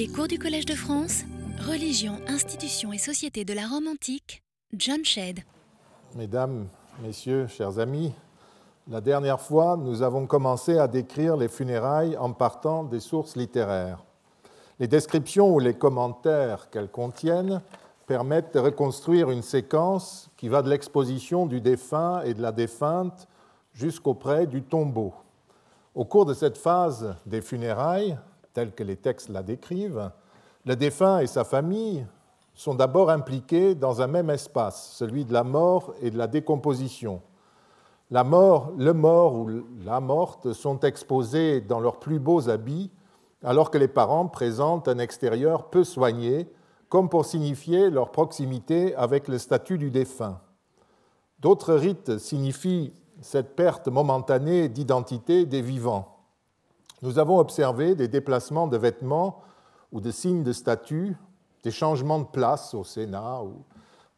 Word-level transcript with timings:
Les 0.00 0.08
cours 0.08 0.28
du 0.28 0.38
Collège 0.38 0.64
de 0.64 0.72
France, 0.72 1.24
Religion, 1.68 2.14
institutions 2.26 2.90
et 2.90 2.96
société 2.96 3.44
de 3.44 3.52
la 3.52 3.66
Rome 3.66 3.86
antique, 3.86 4.42
John 4.74 5.04
Shedd. 5.04 5.40
Mesdames, 6.16 6.68
Messieurs, 7.02 7.46
chers 7.48 7.78
amis, 7.78 8.14
la 8.88 9.02
dernière 9.02 9.42
fois, 9.42 9.76
nous 9.76 10.00
avons 10.00 10.26
commencé 10.26 10.78
à 10.78 10.88
décrire 10.88 11.36
les 11.36 11.48
funérailles 11.48 12.16
en 12.16 12.32
partant 12.32 12.82
des 12.82 12.98
sources 12.98 13.36
littéraires. 13.36 14.02
Les 14.78 14.88
descriptions 14.88 15.54
ou 15.54 15.58
les 15.58 15.74
commentaires 15.74 16.70
qu'elles 16.70 16.90
contiennent 16.90 17.60
permettent 18.06 18.54
de 18.54 18.60
reconstruire 18.60 19.30
une 19.30 19.42
séquence 19.42 20.30
qui 20.38 20.48
va 20.48 20.62
de 20.62 20.70
l'exposition 20.70 21.44
du 21.44 21.60
défunt 21.60 22.22
et 22.22 22.32
de 22.32 22.40
la 22.40 22.52
défunte 22.52 23.28
jusqu'auprès 23.74 24.46
du 24.46 24.62
tombeau. 24.62 25.12
Au 25.94 26.06
cours 26.06 26.24
de 26.24 26.32
cette 26.32 26.56
phase 26.56 27.16
des 27.26 27.42
funérailles, 27.42 28.16
telle 28.52 28.72
que 28.72 28.84
les 28.84 28.96
textes 28.96 29.28
la 29.28 29.42
décrivent, 29.42 30.10
le 30.66 30.76
défunt 30.76 31.20
et 31.20 31.26
sa 31.26 31.44
famille 31.44 32.06
sont 32.54 32.74
d'abord 32.74 33.10
impliqués 33.10 33.74
dans 33.74 34.02
un 34.02 34.06
même 34.06 34.30
espace, 34.30 34.92
celui 34.92 35.24
de 35.24 35.32
la 35.32 35.44
mort 35.44 35.94
et 36.02 36.10
de 36.10 36.18
la 36.18 36.26
décomposition. 36.26 37.22
La 38.10 38.24
mort, 38.24 38.72
le 38.76 38.92
mort 38.92 39.36
ou 39.36 39.48
la 39.84 40.00
morte 40.00 40.52
sont 40.52 40.80
exposés 40.80 41.60
dans 41.60 41.80
leurs 41.80 42.00
plus 42.00 42.18
beaux 42.18 42.50
habits, 42.50 42.90
alors 43.42 43.70
que 43.70 43.78
les 43.78 43.88
parents 43.88 44.26
présentent 44.26 44.88
un 44.88 44.98
extérieur 44.98 45.70
peu 45.70 45.84
soigné, 45.84 46.48
comme 46.88 47.08
pour 47.08 47.24
signifier 47.24 47.88
leur 47.88 48.10
proximité 48.10 48.94
avec 48.96 49.28
le 49.28 49.38
statut 49.38 49.78
du 49.78 49.90
défunt. 49.90 50.40
D'autres 51.38 51.74
rites 51.74 52.18
signifient 52.18 52.92
cette 53.22 53.54
perte 53.54 53.88
momentanée 53.88 54.68
d'identité 54.68 55.46
des 55.46 55.62
vivants. 55.62 56.19
Nous 57.02 57.18
avons 57.18 57.38
observé 57.38 57.94
des 57.94 58.08
déplacements 58.08 58.66
de 58.66 58.76
vêtements 58.76 59.40
ou 59.92 60.00
de 60.00 60.10
signes 60.10 60.42
de 60.42 60.52
statut, 60.52 61.16
des 61.62 61.70
changements 61.70 62.18
de 62.18 62.26
place 62.26 62.74
au 62.74 62.84
Sénat 62.84 63.42
ou 63.42 63.64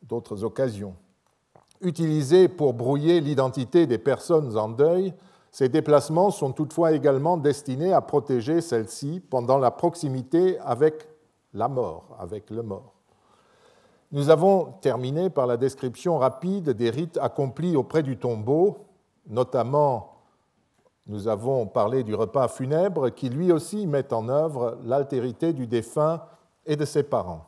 d'autres 0.02 0.44
occasions. 0.44 0.94
Utilisés 1.80 2.48
pour 2.48 2.74
brouiller 2.74 3.20
l'identité 3.20 3.86
des 3.86 3.98
personnes 3.98 4.56
en 4.56 4.68
deuil, 4.68 5.14
ces 5.50 5.68
déplacements 5.68 6.30
sont 6.30 6.52
toutefois 6.52 6.92
également 6.92 7.36
destinés 7.36 7.92
à 7.92 8.00
protéger 8.00 8.60
celles-ci 8.60 9.20
pendant 9.20 9.58
la 9.58 9.70
proximité 9.70 10.58
avec 10.60 11.08
la 11.52 11.68
mort, 11.68 12.16
avec 12.18 12.50
le 12.50 12.62
mort. 12.62 12.94
Nous 14.12 14.30
avons 14.30 14.72
terminé 14.80 15.30
par 15.30 15.46
la 15.46 15.56
description 15.56 16.18
rapide 16.18 16.70
des 16.70 16.90
rites 16.90 17.18
accomplis 17.20 17.76
auprès 17.76 18.02
du 18.02 18.16
tombeau, 18.16 18.78
notamment 19.26 20.11
nous 21.06 21.26
avons 21.26 21.66
parlé 21.66 22.04
du 22.04 22.14
repas 22.14 22.48
funèbre 22.48 23.10
qui 23.10 23.28
lui 23.28 23.50
aussi 23.50 23.86
met 23.86 24.12
en 24.12 24.28
œuvre 24.28 24.78
l'altérité 24.84 25.52
du 25.52 25.66
défunt 25.66 26.22
et 26.64 26.76
de 26.76 26.84
ses 26.84 27.02
parents. 27.02 27.46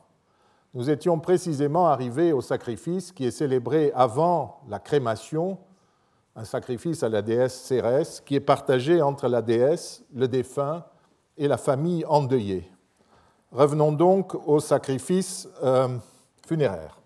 Nous 0.75 0.91
étions 0.91 1.21
précisément 1.21 1.87
arrivés 1.87 2.33
au 2.33 2.41
sacrifice 2.41 3.13
qui 3.13 3.27
est 3.27 3.31
célébré 3.31 3.93
avant 3.95 4.61
la 4.69 4.81
crémation, 4.81 5.59
un 6.35 6.45
sacrifice 6.45 7.05
à 7.05 7.09
la 7.09 7.23
déesse 7.23 7.55
Cérès 7.55 8.21
qui 8.21 8.35
est 8.35 8.41
partagé 8.41 9.01
entre 9.01 9.29
la 9.29 9.41
déesse, 9.41 10.05
le 10.13 10.27
défunt 10.27 10.85
et 11.39 11.47
la 11.47 11.57
famille 11.57 12.05
endeuillée. 12.07 12.69
Revenons 13.53 13.93
donc 13.93 14.35
au 14.49 14.59
sacrifice 14.59 15.49
euh, 15.63 15.97
funéraire. 16.45 16.99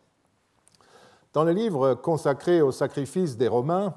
Dans 1.35 1.45
le 1.45 1.53
livre 1.53 1.93
consacré 1.93 2.63
au 2.63 2.73
sacrifice 2.73 3.37
des 3.37 3.49
Romains, 3.49 3.95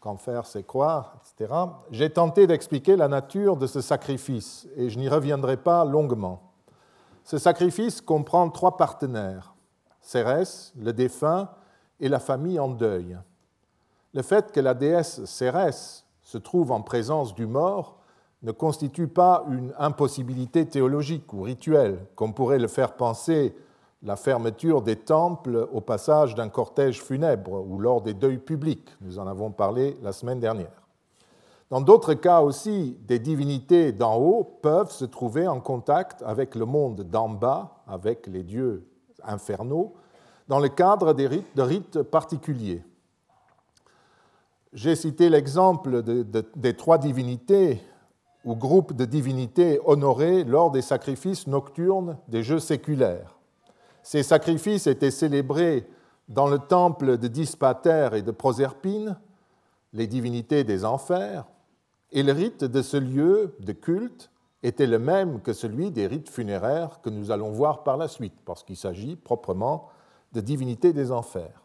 Qu'en 0.00 0.16
faire, 0.16 0.46
c'est 0.46 0.66
croire, 0.66 1.16
etc., 1.20 1.52
j'ai 1.90 2.08
tenté 2.08 2.46
d'expliquer 2.46 2.96
la 2.96 3.06
nature 3.06 3.58
de 3.58 3.66
ce 3.66 3.82
sacrifice 3.82 4.66
et 4.76 4.88
je 4.88 4.98
n'y 4.98 5.08
reviendrai 5.08 5.58
pas 5.58 5.84
longuement. 5.84 6.50
Ce 7.24 7.36
sacrifice 7.36 8.00
comprend 8.00 8.48
trois 8.48 8.78
partenaires, 8.78 9.54
Cérès, 10.00 10.72
le 10.78 10.94
défunt 10.94 11.50
et 12.00 12.08
la 12.08 12.18
famille 12.18 12.58
en 12.58 12.68
deuil. 12.68 13.18
Le 14.14 14.22
fait 14.22 14.52
que 14.52 14.60
la 14.60 14.74
déesse 14.74 15.24
Cérès 15.26 16.06
se 16.22 16.38
trouve 16.38 16.72
en 16.72 16.80
présence 16.80 17.34
du 17.34 17.46
mort 17.46 17.98
ne 18.42 18.52
constitue 18.52 19.06
pas 19.06 19.44
une 19.50 19.74
impossibilité 19.78 20.66
théologique 20.66 21.32
ou 21.34 21.42
rituelle, 21.42 22.06
comme 22.14 22.32
pourrait 22.32 22.58
le 22.58 22.68
faire 22.68 22.94
penser 22.94 23.54
la 24.02 24.16
fermeture 24.16 24.82
des 24.82 24.96
temples 24.96 25.68
au 25.72 25.80
passage 25.80 26.34
d'un 26.34 26.48
cortège 26.48 27.02
funèbre 27.02 27.64
ou 27.66 27.78
lors 27.78 28.00
des 28.00 28.14
deuils 28.14 28.38
publics. 28.38 28.88
Nous 29.00 29.18
en 29.18 29.26
avons 29.26 29.50
parlé 29.50 29.98
la 30.02 30.12
semaine 30.12 30.40
dernière. 30.40 30.80
Dans 31.68 31.80
d'autres 31.80 32.14
cas 32.14 32.40
aussi, 32.40 32.98
des 33.06 33.18
divinités 33.18 33.92
d'en 33.92 34.16
haut 34.16 34.42
peuvent 34.42 34.90
se 34.90 35.04
trouver 35.04 35.46
en 35.46 35.60
contact 35.60 36.22
avec 36.22 36.54
le 36.54 36.64
monde 36.64 37.02
d'en 37.02 37.28
bas, 37.28 37.82
avec 37.86 38.26
les 38.26 38.42
dieux 38.42 38.88
infernaux, 39.22 39.94
dans 40.48 40.58
le 40.58 40.68
cadre 40.68 41.12
des 41.12 41.28
rites, 41.28 41.54
de 41.54 41.62
rites 41.62 42.02
particuliers. 42.02 42.82
J'ai 44.72 44.96
cité 44.96 45.28
l'exemple 45.28 46.02
des 46.02 46.76
trois 46.76 46.98
divinités 46.98 47.80
ou 48.44 48.56
groupes 48.56 48.94
de 48.94 49.04
divinités 49.04 49.80
honorées 49.84 50.44
lors 50.44 50.70
des 50.70 50.82
sacrifices 50.82 51.46
nocturnes 51.46 52.16
des 52.28 52.42
jeux 52.42 52.58
séculaires. 52.58 53.39
Ces 54.02 54.22
sacrifices 54.22 54.86
étaient 54.86 55.10
célébrés 55.10 55.86
dans 56.28 56.48
le 56.48 56.58
temple 56.58 57.18
de 57.18 57.28
Dispater 57.28 58.10
et 58.14 58.22
de 58.22 58.30
Proserpine, 58.30 59.18
les 59.92 60.06
divinités 60.06 60.64
des 60.64 60.84
enfers, 60.84 61.44
et 62.12 62.22
le 62.22 62.32
rite 62.32 62.64
de 62.64 62.82
ce 62.82 62.96
lieu 62.96 63.56
de 63.60 63.72
culte 63.72 64.30
était 64.62 64.86
le 64.86 64.98
même 64.98 65.40
que 65.40 65.52
celui 65.52 65.90
des 65.90 66.06
rites 66.06 66.28
funéraires 66.28 67.00
que 67.02 67.10
nous 67.10 67.30
allons 67.30 67.50
voir 67.50 67.82
par 67.82 67.96
la 67.96 68.08
suite, 68.08 68.34
parce 68.44 68.62
qu'il 68.62 68.76
s'agit 68.76 69.16
proprement 69.16 69.88
de 70.32 70.40
divinités 70.40 70.92
des 70.92 71.10
enfers. 71.10 71.62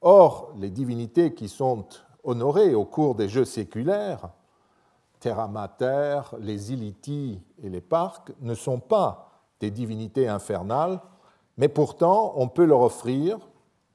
Or, 0.00 0.52
les 0.58 0.70
divinités 0.70 1.34
qui 1.34 1.48
sont 1.48 1.86
honorées 2.24 2.74
au 2.74 2.84
cours 2.84 3.14
des 3.14 3.28
jeux 3.28 3.44
séculaires, 3.44 4.30
Terra 5.20 5.48
Mater, 5.48 6.20
les 6.40 6.72
Ilithis 6.72 7.40
et 7.62 7.68
les 7.68 7.80
Parcs, 7.80 8.32
ne 8.40 8.54
sont 8.54 8.80
pas 8.80 9.30
des 9.60 9.70
divinités 9.70 10.28
infernales, 10.28 11.00
mais 11.56 11.68
pourtant, 11.68 12.32
on 12.36 12.48
peut 12.48 12.64
leur 12.64 12.80
offrir, 12.80 13.38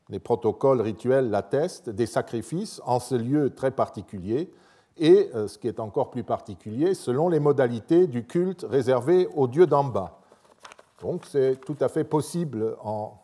les 0.10 0.20
protocoles 0.20 0.82
rituels 0.82 1.30
l'attestent, 1.30 1.90
des 1.90 2.06
sacrifices 2.06 2.82
en 2.86 3.00
ce 3.00 3.16
lieu 3.16 3.54
très 3.54 3.72
particulier, 3.72 4.52
et, 4.98 5.30
euh, 5.34 5.48
ce 5.48 5.58
qui 5.58 5.68
est 5.68 5.80
encore 5.80 6.12
plus 6.12 6.24
particulier, 6.24 6.94
selon 6.94 7.30
les 7.30 7.40
modalités 7.40 8.08
du 8.08 8.26
culte 8.26 8.66
réservé 8.70 9.28
aux 9.36 9.48
dieux 9.48 9.68
d'en 9.68 9.84
bas. 9.84 10.20
Donc 11.02 11.26
c'est 11.26 11.60
tout 11.62 11.78
à 11.80 11.88
fait 11.88 12.04
possible 12.04 12.76
en 12.84 13.22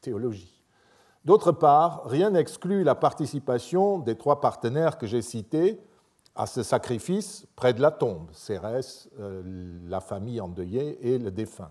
théologie. 0.00 0.62
D'autre 1.24 1.52
part, 1.52 2.02
rien 2.06 2.30
n'exclut 2.30 2.82
la 2.84 2.94
participation 2.94 3.98
des 3.98 4.16
trois 4.16 4.40
partenaires 4.40 4.98
que 4.98 5.06
j'ai 5.06 5.22
cités 5.22 5.80
à 6.34 6.46
ce 6.46 6.62
sacrifice 6.62 7.46
près 7.56 7.74
de 7.74 7.82
la 7.82 7.90
tombe, 7.90 8.28
Cérès, 8.32 9.08
euh, 9.20 9.42
la 9.88 10.00
famille 10.00 10.40
endeuillée 10.40 10.98
et 11.06 11.18
le 11.18 11.30
défunt. 11.30 11.70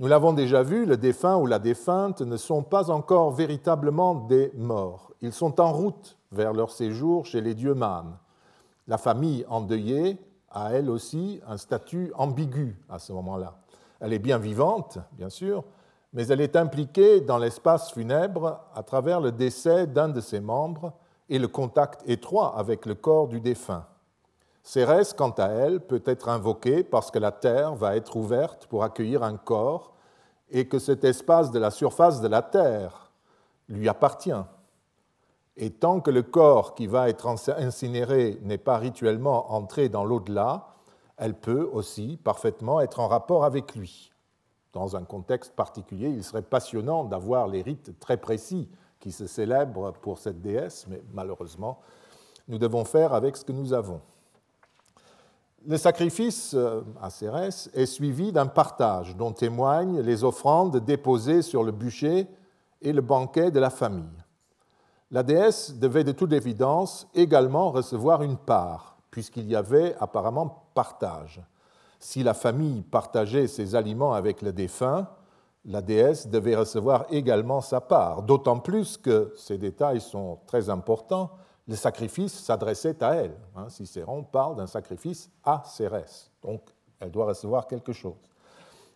Nous 0.00 0.06
l'avons 0.06 0.32
déjà 0.32 0.62
vu, 0.62 0.86
le 0.86 0.96
défunt 0.96 1.38
ou 1.38 1.46
la 1.46 1.58
défunte 1.58 2.20
ne 2.20 2.36
sont 2.36 2.62
pas 2.62 2.90
encore 2.90 3.32
véritablement 3.32 4.14
des 4.14 4.52
morts. 4.54 5.12
Ils 5.22 5.32
sont 5.32 5.60
en 5.60 5.72
route 5.72 6.16
vers 6.30 6.52
leur 6.52 6.70
séjour 6.70 7.26
chez 7.26 7.40
les 7.40 7.54
dieux 7.54 7.74
mânes. 7.74 8.16
La 8.86 8.96
famille 8.96 9.44
endeuillée 9.48 10.16
a 10.50 10.72
elle 10.72 10.88
aussi 10.88 11.40
un 11.48 11.56
statut 11.56 12.12
ambigu 12.14 12.76
à 12.88 13.00
ce 13.00 13.12
moment-là. 13.12 13.56
Elle 13.98 14.12
est 14.12 14.20
bien 14.20 14.38
vivante, 14.38 14.98
bien 15.12 15.30
sûr, 15.30 15.64
mais 16.12 16.28
elle 16.28 16.40
est 16.40 16.54
impliquée 16.54 17.20
dans 17.20 17.38
l'espace 17.38 17.92
funèbre 17.92 18.60
à 18.76 18.84
travers 18.84 19.20
le 19.20 19.32
décès 19.32 19.88
d'un 19.88 20.08
de 20.08 20.20
ses 20.20 20.38
membres 20.38 20.92
et 21.28 21.40
le 21.40 21.48
contact 21.48 22.08
étroit 22.08 22.56
avec 22.56 22.86
le 22.86 22.94
corps 22.94 23.26
du 23.26 23.40
défunt. 23.40 23.84
Cérès, 24.68 25.14
quant 25.14 25.30
à 25.30 25.46
elle, 25.46 25.80
peut 25.80 26.02
être 26.04 26.28
invoquée 26.28 26.84
parce 26.84 27.10
que 27.10 27.18
la 27.18 27.32
terre 27.32 27.74
va 27.74 27.96
être 27.96 28.16
ouverte 28.16 28.66
pour 28.66 28.84
accueillir 28.84 29.22
un 29.22 29.38
corps 29.38 29.94
et 30.50 30.68
que 30.68 30.78
cet 30.78 31.04
espace 31.04 31.50
de 31.50 31.58
la 31.58 31.70
surface 31.70 32.20
de 32.20 32.28
la 32.28 32.42
terre 32.42 33.10
lui 33.70 33.88
appartient. 33.88 34.44
Et 35.56 35.70
tant 35.70 36.00
que 36.00 36.10
le 36.10 36.22
corps 36.22 36.74
qui 36.74 36.86
va 36.86 37.08
être 37.08 37.26
incinéré 37.26 38.38
n'est 38.42 38.58
pas 38.58 38.76
rituellement 38.76 39.54
entré 39.54 39.88
dans 39.88 40.04
l'au-delà, 40.04 40.74
elle 41.16 41.32
peut 41.32 41.66
aussi 41.72 42.18
parfaitement 42.22 42.82
être 42.82 43.00
en 43.00 43.08
rapport 43.08 43.46
avec 43.46 43.74
lui. 43.74 44.12
Dans 44.74 44.96
un 44.96 45.04
contexte 45.04 45.56
particulier, 45.56 46.10
il 46.10 46.22
serait 46.22 46.42
passionnant 46.42 47.04
d'avoir 47.04 47.48
les 47.48 47.62
rites 47.62 47.98
très 48.00 48.18
précis 48.18 48.68
qui 49.00 49.12
se 49.12 49.26
célèbrent 49.26 49.94
pour 49.94 50.18
cette 50.18 50.42
déesse, 50.42 50.84
mais 50.88 51.02
malheureusement, 51.14 51.78
nous 52.48 52.58
devons 52.58 52.84
faire 52.84 53.14
avec 53.14 53.34
ce 53.38 53.46
que 53.46 53.52
nous 53.52 53.72
avons. 53.72 54.02
Le 55.66 55.76
sacrifice 55.76 56.54
euh, 56.54 56.82
à 57.02 57.10
Cérès 57.10 57.68
est 57.74 57.86
suivi 57.86 58.32
d'un 58.32 58.46
partage 58.46 59.16
dont 59.16 59.32
témoignent 59.32 60.00
les 60.00 60.22
offrandes 60.22 60.78
déposées 60.78 61.42
sur 61.42 61.64
le 61.64 61.72
bûcher 61.72 62.28
et 62.80 62.92
le 62.92 63.00
banquet 63.00 63.50
de 63.50 63.58
la 63.58 63.70
famille. 63.70 64.04
La 65.10 65.22
déesse 65.22 65.74
devait 65.74 66.04
de 66.04 66.12
toute 66.12 66.32
évidence 66.32 67.08
également 67.14 67.70
recevoir 67.70 68.22
une 68.22 68.36
part, 68.36 68.98
puisqu'il 69.10 69.48
y 69.48 69.56
avait 69.56 69.96
apparemment 69.98 70.68
partage. 70.74 71.40
Si 71.98 72.22
la 72.22 72.34
famille 72.34 72.82
partageait 72.82 73.48
ses 73.48 73.74
aliments 73.74 74.12
avec 74.12 74.42
le 74.42 74.52
défunt, 74.52 75.08
la 75.64 75.82
déesse 75.82 76.28
devait 76.28 76.54
recevoir 76.56 77.06
également 77.10 77.60
sa 77.60 77.80
part, 77.80 78.22
d'autant 78.22 78.60
plus 78.60 78.96
que 78.96 79.32
ces 79.36 79.58
détails 79.58 80.00
sont 80.00 80.38
très 80.46 80.70
importants. 80.70 81.30
Le 81.68 81.76
sacrifice 81.76 82.32
s'adressait 82.32 83.02
à 83.04 83.14
elle. 83.14 83.36
Hein, 83.54 83.68
Cicéron 83.68 84.24
parle 84.24 84.56
d'un 84.56 84.66
sacrifice 84.66 85.30
à 85.44 85.62
Cérès, 85.66 86.30
donc 86.42 86.62
elle 86.98 87.10
doit 87.10 87.26
recevoir 87.26 87.66
quelque 87.66 87.92
chose. 87.92 88.16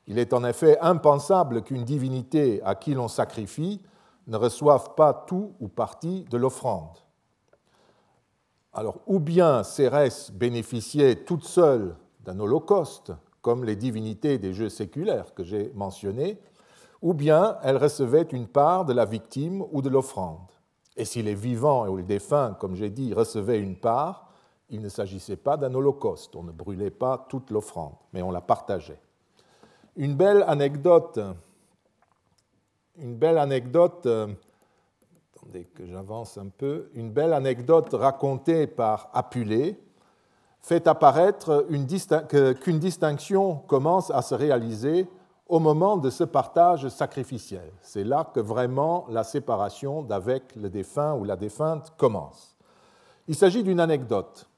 Il 0.06 0.18
est 0.18 0.32
en 0.32 0.42
effet 0.44 0.78
impensable 0.80 1.62
qu'une 1.62 1.84
divinité 1.84 2.60
à 2.64 2.74
qui 2.74 2.94
l'on 2.94 3.08
sacrifie 3.08 3.80
ne 4.26 4.36
reçoive 4.36 4.94
pas 4.94 5.12
tout 5.12 5.52
ou 5.60 5.68
partie 5.68 6.24
de 6.30 6.38
l'offrande. 6.38 6.96
Alors, 8.72 9.00
ou 9.06 9.20
bien 9.20 9.62
Cérès 9.62 10.30
bénéficiait 10.32 11.24
toute 11.24 11.44
seule 11.44 11.94
d'un 12.20 12.40
holocauste, 12.40 13.12
comme 13.42 13.64
les 13.64 13.76
divinités 13.76 14.38
des 14.38 14.54
jeux 14.54 14.70
séculaires 14.70 15.34
que 15.34 15.44
j'ai 15.44 15.70
mentionnés, 15.74 16.40
ou 17.02 17.12
bien 17.12 17.58
elle 17.62 17.76
recevait 17.76 18.22
une 18.22 18.46
part 18.46 18.84
de 18.84 18.92
la 18.92 19.04
victime 19.04 19.62
ou 19.72 19.82
de 19.82 19.90
l'offrande. 19.90 20.51
Et 20.96 21.04
si 21.04 21.22
les 21.22 21.34
vivants 21.34 21.88
ou 21.88 21.96
les 21.96 22.02
défunts, 22.02 22.56
comme 22.58 22.76
j'ai 22.76 22.90
dit, 22.90 23.14
recevaient 23.14 23.60
une 23.60 23.76
part, 23.76 24.28
il 24.68 24.80
ne 24.80 24.88
s'agissait 24.88 25.36
pas 25.36 25.56
d'un 25.56 25.74
holocauste, 25.74 26.34
on 26.36 26.42
ne 26.42 26.52
brûlait 26.52 26.90
pas 26.90 27.26
toute 27.28 27.50
l'offrande, 27.50 27.94
mais 28.12 28.22
on 28.22 28.30
la 28.30 28.40
partageait. 28.40 29.00
Une 29.96 30.14
belle 30.14 30.44
anecdote, 30.46 31.20
une 32.96 33.14
belle 33.16 33.38
anecdote, 33.38 34.06
euh, 34.06 34.28
racontée 37.94 38.66
par 38.66 39.10
Apulée 39.12 39.78
fait 40.60 40.86
apparaître 40.86 41.66
qu'une 42.62 42.78
distinction 42.78 43.56
commence 43.56 44.10
à 44.10 44.22
se 44.22 44.34
réaliser 44.34 45.08
au 45.52 45.58
moment 45.58 45.98
de 45.98 46.08
ce 46.08 46.24
partage 46.24 46.88
sacrificiel. 46.88 47.70
C'est 47.82 48.04
là 48.04 48.26
que 48.32 48.40
vraiment 48.40 49.04
la 49.10 49.22
séparation 49.22 50.02
d'avec 50.02 50.56
le 50.56 50.70
défunt 50.70 51.12
ou 51.12 51.24
la 51.24 51.36
défunte 51.36 51.92
commence. 51.98 52.56
Il 53.28 53.34
s'agit 53.34 53.62
d'une 53.62 53.78
anecdote. 53.78 54.48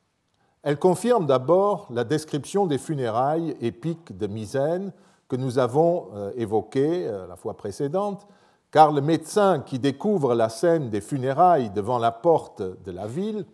Elle 0.63 0.79
confirme 0.79 1.27
d'abord 1.27 1.89
la 1.91 2.05
description 2.05 2.67
des 2.67 2.79
funérailles 2.79 3.57
épiques 3.61 4.17
de 4.17 4.29
Misène 4.29 4.93
que 5.27 5.35
nous 5.35 5.59
avons 5.59 6.11
euh, 6.15 6.31
évoquées 6.37 7.09
euh, 7.09 7.27
la 7.27 7.35
fois 7.35 7.57
précédente, 7.57 8.25
car 8.71 8.93
le 8.93 9.01
médecin 9.01 9.65
qui 9.67 9.81
découvre 9.81 10.37
la 10.37 10.49
scène 10.49 10.91
des 10.91 11.01
funérailles 11.01 11.71
devant 11.71 11.99
la 11.99 12.13
porte 12.13 12.63
de 12.63 12.93
la 12.93 13.09
ville, 13.09 13.47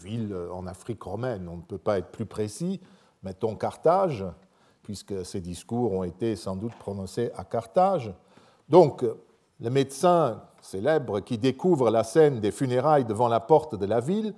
ville 0.00 0.32
en 0.52 0.68
Afrique 0.68 1.02
romaine, 1.02 1.48
on 1.48 1.56
ne 1.56 1.62
peut 1.62 1.76
pas 1.76 1.98
être 1.98 2.12
plus 2.12 2.26
précis, 2.26 2.80
mettons 3.24 3.56
Carthage, 3.56 4.24
puisque 4.88 5.26
ces 5.26 5.42
discours 5.42 5.92
ont 5.92 6.02
été 6.02 6.34
sans 6.34 6.56
doute 6.56 6.72
prononcés 6.76 7.30
à 7.36 7.44
Carthage. 7.44 8.10
Donc, 8.70 9.04
le 9.60 9.68
médecin 9.68 10.42
célèbre 10.62 11.20
qui 11.20 11.36
découvre 11.36 11.90
la 11.90 12.04
scène 12.04 12.40
des 12.40 12.50
funérailles 12.50 13.04
devant 13.04 13.28
la 13.28 13.38
porte 13.38 13.74
de 13.74 13.84
la 13.84 14.00
ville 14.00 14.34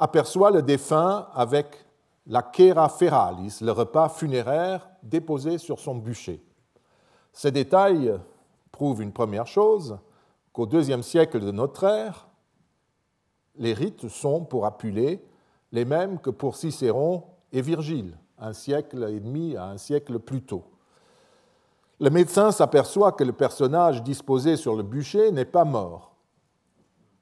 aperçoit 0.00 0.50
le 0.50 0.60
défunt 0.60 1.28
avec 1.34 1.86
la 2.26 2.42
kera 2.42 2.88
feralis, 2.88 3.58
le 3.60 3.70
repas 3.70 4.08
funéraire 4.08 4.90
déposé 5.04 5.56
sur 5.56 5.78
son 5.78 5.94
bûcher. 5.94 6.42
Ces 7.32 7.52
détails 7.52 8.12
prouvent 8.72 9.02
une 9.02 9.12
première 9.12 9.46
chose, 9.46 9.98
qu'au 10.52 10.66
deuxième 10.66 11.04
siècle 11.04 11.38
de 11.38 11.52
notre 11.52 11.84
ère, 11.84 12.26
les 13.54 13.72
rites 13.72 14.08
sont, 14.08 14.44
pour 14.44 14.66
Apulée, 14.66 15.24
les 15.70 15.84
mêmes 15.84 16.18
que 16.18 16.30
pour 16.30 16.56
Cicéron 16.56 17.22
et 17.52 17.62
Virgile 17.62 18.16
un 18.42 18.52
siècle 18.52 19.06
et 19.08 19.20
demi 19.20 19.56
à 19.56 19.66
un 19.66 19.78
siècle 19.78 20.18
plus 20.18 20.42
tôt. 20.42 20.64
Le 22.00 22.10
médecin 22.10 22.50
s'aperçoit 22.50 23.12
que 23.12 23.22
le 23.22 23.32
personnage 23.32 24.02
disposé 24.02 24.56
sur 24.56 24.74
le 24.74 24.82
bûcher 24.82 25.30
n'est 25.30 25.44
pas 25.44 25.64
mort, 25.64 26.12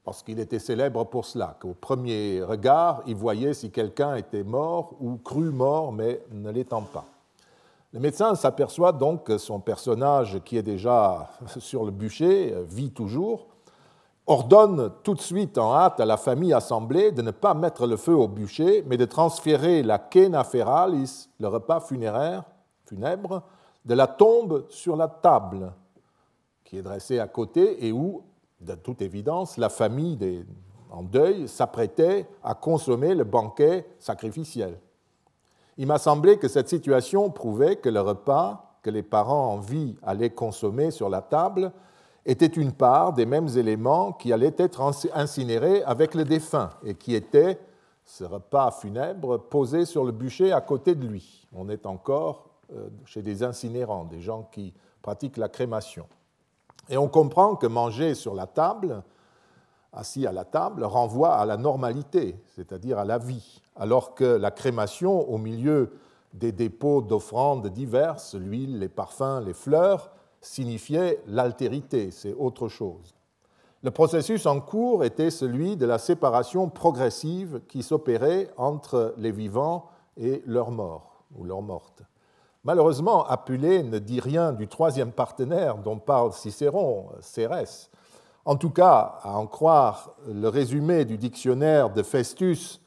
parce 0.04 0.22
qu'il 0.22 0.40
était 0.40 0.58
célèbre 0.58 1.04
pour 1.04 1.26
cela, 1.26 1.58
qu'au 1.60 1.74
premier 1.74 2.42
regard, 2.42 3.02
il 3.06 3.14
voyait 3.14 3.52
si 3.52 3.70
quelqu'un 3.70 4.16
était 4.16 4.42
mort 4.42 4.94
ou 4.98 5.18
cru 5.18 5.50
mort, 5.50 5.92
mais 5.92 6.22
ne 6.32 6.50
l'étant 6.50 6.82
pas. 6.82 7.04
Le 7.92 8.00
médecin 8.00 8.34
s'aperçoit 8.34 8.92
donc 8.92 9.24
que 9.24 9.36
son 9.36 9.60
personnage, 9.60 10.40
qui 10.44 10.56
est 10.56 10.62
déjà 10.62 11.28
sur 11.58 11.84
le 11.84 11.90
bûcher, 11.90 12.54
vit 12.66 12.90
toujours, 12.90 13.49
ordonne 14.30 14.92
tout 15.02 15.14
de 15.14 15.20
suite 15.20 15.58
en 15.58 15.74
hâte 15.74 15.98
à 15.98 16.04
la 16.04 16.16
famille 16.16 16.52
assemblée 16.52 17.10
de 17.10 17.20
ne 17.20 17.32
pas 17.32 17.52
mettre 17.52 17.88
le 17.88 17.96
feu 17.96 18.14
au 18.14 18.28
bûcher, 18.28 18.84
mais 18.86 18.96
de 18.96 19.04
transférer 19.04 19.82
la 19.82 19.98
kena 19.98 20.44
feralis, 20.44 21.28
le 21.40 21.48
repas 21.48 21.80
funéraire, 21.80 22.44
funèbre, 22.84 23.42
de 23.84 23.94
la 23.94 24.06
tombe 24.06 24.66
sur 24.68 24.94
la 24.94 25.08
table 25.08 25.72
qui 26.64 26.78
est 26.78 26.82
dressée 26.82 27.18
à 27.18 27.26
côté 27.26 27.84
et 27.84 27.90
où, 27.90 28.22
de 28.60 28.76
toute 28.76 29.02
évidence, 29.02 29.56
la 29.56 29.68
famille 29.68 30.46
en 30.92 31.02
deuil 31.02 31.48
s'apprêtait 31.48 32.28
à 32.44 32.54
consommer 32.54 33.16
le 33.16 33.24
banquet 33.24 33.84
sacrificiel. 33.98 34.78
Il 35.76 35.88
m'a 35.88 35.98
semblé 35.98 36.38
que 36.38 36.46
cette 36.46 36.68
situation 36.68 37.30
prouvait 37.30 37.76
que 37.76 37.88
le 37.88 38.00
repas 38.00 38.76
que 38.82 38.90
les 38.90 39.02
parents 39.02 39.54
en 39.54 39.58
vie 39.58 39.96
allaient 40.02 40.30
consommer 40.30 40.92
sur 40.92 41.08
la 41.08 41.20
table 41.20 41.72
était 42.26 42.46
une 42.46 42.72
part 42.72 43.12
des 43.12 43.26
mêmes 43.26 43.48
éléments 43.56 44.12
qui 44.12 44.32
allaient 44.32 44.54
être 44.58 44.80
incinérés 45.14 45.82
avec 45.84 46.14
le 46.14 46.24
défunt 46.24 46.70
et 46.84 46.94
qui 46.94 47.14
étaient, 47.14 47.58
ce 48.04 48.24
repas 48.24 48.70
funèbre, 48.70 49.38
posé 49.38 49.84
sur 49.84 50.04
le 50.04 50.12
bûcher 50.12 50.52
à 50.52 50.60
côté 50.60 50.94
de 50.94 51.06
lui. 51.06 51.46
On 51.54 51.68
est 51.68 51.86
encore 51.86 52.50
euh, 52.74 52.88
chez 53.04 53.22
des 53.22 53.42
incinérants, 53.42 54.04
des 54.04 54.20
gens 54.20 54.48
qui 54.52 54.72
pratiquent 55.02 55.38
la 55.38 55.48
crémation. 55.48 56.06
Et 56.88 56.96
on 56.96 57.08
comprend 57.08 57.56
que 57.56 57.66
manger 57.66 58.14
sur 58.14 58.34
la 58.34 58.46
table, 58.46 59.02
assis 59.92 60.26
à 60.26 60.32
la 60.32 60.44
table, 60.44 60.84
renvoie 60.84 61.34
à 61.34 61.46
la 61.46 61.56
normalité, 61.56 62.36
c'est-à-dire 62.54 62.98
à 62.98 63.04
la 63.04 63.18
vie, 63.18 63.62
alors 63.76 64.14
que 64.14 64.24
la 64.24 64.50
crémation, 64.50 65.28
au 65.30 65.38
milieu 65.38 65.92
des 66.34 66.52
dépôts 66.52 67.00
d'offrandes 67.00 67.68
diverses, 67.68 68.34
l'huile, 68.34 68.78
les 68.78 68.88
parfums, 68.88 69.40
les 69.44 69.54
fleurs, 69.54 70.10
signifiait 70.40 71.22
l'altérité, 71.26 72.10
c'est 72.10 72.34
autre 72.34 72.68
chose. 72.68 73.14
Le 73.82 73.90
processus 73.90 74.44
en 74.44 74.60
cours 74.60 75.04
était 75.04 75.30
celui 75.30 75.76
de 75.76 75.86
la 75.86 75.98
séparation 75.98 76.68
progressive 76.68 77.62
qui 77.66 77.82
s'opérait 77.82 78.50
entre 78.58 79.14
les 79.16 79.32
vivants 79.32 79.86
et 80.18 80.42
leurs 80.44 80.70
morts 80.70 81.24
ou 81.34 81.44
leurs 81.44 81.62
mortes. 81.62 82.02
Malheureusement, 82.62 83.24
Apulée 83.24 83.82
ne 83.82 83.98
dit 83.98 84.20
rien 84.20 84.52
du 84.52 84.68
troisième 84.68 85.12
partenaire 85.12 85.78
dont 85.78 85.98
parle 85.98 86.34
Cicéron, 86.34 87.08
Cérès. 87.20 87.90
En 88.44 88.56
tout 88.56 88.68
cas, 88.68 89.18
à 89.22 89.38
en 89.38 89.46
croire 89.46 90.14
le 90.28 90.48
résumé 90.48 91.06
du 91.06 91.16
dictionnaire 91.16 91.90
de 91.90 92.02
Festus 92.02 92.82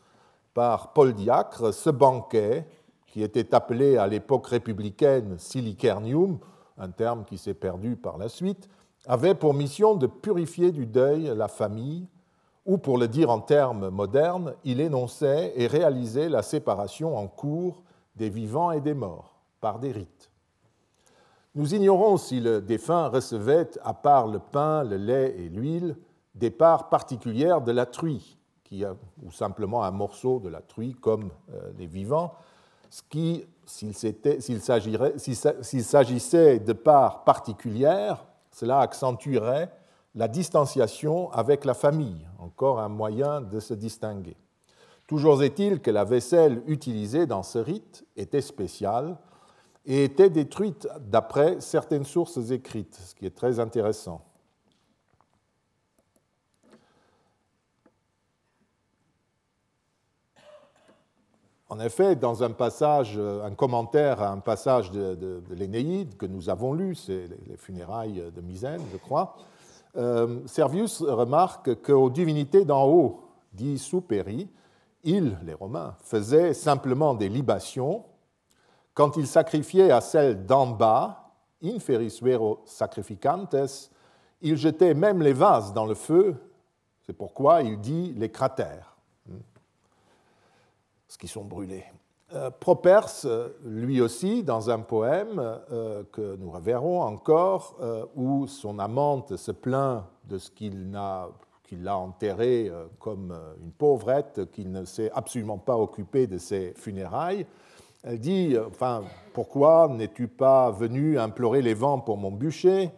par 0.54 0.94
Paul 0.94 1.14
Diacre, 1.14 1.74
ce 1.74 1.90
banquet, 1.90 2.68
qui 3.08 3.24
était 3.24 3.56
appelé 3.56 3.98
à 3.98 4.06
l'époque 4.06 4.46
républicaine 4.46 5.40
silicernium, 5.40 6.38
un 6.78 6.90
terme 6.90 7.26
qui 7.26 7.38
s'est 7.38 7.54
perdu 7.54 7.96
par 7.96 8.18
la 8.18 8.30
suite, 8.30 8.70
avait 9.06 9.36
pour 9.36 9.54
mission 9.54 9.96
de 9.96 10.08
purifier 10.08 10.72
du 10.72 10.86
deuil 10.86 11.32
la 11.36 11.48
famille, 11.48 12.08
ou 12.66 12.78
pour 12.78 12.98
le 12.98 13.08
dire 13.08 13.30
en 13.30 13.40
termes 13.40 13.90
modernes, 13.90 14.54
il 14.64 14.80
énonçait 14.80 15.54
et 15.56 15.68
réalisait 15.68 16.30
la 16.30 16.42
séparation 16.42 17.18
en 17.18 17.28
cours 17.28 17.84
des 18.16 18.30
vivants 18.30 18.72
et 18.72 18.80
des 18.80 18.94
morts 18.94 19.42
par 19.60 19.80
des 19.80 19.92
rites. 19.92 20.30
Nous 21.56 21.76
ignorons 21.76 22.18
si 22.18 22.40
le 22.40 22.62
défunt 22.62 23.10
recevait, 23.10 23.70
à 23.84 23.94
part 23.94 24.28
le 24.28 24.40
pain, 24.40 24.84
le 24.84 24.98
lait 24.98 25.36
et 25.38 25.50
l'huile, 25.50 25.98
des 26.34 26.50
parts 26.50 26.90
particulières 26.90 27.62
de 27.62 27.72
la 27.72 27.86
truie, 27.86 28.38
ou 29.22 29.32
simplement 29.32 29.84
un 29.84 29.92
morceau 29.92 30.40
de 30.40 30.50
la 30.50 30.62
truie 30.62 30.96
comme 30.96 31.30
euh, 31.54 31.72
les 31.78 31.86
vivants, 31.86 32.34
ce 32.90 33.04
qui, 33.08 33.46
s'il 33.66 33.94
s'agissait 35.84 36.60
de 36.60 36.74
parts 36.74 37.24
particulières, 37.24 38.26
cela 38.52 38.80
accentuerait 38.80 39.72
la 40.16 40.28
distanciation 40.28 41.32
avec 41.32 41.66
la 41.66 41.74
famille, 41.74 42.28
encore 42.40 42.80
un 42.80 42.90
moyen 42.90 43.42
de 43.42 43.60
se 43.60 43.74
distinguer. 43.74 44.38
Toujours 45.08 45.44
est-il 45.44 45.80
que 45.82 45.92
la 45.92 46.04
vaisselle 46.04 46.62
utilisée 46.68 47.26
dans 47.26 47.44
ce 47.44 47.58
rite 47.58 48.06
était 48.16 48.42
spéciale 48.42 49.18
et 49.86 50.06
était 50.06 50.30
détruite 50.30 50.88
d'après 51.00 51.60
certaines 51.60 52.06
sources 52.06 52.52
écrites, 52.52 52.96
ce 52.96 53.16
qui 53.16 53.26
est 53.26 53.36
très 53.36 53.60
intéressant. 53.60 54.24
En 61.74 61.80
effet, 61.80 62.16
dans 62.16 62.44
un 62.44 62.52
passage, 62.52 63.18
un 63.18 63.56
commentaire 63.56 64.22
à 64.22 64.30
un 64.30 64.38
passage 64.38 64.92
de, 64.92 65.42
l'Énéide 65.50 66.18
que 66.18 66.28
nous 66.28 66.52
avons 66.52 66.72
lu, 66.72 66.94
c'est 66.94 67.28
les 67.48 67.58
funérailles 67.58 68.24
de 68.32 68.42
Misène, 68.42 68.84
je 68.92 68.98
crois, 68.98 69.36
euh, 69.98 70.42
Servius 70.46 71.02
remarque 71.02 71.82
qu'aux 71.82 72.12
divinités 72.12 72.64
d'en 72.64 72.86
haut, 72.86 73.22
dit 73.54 73.80
Soupéry, 73.80 74.52
ils, 75.04 75.36
les 75.44 75.56
Romains, 75.56 75.96
faisaient 76.04 76.54
simplement 76.54 77.16
des 77.16 77.28
libations. 77.28 78.06
Quand 78.94 79.18
il 79.18 79.26
sacrifiait 79.26 79.90
à 79.90 80.02
celle 80.02 80.46
d'en 80.46 80.68
bas, 80.68 81.32
inferis 81.64 82.20
vero 82.22 82.62
sacrificantes, 82.66 83.56
il 84.42 84.58
jetait 84.58 84.94
même 84.94 85.24
les 85.24 85.34
vases 85.34 85.74
dans 85.74 85.88
le 85.88 85.96
feu, 85.96 86.36
c'est 87.02 87.18
pourquoi 87.18 87.64
il 87.64 87.80
dit 87.80 88.14
les 88.16 88.30
cratères, 88.30 88.93
hmm, 91.14 91.16
ce 91.16 91.18
qui 91.18 91.28
sont 91.28 91.44
brûlés. 91.46 91.86
Euh, 92.34 92.50
Properce, 92.50 93.28
lui 93.64 94.02
aussi, 94.02 94.44
dans 94.44 94.70
un 94.70 94.80
poème 94.80 95.40
euh, 95.72 96.04
que 96.12 96.36
nous 96.38 96.50
reverrons 96.50 97.02
encore, 97.02 97.76
euh, 97.82 98.06
où 98.16 98.48
son 98.48 98.80
amante 98.80 99.36
se 99.36 99.52
plaint 99.52 100.04
de 100.28 100.40
ce 100.40 100.50
qu'il 100.50 100.92
l'a 100.92 101.98
enterrée 101.98 102.72
comme 103.00 103.38
une 103.62 103.72
pauvrette, 103.72 104.52
qu'il 104.52 104.72
ne 104.72 104.86
s'est 104.86 105.12
absolument 105.14 105.58
pas 105.58 105.78
occupé 105.78 106.28
de 106.28 106.38
ses 106.38 106.74
funérailles. 106.76 107.46
Elle 108.04 108.20
dit, 108.20 108.56
enfin, 108.68 109.04
pourquoi 109.34 109.88
n'es-tu 109.90 110.28
pas 110.28 110.72
venu 110.72 111.20
implorer 111.20 111.62
les 111.62 111.74
vents 111.74 112.00
pour 112.00 112.18
mon 112.18 112.32
bûcher? 112.32 112.92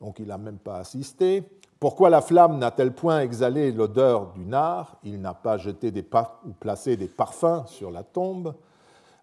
Donc 0.00 0.18
il 0.18 0.26
n'a 0.26 0.38
même 0.38 0.58
pas 0.58 0.78
assisté. 0.78 1.44
Pourquoi 1.84 2.08
la 2.08 2.22
flamme 2.22 2.56
n'a-t-elle 2.56 2.94
point 2.94 3.20
exhalé 3.20 3.70
l'odeur 3.70 4.32
du 4.32 4.46
nard? 4.46 4.96
Il 5.02 5.20
n'a 5.20 5.34
pas 5.34 5.58
jeté 5.58 5.90
des 5.90 6.02
ou 6.46 6.54
placé 6.58 6.96
des 6.96 7.08
parfums 7.08 7.66
sur 7.66 7.90
la 7.90 8.02
tombe, 8.02 8.54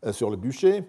euh, 0.06 0.14
sur 0.14 0.30
le 0.30 0.38
bûcher. 0.38 0.84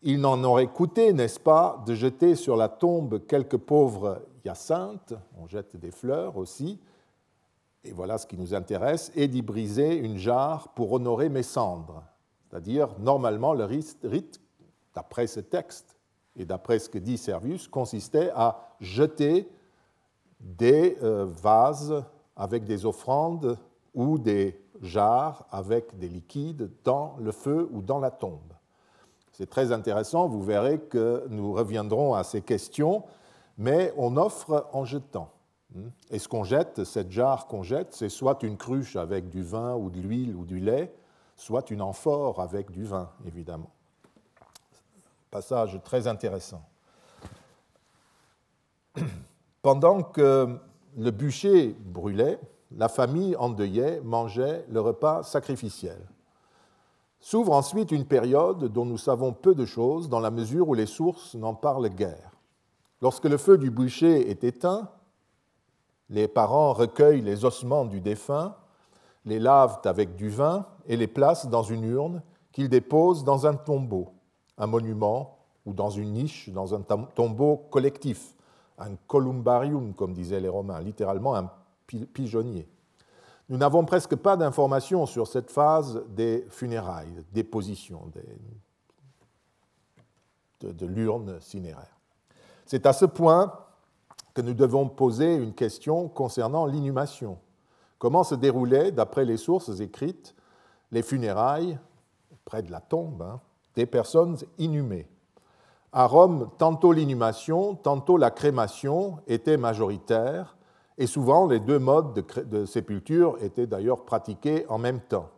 Il 0.00 0.22
n'en 0.22 0.42
aurait 0.44 0.68
coûté, 0.68 1.12
n'est-ce 1.12 1.38
pas, 1.38 1.84
de 1.86 1.94
jeter 1.94 2.36
sur 2.36 2.56
la 2.56 2.70
tombe 2.70 3.26
quelques 3.26 3.58
pauvres 3.58 4.22
hyacinthes, 4.46 5.12
on 5.38 5.46
jette 5.46 5.76
des 5.76 5.90
fleurs 5.90 6.38
aussi, 6.38 6.80
et 7.84 7.92
voilà 7.92 8.16
ce 8.16 8.26
qui 8.26 8.38
nous 8.38 8.54
intéresse, 8.54 9.12
et 9.14 9.28
d'y 9.28 9.42
briser 9.42 9.96
une 9.96 10.16
jarre 10.16 10.68
pour 10.68 10.90
honorer 10.90 11.28
mes 11.28 11.42
cendres. 11.42 12.02
C'est-à-dire, 12.48 12.88
normalement, 12.98 13.52
le 13.52 13.64
rite, 13.66 14.40
d'après 14.94 15.26
ce 15.26 15.40
texte 15.40 15.98
et 16.34 16.46
d'après 16.46 16.78
ce 16.78 16.88
que 16.88 16.96
dit 16.96 17.18
Servius, 17.18 17.68
consistait 17.68 18.30
à 18.34 18.74
jeter 18.80 19.50
des 20.40 20.96
euh, 21.02 21.26
vases 21.26 22.04
avec 22.36 22.64
des 22.64 22.86
offrandes 22.86 23.58
ou 23.94 24.18
des 24.18 24.60
jarres 24.80 25.46
avec 25.50 25.98
des 25.98 26.08
liquides 26.08 26.70
dans 26.84 27.16
le 27.18 27.32
feu 27.32 27.68
ou 27.72 27.82
dans 27.82 27.98
la 27.98 28.10
tombe. 28.10 28.52
C'est 29.32 29.48
très 29.48 29.72
intéressant, 29.72 30.28
vous 30.28 30.42
verrez 30.42 30.80
que 30.80 31.26
nous 31.28 31.52
reviendrons 31.52 32.14
à 32.14 32.24
ces 32.24 32.42
questions, 32.42 33.04
mais 33.58 33.92
on 33.96 34.16
offre 34.16 34.68
en 34.72 34.84
jetant. 34.84 35.30
Et 36.10 36.18
ce 36.18 36.28
qu'on 36.28 36.44
jette, 36.44 36.84
cette 36.84 37.10
jarre 37.10 37.46
qu'on 37.46 37.62
jette, 37.62 37.94
c'est 37.94 38.08
soit 38.08 38.42
une 38.42 38.56
cruche 38.56 38.96
avec 38.96 39.28
du 39.28 39.42
vin 39.42 39.76
ou 39.76 39.88
de 39.88 40.00
l'huile 40.00 40.34
ou 40.34 40.44
du 40.44 40.58
lait, 40.58 40.92
soit 41.36 41.70
une 41.70 41.80
amphore 41.80 42.40
avec 42.40 42.70
du 42.70 42.84
vin, 42.84 43.10
évidemment. 43.24 43.70
Passage 45.30 45.80
très 45.84 46.06
intéressant. 46.06 46.62
Pendant 49.62 50.02
que 50.02 50.58
le 50.96 51.10
bûcher 51.10 51.76
brûlait, 51.78 52.40
la 52.72 52.88
famille 52.88 53.36
endeuillée 53.36 54.00
mangeait 54.00 54.64
le 54.68 54.80
repas 54.80 55.22
sacrificiel. 55.22 55.98
S'ouvre 57.20 57.52
ensuite 57.52 57.92
une 57.92 58.06
période 58.06 58.64
dont 58.72 58.86
nous 58.86 58.98
savons 58.98 59.32
peu 59.32 59.54
de 59.54 59.66
choses 59.66 60.08
dans 60.08 60.20
la 60.20 60.30
mesure 60.30 60.68
où 60.68 60.74
les 60.74 60.86
sources 60.86 61.34
n'en 61.34 61.54
parlent 61.54 61.90
guère. 61.90 62.30
Lorsque 63.02 63.26
le 63.26 63.36
feu 63.36 63.58
du 63.58 63.70
bûcher 63.70 64.30
est 64.30 64.44
éteint, 64.44 64.88
les 66.08 66.28
parents 66.28 66.72
recueillent 66.72 67.22
les 67.22 67.44
ossements 67.44 67.84
du 67.84 68.00
défunt 68.00 68.54
les 69.24 69.38
lavent 69.38 69.80
avec 69.84 70.16
du 70.16 70.28
vin 70.28 70.66
et 70.86 70.96
les 70.96 71.06
placent 71.06 71.48
dans 71.48 71.62
une 71.62 71.84
urne 71.84 72.22
qu'ils 72.52 72.68
déposent 72.68 73.24
dans 73.24 73.46
un 73.46 73.54
tombeau, 73.54 74.12
un 74.58 74.66
monument 74.66 75.38
ou 75.66 75.72
dans 75.72 75.90
une 75.90 76.12
niche, 76.12 76.48
dans 76.50 76.74
un 76.74 76.80
tombeau 76.80 77.56
collectif, 77.70 78.34
un 78.80 78.96
columbarium, 79.06 79.94
comme 79.94 80.12
disaient 80.12 80.40
les 80.40 80.48
Romains, 80.48 80.80
littéralement 80.80 81.36
un 81.36 81.50
pigeonnier. 81.86 82.68
Nous 83.48 83.56
n'avons 83.56 83.84
presque 83.84 84.16
pas 84.16 84.36
d'informations 84.36 85.06
sur 85.06 85.26
cette 85.26 85.50
phase 85.50 86.02
des 86.08 86.46
funérailles, 86.50 87.24
déposition 87.32 88.10
de, 90.60 90.72
de 90.72 90.86
l'urne 90.86 91.40
cinéraire. 91.40 91.96
C'est 92.66 92.86
à 92.86 92.92
ce 92.92 93.04
point 93.04 93.52
que 94.34 94.40
nous 94.42 94.54
devons 94.54 94.88
poser 94.88 95.34
une 95.34 95.54
question 95.54 96.08
concernant 96.08 96.66
l'inhumation 96.66 97.38
comment 98.00 98.24
se 98.24 98.34
déroulaient, 98.34 98.90
d'après 98.90 99.24
les 99.24 99.36
sources 99.36 99.78
écrites, 99.78 100.34
les 100.90 101.02
funérailles, 101.02 101.78
près 102.44 102.62
de 102.62 102.72
la 102.72 102.80
tombe, 102.80 103.22
hein, 103.22 103.40
des 103.76 103.86
personnes 103.86 104.36
inhumées? 104.58 105.06
À 105.92 106.06
Rome, 106.06 106.50
tantôt 106.56 106.92
l'inhumation, 106.92 107.74
tantôt 107.74 108.16
la 108.16 108.30
crémation 108.30 109.18
étaient 109.26 109.56
majoritaires, 109.56 110.56
et 110.98 111.08
souvent 111.08 111.48
les 111.48 111.58
deux 111.58 111.80
modes 111.80 112.24
de, 112.48 112.64
sépulture 112.64 113.36
étaient 113.40 113.66
d'ailleurs 113.66 114.04
pratiqués 114.04 114.66
en 114.68 114.78
même 114.78 115.00
temps. 115.00 115.30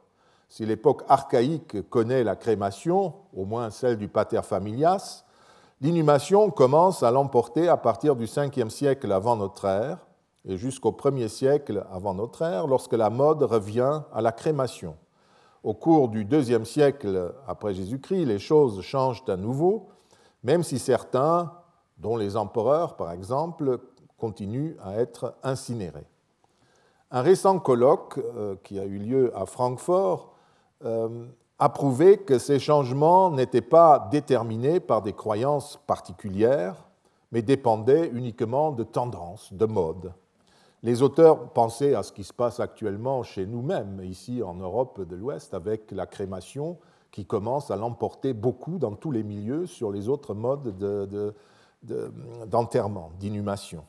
Si 0.50 0.66
l'époque 0.66 1.04
archaïque 1.08 1.88
connaît 1.88 2.22
la 2.22 2.36
crémation, 2.36 3.14
au 3.34 3.46
moins 3.46 3.70
celle 3.70 3.96
du 3.96 4.08
pater 4.08 4.42
familias, 4.42 5.24
l'inhumation 5.80 6.50
commence 6.50 7.02
à 7.02 7.10
l'emporter 7.10 7.68
à 7.68 7.78
partir 7.78 8.14
du 8.14 8.26
5e 8.26 8.68
siècle 8.68 9.10
avant 9.10 9.36
notre 9.36 9.64
ère, 9.64 10.06
et 10.44 10.58
jusqu'au 10.58 10.90
1er 10.90 11.28
siècle 11.28 11.86
avant 11.90 12.12
notre 12.12 12.42
ère, 12.42 12.66
lorsque 12.66 12.92
la 12.92 13.08
mode 13.08 13.42
revient 13.42 14.02
à 14.12 14.20
la 14.20 14.32
crémation. 14.32 14.96
Au 15.62 15.72
cours 15.72 16.08
du 16.08 16.26
deuxième 16.26 16.66
siècle 16.66 17.32
après 17.46 17.72
Jésus-Christ, 17.72 18.26
les 18.26 18.40
choses 18.40 18.82
changent 18.82 19.22
à 19.28 19.36
nouveau, 19.36 19.91
même 20.42 20.62
si 20.62 20.78
certains, 20.78 21.52
dont 21.98 22.16
les 22.16 22.36
empereurs 22.36 22.96
par 22.96 23.12
exemple, 23.12 23.78
continuent 24.18 24.76
à 24.82 24.94
être 24.94 25.34
incinérés. 25.42 26.06
Un 27.10 27.22
récent 27.22 27.58
colloque 27.58 28.18
euh, 28.18 28.56
qui 28.62 28.78
a 28.78 28.84
eu 28.84 28.98
lieu 28.98 29.36
à 29.36 29.44
Francfort 29.46 30.32
euh, 30.84 31.26
a 31.58 31.68
prouvé 31.68 32.18
que 32.18 32.38
ces 32.38 32.58
changements 32.58 33.30
n'étaient 33.30 33.60
pas 33.60 34.08
déterminés 34.10 34.80
par 34.80 35.02
des 35.02 35.12
croyances 35.12 35.78
particulières, 35.86 36.76
mais 37.30 37.42
dépendaient 37.42 38.08
uniquement 38.08 38.72
de 38.72 38.82
tendances, 38.82 39.52
de 39.52 39.66
modes. 39.66 40.12
Les 40.82 41.02
auteurs 41.02 41.50
pensaient 41.50 41.94
à 41.94 42.02
ce 42.02 42.10
qui 42.10 42.24
se 42.24 42.32
passe 42.32 42.58
actuellement 42.58 43.22
chez 43.22 43.46
nous-mêmes, 43.46 44.00
ici 44.02 44.42
en 44.42 44.54
Europe 44.54 45.00
de 45.06 45.14
l'Ouest, 45.14 45.54
avec 45.54 45.92
la 45.92 46.06
crémation 46.06 46.78
qui 47.12 47.26
commence 47.26 47.70
à 47.70 47.76
l'emporter 47.76 48.32
beaucoup 48.32 48.78
dans 48.78 48.96
tous 48.96 49.12
les 49.12 49.22
milieux 49.22 49.66
sur 49.66 49.92
les 49.92 50.08
autres 50.08 50.34
modes 50.34 50.74
d'enterrement, 52.46 53.12
d'inhumation. 53.20 53.84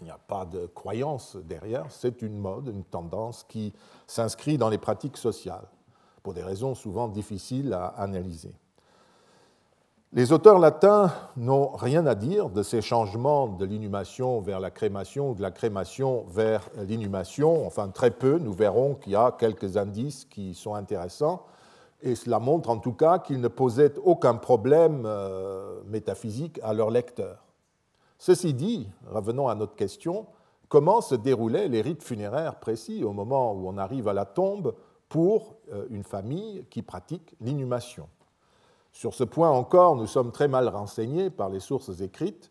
Il 0.00 0.04
n'y 0.04 0.10
a 0.10 0.18
pas 0.18 0.44
de 0.44 0.66
croyance 0.66 1.36
derrière, 1.36 1.86
c'est 1.88 2.20
une 2.20 2.36
mode, 2.36 2.68
une 2.68 2.84
tendance 2.84 3.44
qui 3.44 3.72
s'inscrit 4.06 4.58
dans 4.58 4.68
les 4.68 4.78
pratiques 4.78 5.16
sociales, 5.16 5.66
pour 6.22 6.34
des 6.34 6.42
raisons 6.42 6.74
souvent 6.74 7.08
difficiles 7.08 7.72
à 7.72 7.86
analyser. 7.86 8.52
Les 10.12 10.32
auteurs 10.32 10.58
latins 10.58 11.12
n'ont 11.36 11.68
rien 11.68 12.06
à 12.06 12.14
dire 12.14 12.50
de 12.50 12.62
ces 12.62 12.82
changements 12.82 13.48
de 13.48 13.64
l'inhumation 13.64 14.40
vers 14.40 14.60
la 14.60 14.70
crémation 14.70 15.30
ou 15.30 15.34
de 15.34 15.42
la 15.42 15.50
crémation 15.50 16.24
vers 16.28 16.68
l'inhumation, 16.76 17.66
enfin 17.66 17.88
très 17.88 18.10
peu, 18.10 18.38
nous 18.38 18.52
verrons 18.52 18.94
qu'il 18.94 19.12
y 19.12 19.16
a 19.16 19.32
quelques 19.32 19.76
indices 19.76 20.24
qui 20.24 20.54
sont 20.54 20.74
intéressants, 20.74 21.44
et 22.04 22.14
cela 22.14 22.38
montre 22.38 22.68
en 22.68 22.76
tout 22.76 22.92
cas 22.92 23.18
qu'ils 23.18 23.40
ne 23.40 23.48
posaient 23.48 23.94
aucun 24.04 24.34
problème 24.34 25.04
euh, 25.06 25.80
métaphysique 25.86 26.60
à 26.62 26.74
leurs 26.74 26.90
lecteurs. 26.90 27.42
Ceci 28.18 28.52
dit, 28.52 28.88
revenons 29.10 29.48
à 29.48 29.54
notre 29.54 29.74
question, 29.74 30.26
comment 30.68 31.00
se 31.00 31.14
déroulaient 31.14 31.68
les 31.68 31.80
rites 31.80 32.02
funéraires 32.02 32.60
précis 32.60 33.02
au 33.04 33.14
moment 33.14 33.54
où 33.54 33.66
on 33.66 33.78
arrive 33.78 34.06
à 34.06 34.12
la 34.12 34.26
tombe 34.26 34.74
pour 35.08 35.56
euh, 35.72 35.86
une 35.88 36.04
famille 36.04 36.66
qui 36.68 36.82
pratique 36.82 37.34
l'inhumation? 37.40 38.06
Sur 38.92 39.14
ce 39.14 39.24
point 39.24 39.50
encore, 39.50 39.96
nous 39.96 40.06
sommes 40.06 40.30
très 40.30 40.46
mal 40.46 40.68
renseignés 40.68 41.30
par 41.30 41.48
les 41.48 41.58
sources 41.58 42.00
écrites 42.00 42.50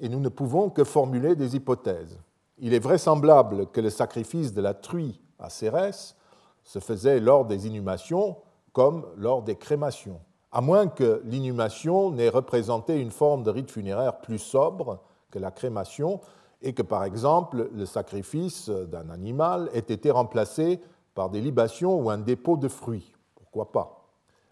et 0.00 0.08
nous 0.08 0.18
ne 0.18 0.30
pouvons 0.30 0.70
que 0.70 0.82
formuler 0.82 1.36
des 1.36 1.56
hypothèses. 1.56 2.18
Il 2.58 2.72
est 2.72 2.78
vraisemblable 2.78 3.66
que 3.66 3.82
le 3.82 3.90
sacrifice 3.90 4.54
de 4.54 4.62
la 4.62 4.72
truie 4.72 5.20
à 5.38 5.50
Cérès 5.50 6.16
se 6.64 6.78
faisait 6.78 7.20
lors 7.20 7.44
des 7.44 7.66
inhumations 7.66 8.38
comme 8.74 9.06
lors 9.16 9.42
des 9.42 9.56
crémations, 9.56 10.20
à 10.52 10.60
moins 10.60 10.88
que 10.88 11.22
l'inhumation 11.24 12.10
n'ait 12.10 12.28
représenté 12.28 13.00
une 13.00 13.10
forme 13.10 13.42
de 13.42 13.50
rite 13.50 13.70
funéraire 13.70 14.18
plus 14.18 14.38
sobre 14.38 15.00
que 15.30 15.38
la 15.38 15.50
crémation 15.50 16.20
et 16.60 16.74
que, 16.74 16.82
par 16.82 17.04
exemple, 17.04 17.70
le 17.72 17.86
sacrifice 17.86 18.68
d'un 18.68 19.08
animal 19.10 19.70
ait 19.72 19.78
été 19.78 20.10
remplacé 20.10 20.80
par 21.14 21.30
des 21.30 21.40
libations 21.40 21.98
ou 21.98 22.10
un 22.10 22.18
dépôt 22.18 22.56
de 22.56 22.68
fruits. 22.68 23.14
Pourquoi 23.36 23.72
pas? 23.72 24.08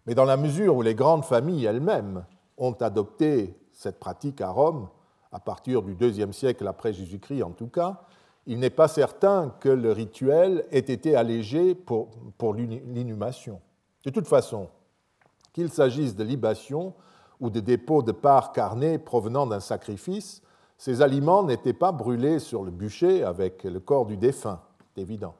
Mais 0.06 0.14
dans 0.14 0.24
la 0.24 0.36
mesure 0.36 0.76
où 0.76 0.82
les 0.82 0.94
grandes 0.94 1.24
familles 1.24 1.64
elles-mêmes 1.64 2.24
ont 2.58 2.72
adopté 2.72 3.58
cette 3.72 3.98
pratique 3.98 4.40
à 4.40 4.50
Rome, 4.50 4.88
à 5.32 5.40
partir 5.40 5.82
du 5.82 5.94
IIe 5.94 6.32
siècle 6.32 6.66
après 6.68 6.92
Jésus-Christ 6.92 7.42
en 7.42 7.50
tout 7.50 7.68
cas, 7.68 8.02
il 8.46 8.58
n'est 8.58 8.70
pas 8.70 8.88
certain 8.88 9.54
que 9.60 9.68
le 9.68 9.90
rituel 9.92 10.64
ait 10.70 10.78
été 10.78 11.16
allégé 11.16 11.74
pour, 11.74 12.10
pour 12.38 12.54
l'inhumation. 12.54 13.60
De 14.04 14.10
toute 14.10 14.26
façon, 14.26 14.68
qu'il 15.52 15.70
s'agisse 15.70 16.16
de 16.16 16.24
libations 16.24 16.94
ou 17.40 17.50
de 17.50 17.60
dépôts 17.60 18.02
de 18.02 18.12
parts 18.12 18.52
carnées 18.52 18.98
provenant 18.98 19.46
d'un 19.46 19.60
sacrifice, 19.60 20.42
ces 20.78 21.02
aliments 21.02 21.44
n'étaient 21.44 21.72
pas 21.72 21.92
brûlés 21.92 22.38
sur 22.38 22.64
le 22.64 22.70
bûcher 22.70 23.22
avec 23.22 23.64
le 23.64 23.78
corps 23.78 24.06
du 24.06 24.16
défunt, 24.16 24.60
c'est 24.94 25.02
évident. 25.02 25.34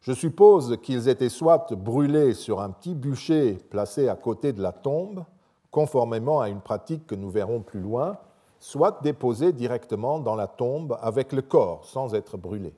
Je 0.00 0.12
suppose 0.12 0.78
qu'ils 0.82 1.08
étaient 1.08 1.28
soit 1.28 1.72
brûlés 1.72 2.34
sur 2.34 2.60
un 2.60 2.70
petit 2.70 2.94
bûcher 2.94 3.54
placé 3.70 4.08
à 4.08 4.16
côté 4.16 4.52
de 4.52 4.60
la 4.60 4.72
tombe, 4.72 5.24
conformément 5.70 6.40
à 6.40 6.48
une 6.48 6.60
pratique 6.60 7.06
que 7.06 7.14
nous 7.14 7.30
verrons 7.30 7.60
plus 7.60 7.78
loin, 7.78 8.18
soit 8.58 9.00
déposés 9.02 9.52
directement 9.52 10.18
dans 10.18 10.34
la 10.34 10.48
tombe 10.48 10.98
avec 11.00 11.32
le 11.32 11.42
corps, 11.42 11.84
sans 11.84 12.14
être 12.14 12.36
brûlés. 12.36 12.74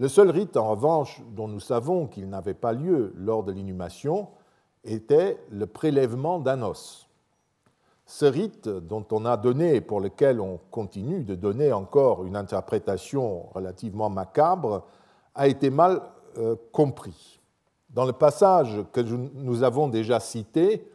Le 0.00 0.08
seul 0.08 0.30
rite, 0.30 0.56
en 0.56 0.70
revanche, 0.70 1.20
dont 1.36 1.46
nous 1.46 1.60
savons 1.60 2.06
qu'il 2.06 2.30
n'avait 2.30 2.54
pas 2.54 2.72
lieu 2.72 3.12
lors 3.16 3.44
de 3.44 3.52
l'inhumation, 3.52 4.28
était 4.82 5.38
le 5.50 5.66
prélèvement 5.66 6.38
d'un 6.38 6.62
os. 6.62 7.06
Ce 8.06 8.24
rite, 8.24 8.66
dont 8.66 9.04
on 9.12 9.26
a 9.26 9.36
donné 9.36 9.74
et 9.74 9.82
pour 9.82 10.00
lequel 10.00 10.40
on 10.40 10.58
continue 10.70 11.22
de 11.22 11.34
donner 11.34 11.70
encore 11.70 12.24
une 12.24 12.34
interprétation 12.34 13.50
relativement 13.52 14.08
macabre, 14.08 14.86
a 15.34 15.48
été 15.48 15.68
mal 15.68 16.00
euh, 16.38 16.56
compris. 16.72 17.38
Dans 17.90 18.06
le 18.06 18.14
passage 18.14 18.82
que 18.94 19.02
nous 19.02 19.62
avons 19.62 19.86
déjà 19.88 20.18
cité 20.18 20.90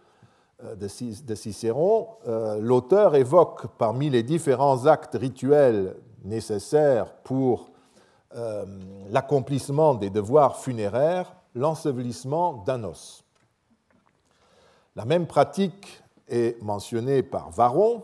euh, 0.64 0.76
de 0.76 1.36
Cicéron, 1.36 2.08
euh, 2.28 2.60
l'auteur 2.60 3.14
évoque 3.14 3.68
parmi 3.78 4.10
les 4.10 4.24
différents 4.24 4.88
actes 4.88 5.16
rituels 5.16 5.96
nécessaires 6.24 7.14
pour 7.24 7.70
euh, 8.36 8.66
l'accomplissement 9.10 9.96
des 9.96 10.10
devoirs 10.10 10.58
funéraires, 10.58 11.34
l'ensevelissement 11.54 12.64
d'un 12.66 12.84
os. 12.84 13.24
La 14.96 15.06
même 15.06 15.26
pratique 15.26 16.04
est 16.28 16.62
mentionnée 16.62 17.24
par 17.24 17.50
Varron, 17.52 18.04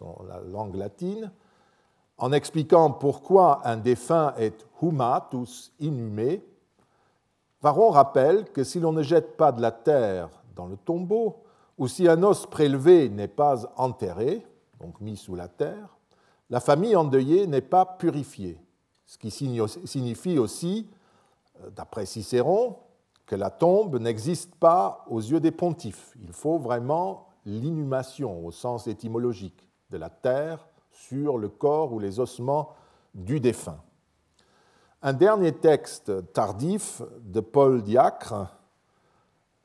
dans 0.00 0.22
la 0.26 0.40
langue 0.40 0.76
latine, 0.76 1.30
en 2.16 2.32
expliquant 2.32 2.90
pourquoi 2.90 3.60
un 3.66 3.76
défunt 3.76 4.32
est 4.38 4.66
humatus, 4.80 5.72
inhumé. 5.78 6.42
Varron 7.60 7.90
rappelle 7.90 8.50
que 8.52 8.64
si 8.64 8.80
l'on 8.80 8.92
ne 8.92 9.02
jette 9.02 9.36
pas 9.36 9.52
de 9.52 9.60
la 9.60 9.72
terre 9.72 10.30
dans 10.56 10.66
le 10.66 10.78
tombeau, 10.78 11.42
ou 11.76 11.86
si 11.86 12.08
un 12.08 12.22
os 12.22 12.46
prélevé 12.46 13.10
n'est 13.10 13.28
pas 13.28 13.70
enterré, 13.76 14.46
donc 14.80 14.98
mis 15.02 15.18
sous 15.18 15.34
la 15.34 15.48
terre, 15.48 15.98
la 16.48 16.60
famille 16.60 16.96
endeuillée 16.96 17.46
n'est 17.46 17.60
pas 17.60 17.84
purifiée 17.84 18.58
ce 19.10 19.18
qui 19.18 19.32
signifie 19.32 20.38
aussi, 20.38 20.86
euh, 21.64 21.70
d'après 21.70 22.06
Cicéron, 22.06 22.76
que 23.26 23.34
la 23.34 23.50
tombe 23.50 23.98
n'existe 23.98 24.54
pas 24.54 25.04
aux 25.08 25.18
yeux 25.18 25.40
des 25.40 25.50
pontifes. 25.50 26.14
Il 26.22 26.32
faut 26.32 26.58
vraiment 26.58 27.26
l'inhumation 27.44 28.46
au 28.46 28.52
sens 28.52 28.86
étymologique 28.86 29.66
de 29.90 29.98
la 29.98 30.10
terre 30.10 30.68
sur 30.92 31.38
le 31.38 31.48
corps 31.48 31.92
ou 31.92 31.98
les 31.98 32.20
ossements 32.20 32.76
du 33.12 33.40
défunt. 33.40 33.80
Un 35.02 35.12
dernier 35.12 35.56
texte 35.56 36.32
tardif 36.32 37.02
de 37.22 37.40
Paul 37.40 37.82
Diacre, 37.82 38.46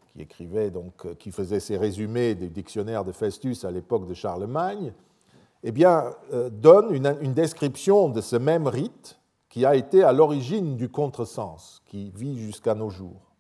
qui 0.08 0.22
écrivait 0.22 0.72
donc, 0.72 1.16
qui 1.18 1.30
faisait 1.32 1.60
ses 1.60 1.78
résumés 1.78 2.34
des 2.34 2.50
dictionnaires 2.50 3.04
de 3.04 3.12
Festus 3.12 3.64
à 3.64 3.70
l'époque 3.70 4.08
de 4.08 4.16
Charlemagne, 4.16 4.92
eh 5.62 5.72
bien, 5.72 6.16
euh, 6.34 6.50
donne 6.50 6.96
une 6.96 7.34
description 7.36 8.10
de 8.10 8.22
ce 8.22 8.38
même 8.38 8.66
rite 8.66 9.20
qui 9.56 9.66
a 9.66 9.74
été 9.74 10.04
à 10.04 10.12
l'origine 10.12 10.76
du 10.76 10.90
contresens 10.90 11.82
qui 11.86 12.12
vit 12.14 12.38
jusqu'à 12.38 12.76
nos 12.76 12.90
jours. 12.90 13.32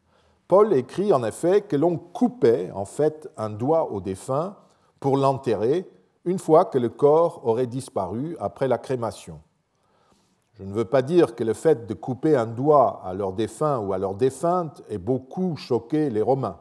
Paul 0.48 0.72
écrit 0.72 1.12
en 1.12 1.25
effet 1.25 1.60
que 1.60 1.75
l'on 1.75 1.98
coupait 1.98 2.72
en 2.72 2.86
fait 2.86 3.29
un 3.36 3.50
doigt 3.50 3.91
au 3.91 4.00
défunt 4.00 4.55
pour 5.01 5.17
l'enterrer 5.17 5.86
une 6.24 6.39
fois 6.39 6.63
que 6.63 6.77
le 6.77 6.88
corps 6.88 7.45
aurait 7.45 7.67
disparu 7.67 8.38
après 8.39 8.69
la 8.69 8.77
crémation. 8.77 9.41
Je 10.53 10.63
ne 10.63 10.72
veux 10.72 10.85
pas 10.85 11.01
dire 11.01 11.35
que 11.35 11.44
le 11.44 11.53
fait 11.53 11.85
de 11.85 11.94
couper 11.94 12.37
un 12.37 12.48
doigt 12.48 13.01
à 13.03 13.13
leur 13.13 13.33
défunt 13.33 13.79
ou 13.79 13.92
à 13.92 13.98
leur 13.98 14.16
défunte 14.16 14.83
ait 14.87 14.98
beaucoup 14.98 15.57
choqué 15.57 16.09
les 16.09 16.22
Romains. 16.22 16.59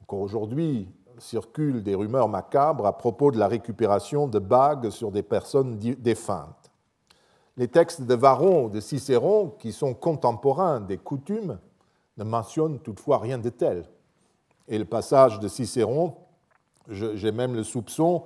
Encore 0.00 0.20
aujourd'hui, 0.20 0.88
circulent 1.18 1.82
des 1.82 1.96
rumeurs 1.96 2.28
macabres 2.28 2.86
à 2.86 2.96
propos 2.96 3.32
de 3.32 3.38
la 3.40 3.48
récupération 3.48 4.28
de 4.28 4.38
bagues 4.38 4.90
sur 4.90 5.10
des 5.10 5.24
personnes 5.24 5.76
défuntes. 5.76 6.59
Les 7.60 7.68
textes 7.68 8.00
de 8.00 8.14
Varron 8.14 8.64
ou 8.64 8.70
de 8.70 8.80
Cicéron, 8.80 9.50
qui 9.58 9.72
sont 9.72 9.92
contemporains 9.92 10.80
des 10.80 10.96
coutumes, 10.96 11.58
ne 12.16 12.24
mentionnent 12.24 12.78
toutefois 12.78 13.18
rien 13.18 13.36
de 13.36 13.50
tel. 13.50 13.84
Et 14.66 14.78
le 14.78 14.86
passage 14.86 15.40
de 15.40 15.46
Cicéron, 15.46 16.14
j'ai 16.88 17.32
même 17.32 17.54
le 17.54 17.62
soupçon 17.62 18.22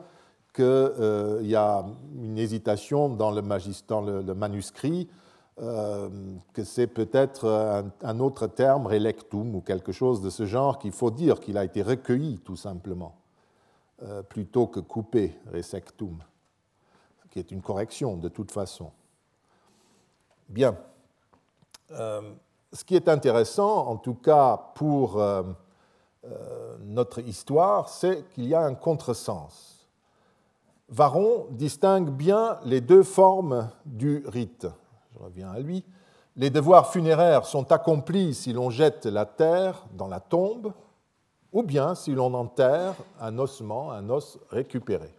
qu'il 0.54 0.64
euh, 0.64 1.40
y 1.42 1.56
a 1.56 1.84
une 2.14 2.38
hésitation 2.38 3.08
dans 3.08 3.32
le, 3.32 3.42
manuscrit, 3.42 5.08
euh, 5.60 6.08
que 6.52 6.62
c'est 6.62 6.86
peut-être 6.86 7.92
un, 8.02 8.20
autre 8.20 8.46
terme, 8.46 8.86
relectum, 8.86 9.56
ou 9.56 9.60
quelque 9.62 9.90
chose 9.90 10.22
de 10.22 10.30
ce 10.30 10.46
genre, 10.46 10.78
qu'il 10.78 10.92
faut 10.92 11.10
dire 11.10 11.40
qu'il 11.40 11.58
a 11.58 11.64
été 11.64 11.82
recueilli 11.82 12.38
tout 12.38 12.54
simplement, 12.54 13.16
euh, 14.04 14.22
plutôt 14.22 14.68
que 14.68 14.78
coupé, 14.78 15.36
resectum, 15.52 16.18
qui 17.30 17.40
est 17.40 17.50
une 17.50 17.62
correction 17.62 18.16
de 18.16 18.28
toute 18.28 18.52
façon. 18.52 18.92
Bien. 20.48 20.76
Euh, 21.90 22.34
ce 22.72 22.84
qui 22.84 22.96
est 22.96 23.08
intéressant, 23.08 23.86
en 23.86 23.96
tout 23.96 24.14
cas 24.14 24.72
pour 24.74 25.20
euh, 25.20 25.42
euh, 26.24 26.76
notre 26.80 27.20
histoire, 27.20 27.88
c'est 27.88 28.28
qu'il 28.30 28.46
y 28.46 28.54
a 28.54 28.60
un 28.60 28.74
contresens. 28.74 29.88
Varron 30.88 31.46
distingue 31.50 32.10
bien 32.10 32.58
les 32.64 32.80
deux 32.80 33.02
formes 33.02 33.70
du 33.86 34.24
rite. 34.26 34.66
Je 35.12 35.18
reviens 35.18 35.50
à 35.50 35.60
lui. 35.60 35.84
Les 36.36 36.50
devoirs 36.50 36.90
funéraires 36.90 37.46
sont 37.46 37.70
accomplis 37.72 38.34
si 38.34 38.52
l'on 38.52 38.70
jette 38.70 39.06
la 39.06 39.24
terre 39.24 39.86
dans 39.92 40.08
la 40.08 40.20
tombe 40.20 40.72
ou 41.52 41.62
bien 41.62 41.94
si 41.94 42.12
l'on 42.12 42.34
enterre 42.34 42.94
un 43.20 43.38
ossement, 43.38 43.92
un 43.92 44.10
os 44.10 44.38
récupéré. 44.50 45.14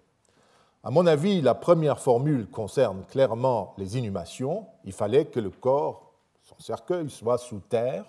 À 0.87 0.91
mon 0.91 1.07
avis, 1.07 1.41
la 1.41 1.55
première 1.55 1.97
formule 1.97 2.47
concerne 2.47 3.05
clairement 3.09 3.73
les 3.79 3.97
inhumations. 3.97 4.67
Il 4.83 4.93
fallait 4.93 5.25
que 5.25 5.39
le 5.39 5.49
corps, 5.49 6.11
son 6.43 6.59
cercueil, 6.59 7.09
soit 7.09 7.39
sous 7.39 7.57
terre, 7.57 8.05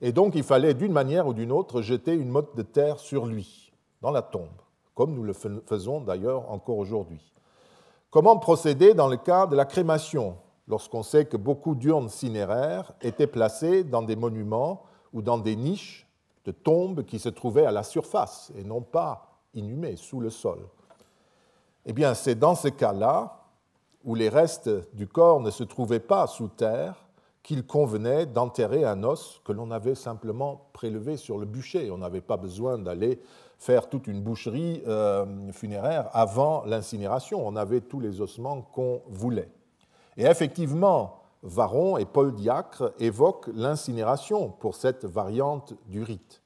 et 0.00 0.10
donc 0.10 0.34
il 0.34 0.42
fallait 0.42 0.74
d'une 0.74 0.90
manière 0.90 1.28
ou 1.28 1.32
d'une 1.32 1.52
autre 1.52 1.80
jeter 1.80 2.14
une 2.14 2.28
motte 2.28 2.56
de 2.56 2.62
terre 2.62 2.98
sur 2.98 3.24
lui, 3.24 3.70
dans 4.02 4.10
la 4.10 4.22
tombe, 4.22 4.48
comme 4.96 5.14
nous 5.14 5.22
le 5.22 5.32
faisons 5.32 6.00
d'ailleurs 6.00 6.50
encore 6.50 6.78
aujourd'hui. 6.78 7.32
Comment 8.10 8.36
procéder 8.36 8.94
dans 8.94 9.06
le 9.06 9.16
cas 9.16 9.46
de 9.46 9.54
la 9.54 9.64
crémation, 9.64 10.38
lorsqu'on 10.66 11.04
sait 11.04 11.26
que 11.26 11.36
beaucoup 11.36 11.76
d'urnes 11.76 12.08
cinéraires 12.08 12.94
étaient 13.00 13.28
placées 13.28 13.84
dans 13.84 14.02
des 14.02 14.16
monuments 14.16 14.82
ou 15.12 15.22
dans 15.22 15.38
des 15.38 15.54
niches 15.54 16.08
de 16.46 16.50
tombes 16.50 17.04
qui 17.04 17.20
se 17.20 17.28
trouvaient 17.28 17.66
à 17.66 17.70
la 17.70 17.84
surface 17.84 18.50
et 18.58 18.64
non 18.64 18.80
pas 18.80 19.38
inhumées 19.54 19.94
sous 19.94 20.18
le 20.18 20.30
sol? 20.30 20.58
Eh 21.88 21.94
bien, 21.94 22.12
c'est 22.12 22.34
dans 22.34 22.54
ce 22.54 22.68
cas-là, 22.68 23.46
où 24.04 24.14
les 24.14 24.28
restes 24.28 24.70
du 24.94 25.08
corps 25.08 25.40
ne 25.40 25.50
se 25.50 25.64
trouvaient 25.64 26.00
pas 26.00 26.26
sous 26.26 26.48
terre, 26.48 27.08
qu'il 27.42 27.66
convenait 27.66 28.26
d'enterrer 28.26 28.84
un 28.84 29.02
os 29.04 29.40
que 29.42 29.52
l'on 29.52 29.70
avait 29.70 29.94
simplement 29.94 30.68
prélevé 30.74 31.16
sur 31.16 31.38
le 31.38 31.46
bûcher. 31.46 31.90
On 31.90 31.96
n'avait 31.96 32.20
pas 32.20 32.36
besoin 32.36 32.76
d'aller 32.76 33.20
faire 33.56 33.88
toute 33.88 34.06
une 34.06 34.20
boucherie 34.20 34.82
euh, 34.86 35.50
funéraire 35.52 36.10
avant 36.12 36.62
l'incinération. 36.66 37.40
On 37.46 37.56
avait 37.56 37.80
tous 37.80 38.00
les 38.00 38.20
ossements 38.20 38.60
qu'on 38.60 39.00
voulait. 39.08 39.48
Et 40.18 40.24
effectivement, 40.24 41.22
Varron 41.42 41.96
et 41.96 42.04
Paul 42.04 42.34
Diacre 42.34 42.92
évoquent 42.98 43.48
l'incinération 43.54 44.50
pour 44.50 44.74
cette 44.74 45.06
variante 45.06 45.72
du 45.86 46.02
rite. 46.02 46.42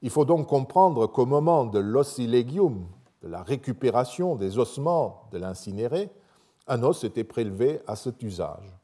Il 0.00 0.08
faut 0.08 0.24
donc 0.24 0.46
comprendre 0.46 1.06
qu'au 1.06 1.26
moment 1.26 1.66
de 1.66 1.78
l'ossilegium, 1.78 2.86
de 3.22 3.28
la 3.28 3.42
récupération 3.42 4.36
des 4.36 4.58
ossements 4.58 5.28
de 5.32 5.38
l'incinéré, 5.38 6.10
un 6.66 6.82
os 6.82 7.04
était 7.04 7.24
prélevé 7.24 7.80
à 7.86 7.96
cet 7.96 8.22
usage. 8.22 8.74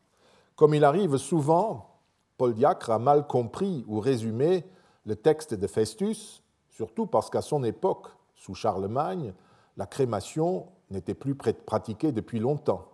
Comme 0.57 0.75
il 0.75 0.85
arrive 0.85 1.17
souvent, 1.17 1.91
Paul 2.37 2.55
Diacre 2.55 2.91
a 2.91 2.99
mal 2.99 3.27
compris 3.27 3.85
ou 3.87 4.01
résumé 4.01 4.65
le 5.05 5.17
texte 5.17 5.55
de 5.55 5.67
Festus, 5.67 6.43
surtout 6.71 7.07
parce 7.07 7.31
qu'à 7.31 7.43
son 7.43 7.65
époque, 7.65 8.09
sous 8.35 8.55
Charlemagne, 8.55 9.33
la 9.77 9.87
crémation 9.87 10.67
n'était 10.91 11.15
plus 11.15 11.35
pratiquée 11.35 12.13
depuis 12.13 12.39
longtemps. 12.39 12.87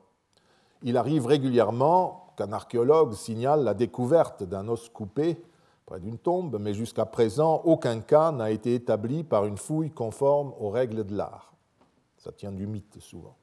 Il 0.83 0.97
arrive 0.97 1.27
régulièrement 1.27 2.35
qu'un 2.37 2.53
archéologue 2.53 3.15
signale 3.15 3.65
la 3.65 3.75
découverte 3.75 4.43
d'un 4.43 4.69
os 4.69 4.89
coupé 4.89 5.43
d'une 5.99 6.19
tombe, 6.19 6.59
mais 6.61 6.75
jusqu'à 6.75 7.07
présent, 7.07 7.63
aucun 7.65 8.01
cas 8.01 8.33
n'a 8.33 8.51
été 8.51 8.75
établi 8.75 9.25
par 9.25 9.47
une 9.47 9.57
fouille 9.57 9.91
conforme 9.91 10.53
aux 10.59 10.71
règles 10.71 11.05
de 11.05 11.17
l'art. 11.17 11.53
Ça 12.19 12.33
tient 12.33 12.53
du 12.53 12.67
mythe 12.67 12.99
souvent. 13.01 13.35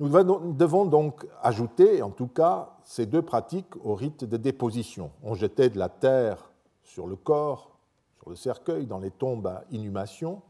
Nous 0.00 0.08
devons 0.52 0.84
donc 0.84 1.26
ajouter, 1.42 2.02
en 2.02 2.10
tout 2.10 2.28
cas, 2.28 2.70
ces 2.84 3.04
deux 3.06 3.22
pratiques 3.22 3.74
au 3.84 3.96
rite 3.96 4.24
de 4.24 4.36
déposition. 4.36 5.10
On 5.24 5.34
jetait 5.34 5.70
de 5.70 5.78
la 5.78 5.88
terre 5.88 6.52
sur 6.84 7.08
le 7.08 7.16
corps, 7.16 7.76
sur 8.20 8.30
le 8.30 8.36
cercueil, 8.36 8.86
dans 8.86 9.00
les 9.00 9.10
tombes 9.10 9.48
à 9.48 9.64
inhumation. 9.72 10.40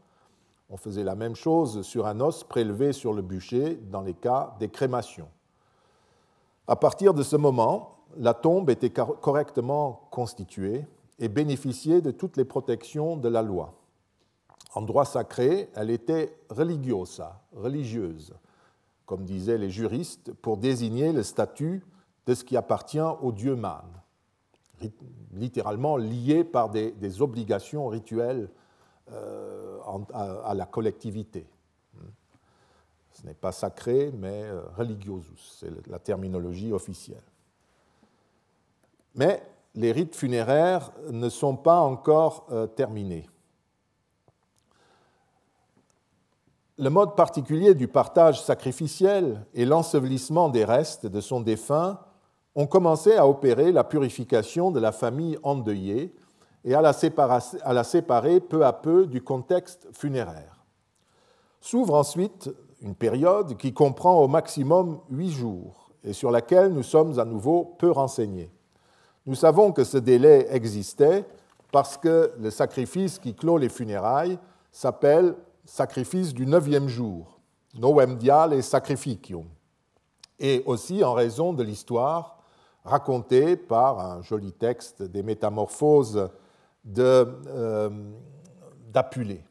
On 0.69 0.77
faisait 0.77 1.03
la 1.03 1.15
même 1.15 1.35
chose 1.35 1.81
sur 1.81 2.05
un 2.05 2.19
os 2.19 2.43
prélevé 2.43 2.93
sur 2.93 3.11
le 3.11 3.23
bûcher 3.23 3.79
dans 3.91 4.01
les 4.01 4.13
cas 4.13 4.55
des 4.59 4.69
crémations. 4.69 5.29
À 6.67 6.75
partir 6.75 7.15
de 7.15 7.23
ce 7.23 7.35
moment, 7.35 7.95
la 8.17 8.35
tombe 8.35 8.69
était 8.69 8.91
correctement 8.91 10.07
constituée 10.11 10.85
et 11.19 11.27
bénéficiait 11.27 12.01
de 12.01 12.11
toutes 12.11 12.37
les 12.37 12.45
protections 12.45 13.17
de 13.17 13.29
la 13.29 13.41
loi. 13.41 13.75
En 14.73 14.81
droit 14.81 15.05
sacré, 15.05 15.69
elle 15.75 15.89
était 15.89 16.35
religiosa, 16.49 17.41
religieuse, 17.55 18.33
comme 19.05 19.25
disaient 19.25 19.57
les 19.57 19.71
juristes, 19.71 20.33
pour 20.33 20.57
désigner 20.57 21.11
le 21.11 21.23
statut 21.23 21.83
de 22.25 22.33
ce 22.35 22.43
qui 22.43 22.55
appartient 22.55 22.99
au 22.99 23.31
dieu 23.31 23.55
Man, 23.55 23.85
littéralement 25.33 25.97
lié 25.97 26.43
par 26.43 26.69
des, 26.69 27.21
obligations 27.21 27.87
rituelles 27.87 28.49
euh, 29.11 29.79
à, 30.13 30.53
la 30.53 30.65
collectivité. 30.67 31.47
Ce 33.11 33.25
n'est 33.25 33.33
pas 33.33 33.51
sacré, 33.51 34.11
mais 34.15 34.43
euh, 34.43 34.61
religiosus, 34.77 35.57
c'est 35.59 35.87
la 35.87 35.99
terminologie 35.99 36.71
officielle. 36.71 37.23
Mais 39.15 39.41
les 39.75 39.91
rites 39.91 40.15
funéraires 40.15 40.91
ne 41.11 41.29
sont 41.29 41.55
pas 41.55 41.79
encore 41.79 42.47
euh, 42.51 42.67
terminés. 42.67 43.27
Le 46.77 46.89
mode 46.89 47.15
particulier 47.15 47.73
du 47.75 47.87
partage 47.87 48.41
sacrificiel 48.41 49.45
et 49.53 49.65
l'ensevelissement 49.65 50.47
des 50.47 50.63
restes 50.63 51.05
de 51.05 51.19
son 51.19 51.41
défunt 51.41 51.99
ont 52.55 52.67
commencé 52.67 53.15
à 53.15 53.27
opérer 53.27 53.71
la 53.71 53.83
purification 53.83 54.71
de 54.71 54.79
la 54.79 54.91
famille 54.91 55.37
endeuillée 55.43 56.15
et 56.63 56.73
à 56.73 56.81
la, 56.81 56.93
séparer, 56.93 58.39
peu 58.39 58.65
à 58.65 58.73
peu 58.73 59.07
du 59.07 59.21
contexte 59.21 59.87
funéraire. 59.91 60.63
S'ouvre 61.61 61.95
ensuite 61.95 62.49
une 62.81 62.95
période 62.95 63.57
qui 63.57 63.73
comprend 63.73 64.21
au 64.21 64.27
maximum 64.27 64.99
huit 65.09 65.31
jours 65.31 65.91
et 66.03 66.13
sur 66.13 66.31
laquelle 66.31 66.71
nous 66.71 66.83
sommes 66.83 67.19
à 67.19 67.25
nouveau 67.25 67.75
peu 67.77 67.91
renseignés. 67.91 68.51
Nous 69.25 69.35
savons 69.35 69.71
que 69.71 69.83
ce 69.83 69.97
délai 69.97 70.47
existait 70.51 71.25
parce 71.71 71.97
que 71.97 72.31
le 72.39 72.49
sacrifice 72.49 73.19
qui 73.19 73.35
clôt 73.35 73.57
les 73.57 73.69
funérailles 73.69 74.39
s'appelle 74.71 75.35
sacrifice 75.65 76.33
du 76.33 76.45
neuvième 76.45 76.87
jour, 76.87 77.39
novem 77.77 78.17
diale 78.17 78.61
sacrificium, 78.63 79.45
et 80.39 80.63
aussi 80.65 81.03
en 81.03 81.13
raison 81.13 81.53
de 81.53 81.63
l'histoire 81.63 82.39
racontée 82.83 83.55
par 83.55 83.99
un 83.99 84.21
joli 84.21 84.51
texte 84.51 85.03
des 85.03 85.21
métamorphoses 85.21 86.29
euh, 86.97 87.89
d'Apulée. 88.87 89.43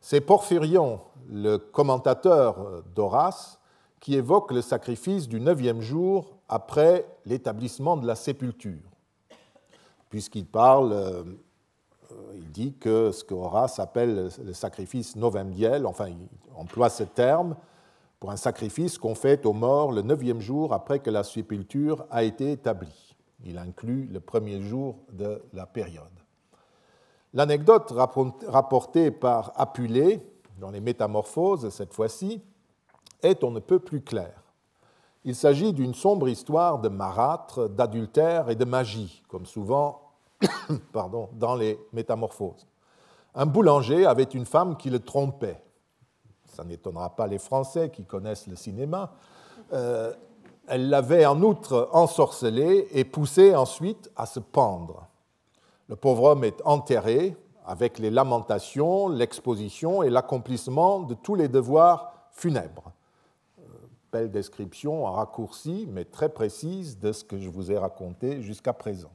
C'est 0.00 0.20
Porphyrion, 0.20 1.00
le 1.28 1.56
commentateur 1.56 2.84
d'Horace, 2.94 3.58
qui 4.00 4.16
évoque 4.16 4.52
le 4.52 4.62
sacrifice 4.62 5.28
du 5.28 5.40
neuvième 5.40 5.80
jour 5.80 6.38
après 6.52 7.06
l'établissement 7.24 7.96
de 7.96 8.06
la 8.06 8.14
sépulture, 8.14 8.90
puisqu'il 10.10 10.44
parle 10.44 10.92
euh, 10.92 11.22
il 12.34 12.50
dit 12.50 12.74
que 12.74 13.10
ce 13.10 13.24
que 13.24 13.32
Horace 13.32 13.78
appelle 13.78 14.28
le 14.44 14.52
sacrifice 14.52 15.16
novembiel, 15.16 15.86
enfin 15.86 16.08
il 16.08 16.28
emploie 16.54 16.90
ce 16.90 17.04
terme 17.04 17.56
pour 18.20 18.30
un 18.30 18.36
sacrifice 18.36 18.98
qu'on 18.98 19.14
fait 19.14 19.46
aux 19.46 19.54
morts 19.54 19.92
le 19.92 20.02
neuvième 20.02 20.40
jour 20.40 20.74
après 20.74 20.98
que 20.98 21.08
la 21.08 21.24
sépulture 21.24 22.04
a 22.10 22.22
été 22.22 22.52
établie. 22.52 23.16
Il 23.46 23.56
inclut 23.56 24.06
le 24.12 24.20
premier 24.20 24.60
jour 24.60 24.98
de 25.10 25.42
la 25.54 25.64
période. 25.64 26.04
L'anecdote 27.32 27.94
rapportée 28.46 29.10
par 29.10 29.52
Apulée 29.56 30.20
dans 30.60 30.70
les 30.70 30.82
Métamorphoses, 30.82 31.70
cette 31.70 31.94
fois-ci, 31.94 32.42
est 33.22 33.42
on 33.42 33.50
ne 33.50 33.60
peut 33.60 33.78
plus 33.78 34.02
claire. 34.02 34.41
Il 35.24 35.36
s'agit 35.36 35.72
d'une 35.72 35.94
sombre 35.94 36.28
histoire 36.28 36.80
de 36.80 36.88
marâtre, 36.88 37.68
d'adultère 37.68 38.50
et 38.50 38.56
de 38.56 38.64
magie, 38.64 39.22
comme 39.28 39.46
souvent 39.46 40.10
dans 41.34 41.54
les 41.54 41.78
Métamorphoses. 41.92 42.66
Un 43.34 43.46
boulanger 43.46 44.04
avait 44.04 44.24
une 44.24 44.44
femme 44.44 44.76
qui 44.76 44.90
le 44.90 44.98
trompait. 44.98 45.62
Ça 46.46 46.64
n'étonnera 46.64 47.10
pas 47.10 47.26
les 47.26 47.38
Français 47.38 47.90
qui 47.90 48.04
connaissent 48.04 48.46
le 48.46 48.56
cinéma. 48.56 49.12
Euh, 49.72 50.12
elle 50.66 50.90
l'avait 50.90 51.24
en 51.24 51.40
outre 51.42 51.88
ensorcelé 51.92 52.88
et 52.92 53.04
poussé 53.04 53.54
ensuite 53.54 54.10
à 54.16 54.26
se 54.26 54.40
pendre. 54.40 55.06
Le 55.88 55.96
pauvre 55.96 56.24
homme 56.24 56.44
est 56.44 56.60
enterré 56.64 57.36
avec 57.64 57.98
les 57.98 58.10
lamentations, 58.10 59.08
l'exposition 59.08 60.02
et 60.02 60.10
l'accomplissement 60.10 61.00
de 61.00 61.14
tous 61.14 61.34
les 61.34 61.48
devoirs 61.48 62.12
funèbres. 62.32 62.91
Belle 64.12 64.30
description 64.30 65.06
en 65.06 65.12
raccourci, 65.12 65.88
mais 65.90 66.04
très 66.04 66.28
précise 66.28 66.98
de 66.98 67.12
ce 67.12 67.24
que 67.24 67.38
je 67.38 67.48
vous 67.48 67.72
ai 67.72 67.78
raconté 67.78 68.42
jusqu'à 68.42 68.74
présent. 68.74 69.10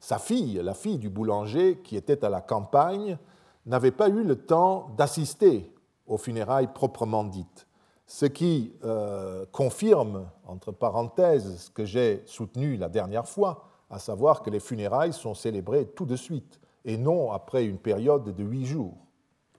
Sa 0.00 0.18
fille, 0.18 0.54
la 0.62 0.72
fille 0.72 0.96
du 0.96 1.10
boulanger 1.10 1.78
qui 1.84 1.94
était 1.94 2.24
à 2.24 2.30
la 2.30 2.40
campagne, 2.40 3.18
n'avait 3.66 3.90
pas 3.90 4.08
eu 4.08 4.24
le 4.24 4.36
temps 4.36 4.92
d'assister 4.96 5.70
aux 6.06 6.16
funérailles 6.16 6.72
proprement 6.72 7.22
dites, 7.22 7.66
ce 8.06 8.24
qui 8.24 8.72
euh, 8.82 9.44
confirme, 9.52 10.30
entre 10.46 10.72
parenthèses, 10.72 11.64
ce 11.64 11.70
que 11.70 11.84
j'ai 11.84 12.22
soutenu 12.24 12.78
la 12.78 12.88
dernière 12.88 13.28
fois, 13.28 13.68
à 13.90 13.98
savoir 13.98 14.42
que 14.42 14.48
les 14.48 14.60
funérailles 14.60 15.12
sont 15.12 15.34
célébrées 15.34 15.84
tout 15.84 16.06
de 16.06 16.16
suite, 16.16 16.60
et 16.86 16.96
non 16.96 17.30
après 17.30 17.66
une 17.66 17.78
période 17.78 18.34
de 18.34 18.42
huit 18.42 18.64
jours, 18.64 18.96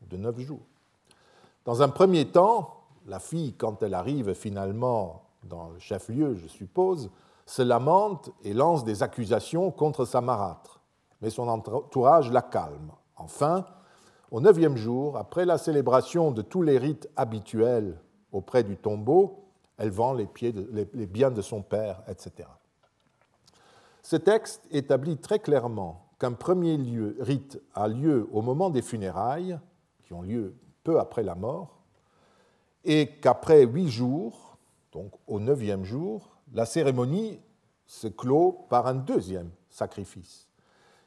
de 0.09 0.17
neuf 0.17 0.39
jours. 0.39 0.65
Dans 1.65 1.83
un 1.83 1.89
premier 1.89 2.25
temps, 2.25 2.78
la 3.07 3.19
fille, 3.19 3.53
quand 3.53 3.83
elle 3.83 3.93
arrive 3.93 4.33
finalement 4.33 5.23
dans 5.43 5.69
le 5.69 5.79
chef-lieu, 5.79 6.35
je 6.35 6.47
suppose, 6.47 7.09
se 7.45 7.61
lamente 7.61 8.31
et 8.43 8.53
lance 8.53 8.83
des 8.83 9.01
accusations 9.01 9.71
contre 9.71 10.05
sa 10.05 10.21
marâtre, 10.21 10.81
mais 11.21 11.29
son 11.29 11.47
entourage 11.47 12.31
la 12.31 12.41
calme. 12.41 12.91
Enfin, 13.15 13.65
au 14.31 14.41
neuvième 14.41 14.77
jour, 14.77 15.17
après 15.17 15.45
la 15.45 15.57
célébration 15.57 16.31
de 16.31 16.41
tous 16.41 16.61
les 16.61 16.77
rites 16.77 17.09
habituels 17.15 17.99
auprès 18.31 18.63
du 18.63 18.77
tombeau, 18.77 19.45
elle 19.77 19.89
vend 19.89 20.13
les, 20.13 20.27
biens 21.07 21.31
de 21.31 21.41
son 21.41 21.63
père, 21.63 22.03
etc. 22.07 22.47
Ce 24.03 24.17
texte 24.17 24.67
établit 24.71 25.17
très 25.17 25.39
clairement 25.39 26.05
qu'un 26.19 26.33
premier 26.33 26.77
lieu, 26.77 27.15
rite 27.19 27.59
a 27.73 27.87
lieu 27.87 28.27
au 28.31 28.41
moment 28.41 28.69
des 28.69 28.81
funérailles, 28.81 29.57
qui 30.03 30.13
ont 30.13 30.21
lieu 30.21 30.53
peu 30.83 30.99
après 30.99 31.23
la 31.23 31.35
mort, 31.35 31.78
et 32.85 33.07
qu'après 33.21 33.65
huit 33.65 33.89
jours, 33.89 34.57
donc 34.91 35.11
au 35.27 35.39
neuvième 35.39 35.83
jour, 35.83 36.29
la 36.53 36.65
cérémonie 36.65 37.39
se 37.85 38.07
clôt 38.07 38.65
par 38.69 38.87
un 38.87 38.95
deuxième 38.95 39.49
sacrifice. 39.69 40.47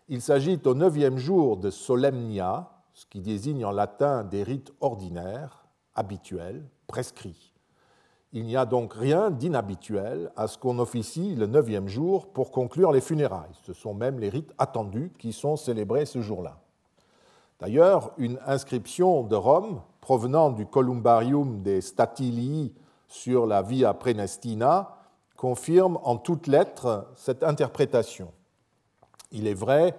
Il 0.09 0.21
s'agit 0.21 0.61
au 0.65 0.75
neuvième 0.75 1.17
jour 1.17 1.57
de 1.57 1.71
solemnia, 1.71 2.71
ce 2.93 3.07
qui 3.07 3.21
désigne 3.21 3.65
en 3.65 3.71
latin 3.71 4.25
des 4.25 4.43
rites 4.43 4.73
ordinaires, 4.81 5.65
habituels, 5.95 6.65
prescrits. 6.87 7.53
Il 8.35 8.45
n'y 8.45 8.57
a 8.57 8.65
donc 8.65 8.95
rien 8.95 9.31
d'inhabituel 9.31 10.33
à 10.37 10.47
ce 10.49 10.57
qu'on 10.57 10.79
officie 10.79 11.35
le 11.35 11.47
neuvième 11.47 11.89
jour 11.89 12.33
pour 12.33 12.51
conclure 12.51 12.91
les 12.91 13.03
funérailles. 13.03 13.55
Ce 13.63 13.75
sont 13.75 13.95
même 13.95 14.19
les 14.19 14.31
rites 14.31 14.53
attendus 14.59 15.13
qui 15.19 15.33
sont 15.33 15.57
célébrés 15.57 16.07
ce 16.07 16.23
jour-là. 16.23 16.59
D'ailleurs, 17.61 18.13
une 18.17 18.39
inscription 18.47 19.23
de 19.23 19.37
Rome 19.37 19.83
provenant 20.03 20.51
du 20.51 20.67
Columbarium 20.67 21.63
des 21.63 21.81
Statilii 21.81 22.75
sur 23.09 23.47
la 23.47 23.63
Via 23.63 23.95
Prenestina 23.95 24.97
confirme 25.37 25.99
en 26.03 26.17
toutes 26.17 26.49
lettres 26.49 27.09
cette 27.17 27.43
interprétation. 27.43 28.33
Il 29.31 29.47
est 29.47 29.55
vrai 29.55 29.97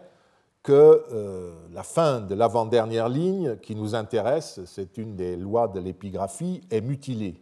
que 0.61 1.05
euh, 1.11 1.53
la 1.71 1.83
fin 1.83 2.19
de 2.19 2.35
l'avant-dernière 2.35 3.09
ligne 3.09 3.57
qui 3.57 3.75
nous 3.75 3.95
intéresse, 3.95 4.59
c'est 4.65 4.97
une 4.97 5.15
des 5.15 5.37
lois 5.37 5.67
de 5.69 5.79
l'épigraphie, 5.79 6.61
est 6.69 6.81
mutilée. 6.81 7.41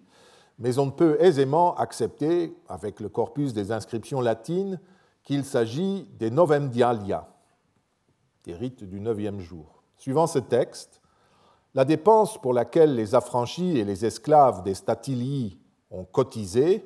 Mais 0.60 0.78
on 0.78 0.92
peut 0.92 1.18
aisément 1.20 1.76
accepter, 1.76 2.56
avec 2.70 3.00
le 3.00 3.10
corpus 3.10 3.54
des 3.54 3.72
inscriptions 3.72 4.22
latines, 4.22 4.80
qu'il 5.24 5.46
s'agit 5.46 6.08
des 6.20 6.30
novemdialia, 6.30 7.28
des 8.44 8.54
rites 8.54 8.84
du 8.84 9.00
neuvième 9.00 9.40
jour. 9.40 9.84
Suivant 9.98 10.28
ce 10.28 10.40
texte, 10.40 11.01
la 11.74 11.86
dépense 11.86 12.38
pour 12.38 12.54
laquelle 12.54 12.96
les 12.96 13.16
affranchis 13.16 13.78
et 13.78 13.86
les 13.86 14.06
esclaves 14.06 14.64
des 14.64 14.74
statilii 14.74 15.58
ont 15.90 16.06
cotisé 16.06 16.86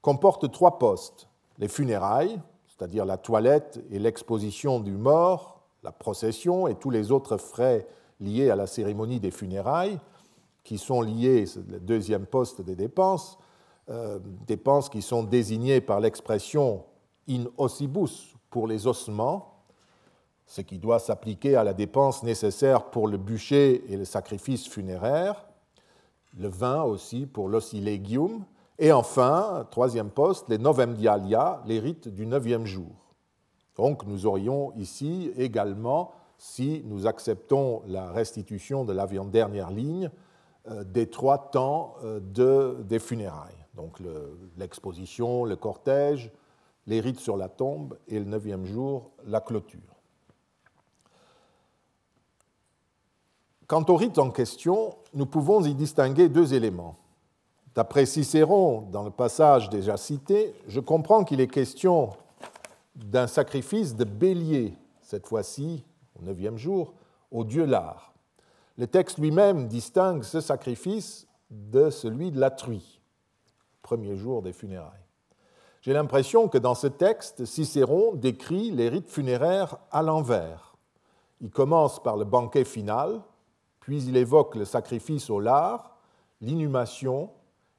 comporte 0.00 0.50
trois 0.50 0.78
postes. 0.78 1.28
Les 1.58 1.68
funérailles, 1.68 2.40
c'est-à-dire 2.66 3.04
la 3.04 3.16
toilette 3.16 3.80
et 3.90 3.98
l'exposition 3.98 4.80
du 4.80 4.92
mort, 4.92 5.62
la 5.82 5.92
procession 5.92 6.66
et 6.66 6.74
tous 6.74 6.90
les 6.90 7.12
autres 7.12 7.36
frais 7.36 7.86
liés 8.20 8.50
à 8.50 8.56
la 8.56 8.66
cérémonie 8.66 9.20
des 9.20 9.30
funérailles, 9.30 9.98
qui 10.64 10.78
sont 10.78 11.00
liés, 11.00 11.46
c'est 11.46 11.68
le 11.68 11.80
deuxième 11.80 12.26
poste 12.26 12.60
des 12.60 12.76
dépenses, 12.76 13.38
euh, 13.88 14.18
dépenses 14.46 14.88
qui 14.88 15.02
sont 15.02 15.22
désignées 15.22 15.80
par 15.80 16.00
l'expression 16.00 16.84
in 17.28 17.44
ossibus 17.56 18.34
pour 18.50 18.66
les 18.66 18.86
ossements, 18.86 19.51
ce 20.46 20.60
qui 20.60 20.78
doit 20.78 20.98
s'appliquer 20.98 21.56
à 21.56 21.64
la 21.64 21.72
dépense 21.72 22.22
nécessaire 22.22 22.90
pour 22.90 23.08
le 23.08 23.18
bûcher 23.18 23.92
et 23.92 23.96
le 23.96 24.04
sacrifice 24.04 24.68
funéraire, 24.68 25.46
le 26.38 26.48
vin 26.48 26.82
aussi 26.82 27.26
pour 27.26 27.48
l'ossilegium, 27.48 28.44
et 28.78 28.92
enfin, 28.92 29.66
troisième 29.70 30.10
poste, 30.10 30.48
les 30.48 30.58
novem 30.58 30.94
dialia, 30.94 31.62
les 31.66 31.78
rites 31.78 32.08
du 32.08 32.26
neuvième 32.26 32.66
jour. 32.66 32.90
Donc 33.76 34.04
nous 34.06 34.26
aurions 34.26 34.72
ici 34.76 35.30
également, 35.36 36.12
si 36.38 36.82
nous 36.86 37.06
acceptons 37.06 37.82
la 37.86 38.10
restitution 38.10 38.84
de 38.84 38.92
l'avion 38.92 39.24
dernière 39.24 39.70
ligne, 39.70 40.10
euh, 40.68 40.84
des 40.84 41.08
trois 41.08 41.50
temps 41.50 41.94
euh, 42.04 42.20
de, 42.20 42.82
des 42.82 42.98
funérailles. 42.98 43.66
Donc 43.74 43.98
l'exposition, 44.58 45.44
le, 45.44 45.56
cortège, 45.56 46.30
les 46.86 47.00
rites 47.00 47.20
sur 47.20 47.36
la 47.36 47.48
tombe 47.48 47.96
et 48.06 48.18
le 48.18 48.24
neuvième 48.24 48.66
jour, 48.66 49.10
la 49.24 49.40
clôture. 49.40 49.91
Quant 53.72 53.86
aux 53.88 53.96
rites 53.96 54.18
en 54.18 54.28
question, 54.28 54.96
nous 55.14 55.24
pouvons 55.24 55.64
y 55.64 55.72
distinguer 55.72 56.28
deux 56.28 56.52
éléments. 56.52 56.98
D'après 57.74 58.04
Cicéron, 58.04 58.82
dans 58.92 59.02
le 59.02 59.10
passage 59.10 59.70
déjà 59.70 59.96
cité, 59.96 60.54
je 60.68 60.78
comprends 60.78 61.24
qu'il 61.24 61.40
est 61.40 61.48
question 61.48 62.10
d'un 62.94 63.26
sacrifice 63.26 63.96
de 63.96 64.04
bélier, 64.04 64.74
cette 65.00 65.26
fois-ci, 65.26 65.86
au 66.20 66.22
neuvième 66.22 66.58
jour, 66.58 66.92
au 67.30 67.44
dieu 67.44 67.64
Lard. 67.64 68.12
Le 68.76 68.86
texte 68.86 69.16
lui-même 69.16 69.68
distingue 69.68 70.22
ce 70.22 70.42
sacrifice 70.42 71.26
de 71.50 71.88
celui 71.88 72.30
de 72.30 72.38
la 72.38 72.50
truie, 72.50 73.00
premier 73.80 74.16
jour 74.16 74.42
des 74.42 74.52
funérailles. 74.52 75.08
J'ai 75.80 75.94
l'impression 75.94 76.48
que 76.48 76.58
dans 76.58 76.74
ce 76.74 76.88
texte, 76.88 77.46
Cicéron 77.46 78.12
décrit 78.16 78.70
les 78.70 78.90
rites 78.90 79.08
funéraires 79.08 79.78
à 79.90 80.02
l'envers. 80.02 80.74
Il 81.40 81.48
commence 81.48 82.02
par 82.02 82.18
le 82.18 82.26
banquet 82.26 82.64
final, 82.64 83.22
puis 83.82 84.04
il 84.04 84.16
évoque 84.16 84.54
le 84.54 84.64
sacrifice 84.64 85.28
au 85.28 85.40
lard, 85.40 85.96
l'inhumation, 86.40 87.30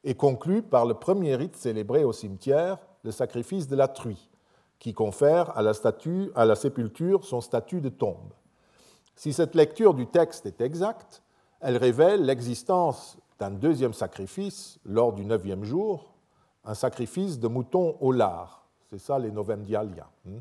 et 0.04 0.16
conclut 0.16 0.62
par 0.62 0.86
le 0.86 0.96
premier 0.96 1.36
rite 1.36 1.56
célébré 1.56 2.04
au 2.04 2.12
cimetière, 2.12 2.78
le 3.04 3.12
sacrifice 3.12 3.70
de 3.70 3.78
la 3.78 3.88
truie 3.88 4.30
qui 4.80 4.94
confère 4.94 5.58
à 5.58 5.62
la, 5.62 5.74
statue, 5.74 6.30
à 6.36 6.44
la 6.44 6.56
sépulture 6.56 7.24
son 7.24 7.40
statut 7.40 7.80
de 7.80 7.88
tombe. 7.88 8.34
Si 9.16 9.32
cette 9.32 9.56
lecture 9.56 9.94
du 9.94 10.08
texte 10.08 10.46
est 10.46 10.60
exacte, 10.60 11.24
elle 11.62 11.78
révèle 11.78 12.26
l'existence 12.26 13.18
d'un 13.40 13.52
deuxième 13.52 13.94
sacrifice 13.94 14.80
lors 14.84 15.14
du 15.14 15.24
neuvième 15.24 15.64
jour, 15.64 16.14
un 16.66 16.74
sacrifice 16.74 17.40
de 17.40 17.48
mouton 17.48 17.96
au 18.02 18.12
lard. 18.12 18.68
C'est 18.90 19.00
ça 19.00 19.18
les 19.18 19.32
dialia. 19.32 20.10
Hmm. 20.26 20.40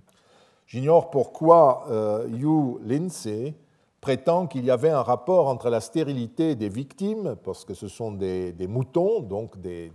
J'ignore 0.66 1.10
pourquoi 1.10 1.86
euh, 1.88 2.26
Hugh 2.26 2.80
Lindsay 2.84 3.54
prétend 4.02 4.46
qu'il 4.46 4.66
y 4.66 4.70
avait 4.70 4.90
un 4.90 5.02
rapport 5.02 5.48
entre 5.48 5.70
la 5.70 5.80
stérilité 5.80 6.54
des 6.54 6.68
victimes, 6.68 7.36
parce 7.42 7.64
que 7.64 7.72
ce 7.72 7.88
sont 7.88 8.12
des, 8.12 8.54
moutons, 8.68 9.20
donc 9.20 9.58
des, 9.58 9.90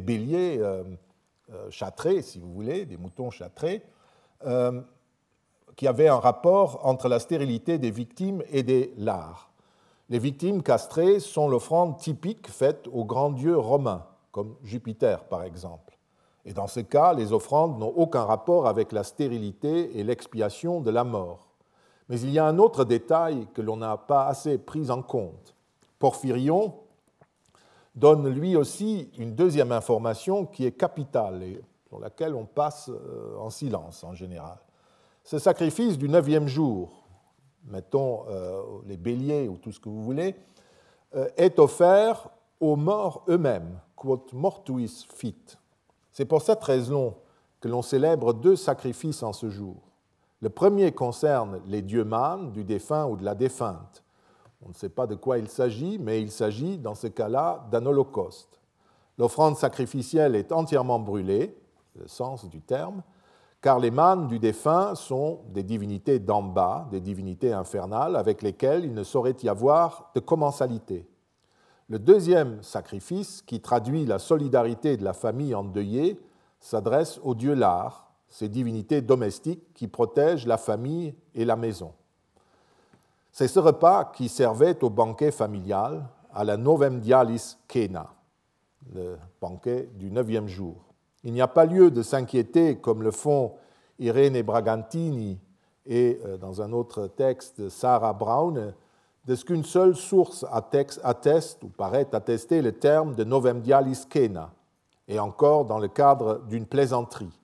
béliers. 0.00 0.58
Euh, 0.60 0.84
euh, 1.52 1.68
châtrés, 1.70 2.22
si 2.22 2.38
vous 2.38 2.52
voulez, 2.52 2.86
des 2.86 2.96
moutons 2.96 3.30
châtrés, 3.30 3.82
euh, 4.46 4.80
qui 5.74 5.88
avaient 5.88 6.06
un 6.06 6.20
rapport 6.20 6.86
entre 6.86 7.08
la 7.08 7.18
stérilité 7.18 7.78
des 7.78 7.90
victimes 7.90 8.44
et 8.52 8.62
des 8.62 8.94
lards. 8.96 9.50
Les 10.10 10.20
victimes 10.20 10.62
castrées 10.62 11.18
sont 11.18 11.48
l'offrande 11.48 11.98
typique 11.98 12.48
faite 12.48 12.86
aux 12.92 13.04
grands 13.04 13.30
dieux 13.30 13.58
romains, 13.58 14.06
comme 14.30 14.54
Jupiter 14.62 15.24
par 15.24 15.42
exemple. 15.42 15.98
Et 16.44 16.52
dans 16.52 16.68
ce 16.68 16.80
cas, 16.80 17.14
les 17.14 17.32
offrandes 17.32 17.80
n'ont 17.80 17.94
aucun 17.96 18.24
rapport 18.24 18.68
avec 18.68 18.92
la 18.92 19.02
stérilité 19.02 19.98
et 19.98 20.04
l'expiation 20.04 20.80
de 20.80 20.90
la 20.90 21.02
mort. 21.02 21.49
Mais 22.10 22.20
il 22.20 22.30
y 22.30 22.40
a 22.40 22.44
un 22.44 22.58
autre 22.58 22.84
détail 22.84 23.46
que 23.54 23.62
l'on 23.62 23.76
n'a 23.76 23.96
pas 23.96 24.26
assez 24.26 24.58
pris 24.58 24.90
en 24.90 25.00
compte. 25.00 25.54
Porphyrion 26.00 26.74
donne 27.94 28.28
lui 28.28 28.56
aussi 28.56 29.08
une 29.16 29.36
deuxième 29.36 29.70
information 29.70 30.44
qui 30.44 30.66
est 30.66 30.72
capitale 30.72 31.44
et 31.44 31.60
sur 31.86 32.00
laquelle 32.00 32.34
on 32.34 32.46
passe 32.46 32.88
euh, 32.88 33.36
en 33.38 33.48
silence 33.48 34.02
en 34.02 34.12
général. 34.14 34.58
Ce 35.22 35.38
sacrifice 35.38 35.98
du 35.98 36.08
neuvième 36.08 36.48
jour, 36.48 37.04
mettons 37.66 38.24
euh, 38.28 38.60
les 38.86 38.96
béliers 38.96 39.48
ou 39.48 39.56
tout 39.56 39.70
ce 39.70 39.78
que 39.78 39.88
vous 39.88 40.02
voulez, 40.02 40.34
euh, 41.14 41.28
est 41.36 41.60
offert 41.60 42.28
aux 42.58 42.74
morts 42.74 43.22
eux-mêmes, 43.28 43.78
quod 43.94 44.20
mortuis 44.32 45.06
fit. 45.14 45.36
C'est 46.10 46.24
pour 46.24 46.42
cette 46.42 46.64
raison 46.64 47.14
que 47.60 47.68
l'on 47.68 47.82
célèbre 47.82 48.32
deux 48.32 48.56
sacrifices 48.56 49.22
en 49.22 49.32
ce 49.32 49.48
jour. 49.48 49.76
Le 50.42 50.48
premier 50.48 50.92
concerne 50.92 51.60
les 51.66 51.82
dieux 51.82 52.04
mânes 52.04 52.52
du 52.52 52.64
défunt 52.64 53.06
ou 53.06 53.16
de 53.16 53.24
la 53.24 53.34
défunte. 53.34 54.02
On 54.64 54.68
ne 54.68 54.74
sait 54.74 54.88
pas 54.88 55.06
de 55.06 55.14
quoi 55.14 55.38
il 55.38 55.48
s'agit, 55.48 55.98
mais 55.98 56.22
il 56.22 56.30
s'agit 56.30 56.78
dans 56.78 56.94
ce 56.94 57.06
cas-là 57.06 57.66
d'un 57.70 57.84
holocauste. 57.84 58.60
L'offrande 59.18 59.56
sacrificielle 59.56 60.34
est 60.34 60.52
entièrement 60.52 60.98
brûlée, 60.98 61.56
le 61.94 62.08
sens 62.08 62.48
du 62.48 62.62
terme, 62.62 63.02
car 63.60 63.78
les 63.78 63.90
mânes 63.90 64.28
du 64.28 64.38
défunt 64.38 64.94
sont 64.94 65.40
des 65.48 65.62
divinités 65.62 66.18
d'en 66.18 66.42
bas, 66.42 66.88
des 66.90 67.00
divinités 67.00 67.52
infernales, 67.52 68.16
avec 68.16 68.40
lesquelles 68.40 68.86
il 68.86 68.94
ne 68.94 69.04
saurait 69.04 69.36
y 69.42 69.48
avoir 69.48 70.10
de 70.14 70.20
commensalité. 70.20 71.06
Le 71.88 71.98
deuxième 71.98 72.62
sacrifice, 72.62 73.42
qui 73.42 73.60
traduit 73.60 74.06
la 74.06 74.18
solidarité 74.18 74.96
de 74.96 75.04
la 75.04 75.12
famille 75.12 75.54
endeuillée, 75.54 76.18
s'adresse 76.60 77.20
aux 77.22 77.34
dieux 77.34 77.54
Lars, 77.54 78.09
ces 78.30 78.48
divinités 78.48 79.02
domestiques 79.02 79.74
qui 79.74 79.88
protègent 79.88 80.46
la 80.46 80.56
famille 80.56 81.14
et 81.34 81.44
la 81.44 81.56
maison. 81.56 81.92
C'est 83.32 83.48
ce 83.48 83.58
repas 83.58 84.06
qui 84.06 84.28
servait 84.28 84.82
au 84.82 84.90
banquet 84.90 85.30
familial, 85.30 86.08
à 86.32 86.44
la 86.44 86.56
Novem 86.56 87.00
Dialis 87.00 87.56
Kena, 87.68 88.08
le 88.94 89.16
banquet 89.40 89.88
du 89.94 90.10
neuvième 90.10 90.46
jour. 90.46 90.76
Il 91.24 91.32
n'y 91.32 91.40
a 91.40 91.48
pas 91.48 91.64
lieu 91.64 91.90
de 91.90 92.02
s'inquiéter, 92.02 92.78
comme 92.78 93.02
le 93.02 93.10
font 93.10 93.54
Irene 93.98 94.40
Bragantini 94.42 95.38
et, 95.86 96.20
euh, 96.24 96.36
dans 96.38 96.62
un 96.62 96.72
autre 96.72 97.08
texte, 97.08 97.68
Sarah 97.68 98.12
Brown, 98.12 98.72
de 99.26 99.34
ce 99.34 99.44
qu'une 99.44 99.64
seule 99.64 99.96
source 99.96 100.46
atteste 100.50 101.62
ou 101.62 101.68
paraît 101.68 102.08
attester 102.12 102.62
le 102.62 102.72
terme 102.72 103.14
de 103.14 103.24
Novem 103.24 103.60
Dialis 103.60 104.06
Kena, 104.08 104.52
et 105.08 105.18
encore 105.18 105.66
dans 105.66 105.78
le 105.78 105.88
cadre 105.88 106.40
d'une 106.48 106.66
plaisanterie, 106.66 107.39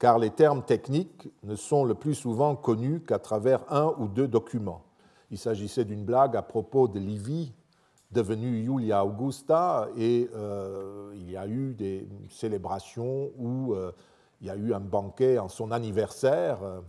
car 0.00 0.18
les 0.18 0.30
termes 0.30 0.62
techniques 0.62 1.28
ne 1.44 1.54
sont 1.54 1.84
le 1.84 1.94
plus 1.94 2.14
souvent 2.14 2.56
connus 2.56 3.00
qu'à 3.00 3.18
travers 3.18 3.70
un 3.70 3.94
ou 3.98 4.08
deux 4.08 4.26
documents. 4.26 4.82
Il 5.30 5.38
s'agissait 5.38 5.84
d'une 5.84 6.04
blague 6.04 6.36
à 6.36 6.42
propos 6.42 6.88
de 6.88 6.98
Livie, 6.98 7.52
devenue 8.10 8.64
Julia 8.64 9.04
Augusta, 9.04 9.88
et 9.96 10.28
euh, 10.34 11.12
il 11.14 11.30
y 11.30 11.36
a 11.36 11.46
eu 11.46 11.74
des 11.74 12.08
célébrations 12.30 13.30
où 13.38 13.74
euh, 13.74 13.92
il 14.40 14.46
y 14.46 14.50
a 14.50 14.56
eu 14.56 14.72
un 14.72 14.80
banquet 14.80 15.38
en 15.38 15.50
son 15.50 15.70
anniversaire, 15.70 16.62
euh, 16.62 16.80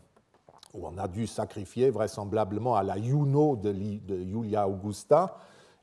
où 0.73 0.87
on 0.87 0.97
a 0.97 1.09
dû 1.09 1.27
sacrifier 1.27 1.89
vraisemblablement 1.89 2.77
à 2.77 2.83
la 2.83 2.97
Juno 2.97 3.57
de, 3.57 3.73
de 3.73 4.23
Julia 4.23 4.69
Augusta, 4.69 5.37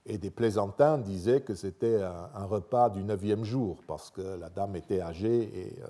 et 0.07 0.17
des 0.17 0.31
plaisantins 0.31 0.97
disaient 0.97 1.43
que 1.43 1.55
c'était 1.55 2.01
un, 2.03 2.47
repas 2.47 2.88
du 2.88 3.05
neuvième 3.05 3.45
jour, 3.45 3.83
parce 3.87 4.09
que 4.09 4.23
la 4.41 4.49
dame 4.49 4.77
était 4.77 5.03
âgée 5.03 5.43
et 5.43 5.83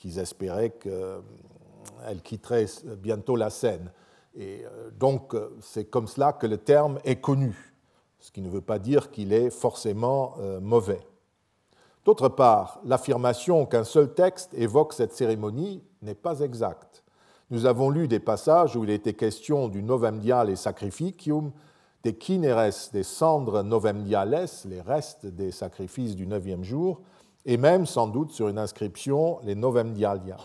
qu'ils 0.00 0.18
espéraient 0.18 0.70
qu'elle 0.70 2.22
quitterait 2.24 2.66
bientôt 2.98 3.36
la 3.36 3.50
scène. 3.50 3.92
Et 4.34 4.64
euh, 4.64 4.90
donc, 4.98 5.34
euh, 5.34 5.54
c'est 5.60 5.84
comme 5.84 6.06
cela 6.06 6.32
que 6.32 6.46
le 6.46 6.56
terme 6.56 6.98
est 7.04 7.20
connu, 7.20 7.74
ce 8.18 8.30
qui 8.30 8.40
ne 8.40 8.48
veut 8.48 8.62
pas 8.62 8.78
dire 8.78 9.10
qu'il 9.10 9.34
est 9.34 9.50
forcément 9.50 10.36
euh, 10.38 10.58
mauvais. 10.58 11.00
D'autre 12.06 12.30
part, 12.30 12.80
l'affirmation 12.84 13.66
qu'un 13.66 13.84
seul 13.84 14.14
texte 14.14 14.54
évoque 14.54 14.94
cette 14.94 15.12
cérémonie 15.12 15.84
n'est 16.00 16.14
pas 16.14 16.40
exacte. 16.40 17.04
Nous 17.50 17.66
avons 17.66 17.90
lu 17.90 18.08
des 18.08 18.20
passages 18.20 18.76
où 18.76 18.84
il 18.84 18.90
était 18.90 19.12
question 19.12 19.68
du 19.68 19.82
novemdial 19.82 20.48
et 20.48 20.56
sacrificium, 20.56 21.52
des 22.04 22.14
kineres, 22.14 22.72
des 22.94 23.02
cendres 23.02 23.62
novemdiales, 23.62 24.46
les 24.64 24.80
restes 24.80 25.26
des 25.26 25.50
sacrifices 25.50 26.16
du 26.16 26.26
neuvième 26.26 26.64
jour, 26.64 27.02
et 27.46 27.56
même 27.56 27.86
sans 27.86 28.06
doute 28.06 28.32
sur 28.32 28.48
une 28.48 28.58
inscription 28.58 29.38
les 29.42 29.54
novemdialia. 29.54 30.36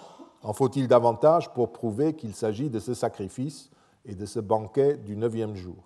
En 0.41 0.53
faut-il 0.53 0.87
davantage 0.87 1.51
pour 1.53 1.71
prouver 1.71 2.13
qu'il 2.13 2.35
s'agit 2.35 2.69
de 2.69 2.79
ce 2.79 2.93
sacrifice 2.93 3.69
et 4.05 4.15
de 4.15 4.25
ce 4.25 4.39
banquet 4.39 4.95
du 4.97 5.15
neuvième 5.15 5.55
jour? 5.55 5.83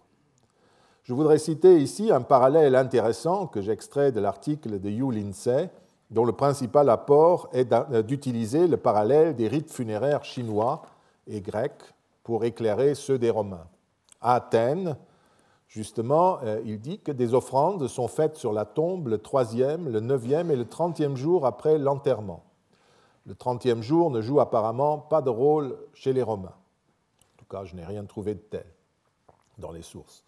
Je 1.04 1.14
voudrais 1.14 1.40
citer 1.40 1.78
ici 1.78 2.12
un 2.12 2.22
parallèle 2.22 2.76
intéressant 2.76 3.48
que 3.48 3.62
j'extrais 3.62 4.12
de 4.12 4.20
l'article 4.20 4.80
de 4.80 4.90
Yu 4.90 5.12
Lindsay, 5.12 5.70
dont 6.12 6.26
le 6.26 6.34
principal 6.34 6.90
apport 6.90 7.50
est 7.54 7.74
d'utiliser 8.04 8.68
le 8.68 8.78
parallèle 8.78 9.36
des 9.36 9.48
rites 9.48 9.72
funéraires 9.72 10.26
chinois 10.26 10.84
et 11.26 11.42
grecs 11.42 11.94
pour 12.24 12.44
éclairer 12.44 12.96
ceux 12.96 13.18
des 13.18 13.30
Romains. 13.30 13.68
À 14.22 14.36
Athènes, 14.36 14.98
justement, 15.70 16.40
euh, 16.44 16.62
il 16.66 16.82
dit 16.82 17.00
que 17.00 17.14
des 17.14 17.34
offrandes 17.34 17.88
sont 17.88 18.10
faites 18.10 18.36
sur 18.36 18.52
la 18.52 18.66
tombe 18.66 19.08
le 19.08 19.20
troisième, 19.20 19.88
le 19.88 20.02
neuvième 20.02 20.52
et 20.52 20.58
le 20.58 20.66
trentième 20.66 21.16
jour 21.16 21.46
après 21.46 21.78
l'enterrement. 21.78 22.44
Le 23.26 23.36
trentième 23.36 23.82
jour 23.82 24.12
ne 24.12 24.20
joue 24.20 24.42
apparemment 24.42 24.98
pas 24.98 25.22
de 25.22 25.30
rôle 25.30 25.78
chez 25.94 26.12
les 26.12 26.24
Romains 26.24 26.56
cas, 27.50 27.66
je 27.66 27.76
n'ai 27.76 27.84
rien 27.84 28.06
trouvé 28.06 28.36
de 28.36 28.40
tel 28.40 28.66
dans 29.58 29.72
les 29.72 29.82
sources. 29.82 30.24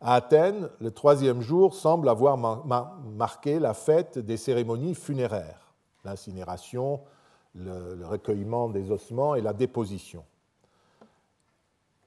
À 0.00 0.14
Athènes, 0.14 0.70
le 0.80 0.90
troisième 0.92 1.42
jour 1.42 1.74
semble 1.74 2.08
avoir 2.08 2.38
marqué 2.38 3.58
la 3.58 3.74
fête 3.74 4.18
des 4.18 4.38
cérémonies 4.38 4.94
funéraires, 4.94 5.74
l'incinération, 6.04 7.00
le, 7.54 8.06
recueillement 8.06 8.70
des 8.70 8.90
ossements 8.90 9.34
et 9.34 9.42
la 9.42 9.52
déposition. 9.52 10.24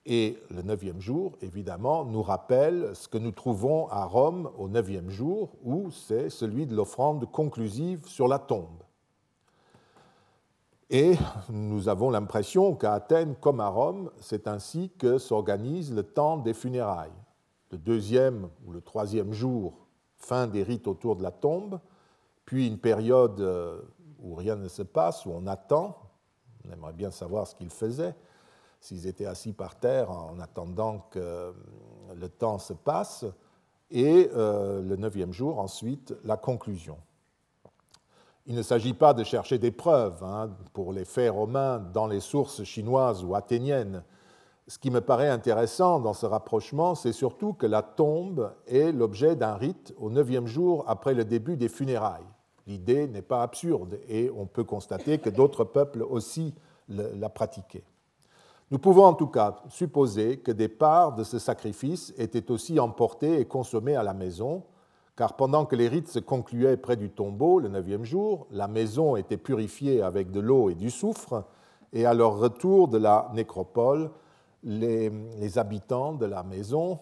Et 0.06 0.38
le 0.50 0.62
neuvième 0.62 1.00
jour, 1.00 1.34
évidemment, 1.42 2.04
nous 2.04 2.22
rappelle 2.22 2.94
ce 2.94 3.08
que 3.08 3.18
nous 3.18 3.32
trouvons 3.32 3.88
à 3.88 4.04
Rome 4.04 4.52
au 4.58 4.68
neuvième 4.68 5.10
jour, 5.10 5.56
où 5.64 5.92
c'est 5.92 6.30
celui 6.30 6.66
de 6.68 6.76
l'offrande 6.76 7.32
conclusive 7.32 8.06
sur 8.08 8.28
la 8.28 8.40
tombe. 8.40 8.84
Et 10.90 11.16
nous 11.50 11.88
avons 11.88 12.10
l'impression 12.10 12.76
qu'à 12.76 12.94
Athènes 12.94 13.36
comme 13.36 13.62
à 13.62 13.70
Rome, 13.70 14.12
c'est 14.20 14.48
ainsi 14.48 14.92
que 14.98 15.18
s'organise 15.18 15.94
le 15.94 16.04
temps 16.04 16.38
des 16.38 16.54
funérailles. 16.54 17.10
Le 17.72 17.78
deuxième 17.78 18.50
ou 18.66 18.72
le 18.74 18.82
troisième 18.82 19.32
jour, 19.32 19.88
fin 20.18 20.48
des 20.48 20.64
rites 20.64 20.88
autour 20.88 21.16
de 21.16 21.24
la 21.24 21.32
tombe, 21.32 21.80
puis 22.46 22.68
une 22.68 22.78
période 22.78 23.40
euh, 23.40 23.82
où 24.22 24.36
rien 24.36 24.56
ne 24.56 24.68
se 24.68 24.84
passe, 24.84 25.26
où 25.26 25.32
on 25.32 25.48
attend. 25.48 25.98
On 26.68 26.72
aimerait 26.72 26.94
bien 26.94 27.10
savoir 27.10 27.48
ce 27.48 27.56
qu'ils 27.56 27.72
faisaient, 27.72 28.16
s'ils 28.84 29.08
étaient 29.08 29.26
assis 29.26 29.54
par 29.54 29.80
terre 29.80 30.12
en 30.12 30.38
attendant 30.42 31.08
que 31.10 31.20
euh, 31.20 31.52
le 32.16 32.28
temps 32.28 32.60
se 32.60 32.74
passe. 32.74 33.26
Et 33.92 34.30
euh, 34.36 34.82
le 34.82 34.98
neuvième 34.98 35.32
jour, 35.32 35.60
ensuite, 35.60 36.14
la 36.26 36.36
conclusion. 36.36 36.98
Il 38.46 38.56
ne 38.56 38.62
s'agit 38.62 38.94
pas 38.94 39.14
de 39.14 39.24
chercher 39.24 39.58
des 39.58 39.72
preuves 39.72 40.22
hein, 40.22 40.50
pour 40.74 40.92
les 40.92 41.06
faits 41.06 41.32
romains 41.32 41.80
dans 41.80 42.08
les 42.08 42.20
sources 42.20 42.66
chinoises 42.66 43.24
ou 43.24 43.36
athéniennes. 43.36 44.04
Ce 44.68 44.78
qui 44.78 44.92
me 44.92 45.00
paraît 45.00 45.30
intéressant 45.30 46.02
dans 46.02 46.14
ce 46.14 46.26
rapprochement, 46.26 46.94
c'est 46.94 47.14
surtout 47.14 47.54
que 47.54 47.66
la 47.66 47.84
tombe 47.84 48.54
est 48.68 48.92
l'objet 48.92 49.38
d'un 49.38 49.56
rite 49.56 49.94
au 49.98 50.10
neuvième 50.10 50.48
jour 50.48 50.84
après 50.88 51.14
le 51.14 51.24
début 51.24 51.56
des 51.56 51.70
funérailles. 51.70 52.28
L'idée 52.68 53.08
n'est 53.08 53.22
pas 53.22 53.44
absurde 53.44 53.98
et 54.10 54.30
on 54.36 54.46
peut 54.46 54.66
constater 54.66 55.20
que 55.20 55.30
d'autres 55.30 55.64
peuples 55.64 56.04
aussi 56.04 56.54
la 56.90 57.30
pratiquaient. 57.30 57.86
Nous 58.74 58.80
pouvons 58.80 59.06
en 59.06 59.14
tout 59.14 59.28
cas 59.28 59.58
supposer 59.70 60.38
que 60.38 60.52
des 60.52 60.68
parts 60.68 61.14
de 61.14 61.24
ce 61.24 61.38
sacrifice 61.38 62.12
étaient 62.18 62.50
aussi 62.50 62.80
emportées 62.80 63.40
et 63.40 63.46
consommées 63.46 63.96
à 63.96 64.02
la 64.02 64.16
maison, 64.16 64.64
car 65.16 65.36
pendant 65.36 65.66
que 65.66 65.76
les 65.76 65.88
rites 65.88 66.08
se 66.08 66.18
concluaient 66.18 66.76
près 66.76 66.96
du 66.96 67.12
tombeau 67.12 67.60
le 67.60 67.70
neuvième 67.70 68.04
jour, 68.04 68.48
la 68.50 68.68
maison 68.68 69.16
était 69.16 69.38
purifiée 69.38 70.02
avec 70.02 70.32
de 70.32 70.40
l'eau 70.40 70.72
et 70.72 70.74
du 70.74 70.90
soufre, 70.90 71.44
et 71.94 72.08
à 72.08 72.16
leur 72.16 72.40
retour 72.40 72.88
de 72.88 72.98
la 72.98 73.30
nécropole, 73.36 74.10
les, 74.64 75.12
habitants 75.60 76.14
de 76.14 76.26
la 76.26 76.42
maison 76.42 76.98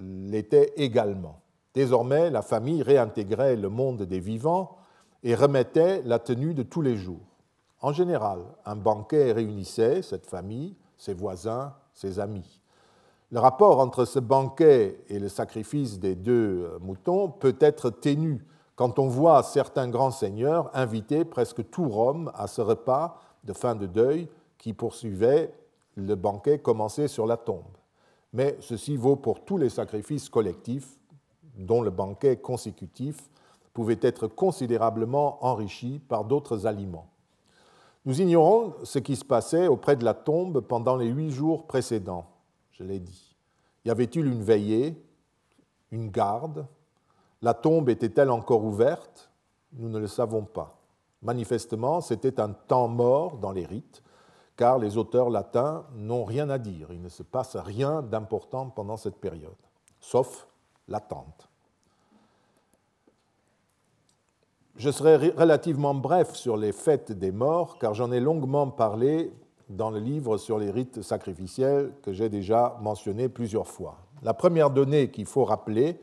l'étaient 0.00 0.72
également. 0.78 1.42
Désormais, 1.74 2.30
la 2.30 2.40
famille 2.40 2.82
réintégrait 2.82 3.56
le 3.56 3.68
monde 3.68 4.04
des 4.04 4.20
vivants 4.20 4.78
et 5.22 5.34
remettait 5.34 6.00
la 6.06 6.18
tenue 6.18 6.54
de 6.54 6.62
tous 6.62 6.80
les 6.80 6.96
jours. 6.96 7.36
En 7.82 7.92
général, 7.92 8.38
un 8.64 8.76
banquet 8.76 9.32
réunissait 9.32 10.00
cette 10.00 10.24
famille, 10.24 10.74
ses 10.96 11.14
voisins, 11.14 11.74
ses 11.92 12.18
amis. 12.18 12.60
Le 13.32 13.40
rapport 13.40 13.80
entre 13.80 14.04
ce 14.04 14.18
banquet 14.20 15.00
et 15.08 15.18
le 15.18 15.28
sacrifice 15.28 15.98
des 15.98 16.14
deux 16.14 16.64
euh, 16.64 16.78
moutons 16.80 17.28
peut 17.28 17.56
être 17.60 17.90
ténu 17.90 18.44
quand 18.76 18.98
on 18.98 19.08
voit 19.08 19.42
certains 19.42 19.88
grands 19.88 20.10
seigneurs 20.10 20.70
inviter 20.74 21.24
presque 21.24 21.68
tout 21.70 21.88
Rome 21.88 22.30
à 22.34 22.46
ce 22.46 22.60
repas 22.60 23.18
de 23.42 23.52
fin 23.52 23.74
de 23.74 23.86
deuil 23.86 24.28
qui 24.58 24.74
poursuivait 24.74 25.52
le 25.96 26.14
banquet 26.14 26.58
commencé 26.58 27.08
sur 27.08 27.26
la 27.26 27.36
tombe. 27.36 27.64
Mais 28.32 28.56
ceci 28.60 28.96
vaut 28.96 29.16
pour 29.16 29.44
tous 29.44 29.56
les 29.56 29.70
sacrifices 29.70 30.28
collectifs 30.28 30.98
dont 31.56 31.80
le 31.80 31.90
banquet 31.90 32.36
consécutif 32.36 33.30
pouvait 33.72 33.98
être 34.02 34.26
considérablement 34.26 35.44
enrichi 35.44 35.98
par 35.98 36.24
d'autres 36.24 36.66
aliments. 36.66 37.08
Nous 38.06 38.20
ignorons 38.20 38.74
ce 38.84 38.98
qui 38.98 39.16
se 39.16 39.24
passait 39.24 39.68
auprès 39.68 39.96
de 39.96 40.04
la 40.04 40.14
tombe 40.14 40.60
pendant 40.60 40.96
les 40.96 41.08
huit 41.08 41.30
jours 41.30 41.66
précédents 41.66 42.26
je 42.78 42.84
l'ai 42.84 43.00
dit. 43.00 43.34
Y 43.84 43.90
avait-il 43.90 44.26
une 44.26 44.42
veillée, 44.42 45.02
une 45.90 46.10
garde? 46.10 46.66
La 47.42 47.54
tombe 47.54 47.88
était-elle 47.88 48.30
encore 48.30 48.64
ouverte? 48.64 49.30
Nous 49.72 49.88
ne 49.88 49.98
le 49.98 50.06
savons 50.06 50.44
pas. 50.44 50.78
Manifestement, 51.22 52.00
c'était 52.00 52.40
un 52.40 52.50
temps 52.50 52.88
mort 52.88 53.38
dans 53.38 53.52
les 53.52 53.64
rites, 53.64 54.02
car 54.56 54.78
les 54.78 54.96
auteurs 54.96 55.30
latins 55.30 55.86
n'ont 55.94 56.24
rien 56.24 56.50
à 56.50 56.58
dire. 56.58 56.88
Il 56.92 57.00
ne 57.00 57.08
se 57.08 57.22
passe 57.22 57.56
rien 57.56 58.02
d'important 58.02 58.68
pendant 58.68 58.96
cette 58.96 59.16
période, 59.16 59.56
sauf 60.00 60.46
l'attente. 60.88 61.48
Je 64.78 64.90
serai 64.90 65.30
relativement 65.30 65.94
bref 65.94 66.34
sur 66.34 66.58
les 66.58 66.72
fêtes 66.72 67.10
des 67.10 67.32
morts, 67.32 67.78
car 67.78 67.94
j'en 67.94 68.12
ai 68.12 68.20
longuement 68.20 68.68
parlé 68.68 69.32
dans 69.70 69.90
le 69.90 69.98
livre 69.98 70.36
sur 70.36 70.58
les 70.58 70.70
rites 70.70 71.00
sacrificiels 71.00 71.92
que 72.02 72.12
j'ai 72.12 72.28
déjà 72.28 72.76
mentionné 72.82 73.30
plusieurs 73.30 73.66
fois. 73.66 73.96
La 74.22 74.34
première 74.34 74.70
donnée 74.70 75.10
qu'il 75.10 75.24
faut 75.24 75.44
rappeler 75.44 75.98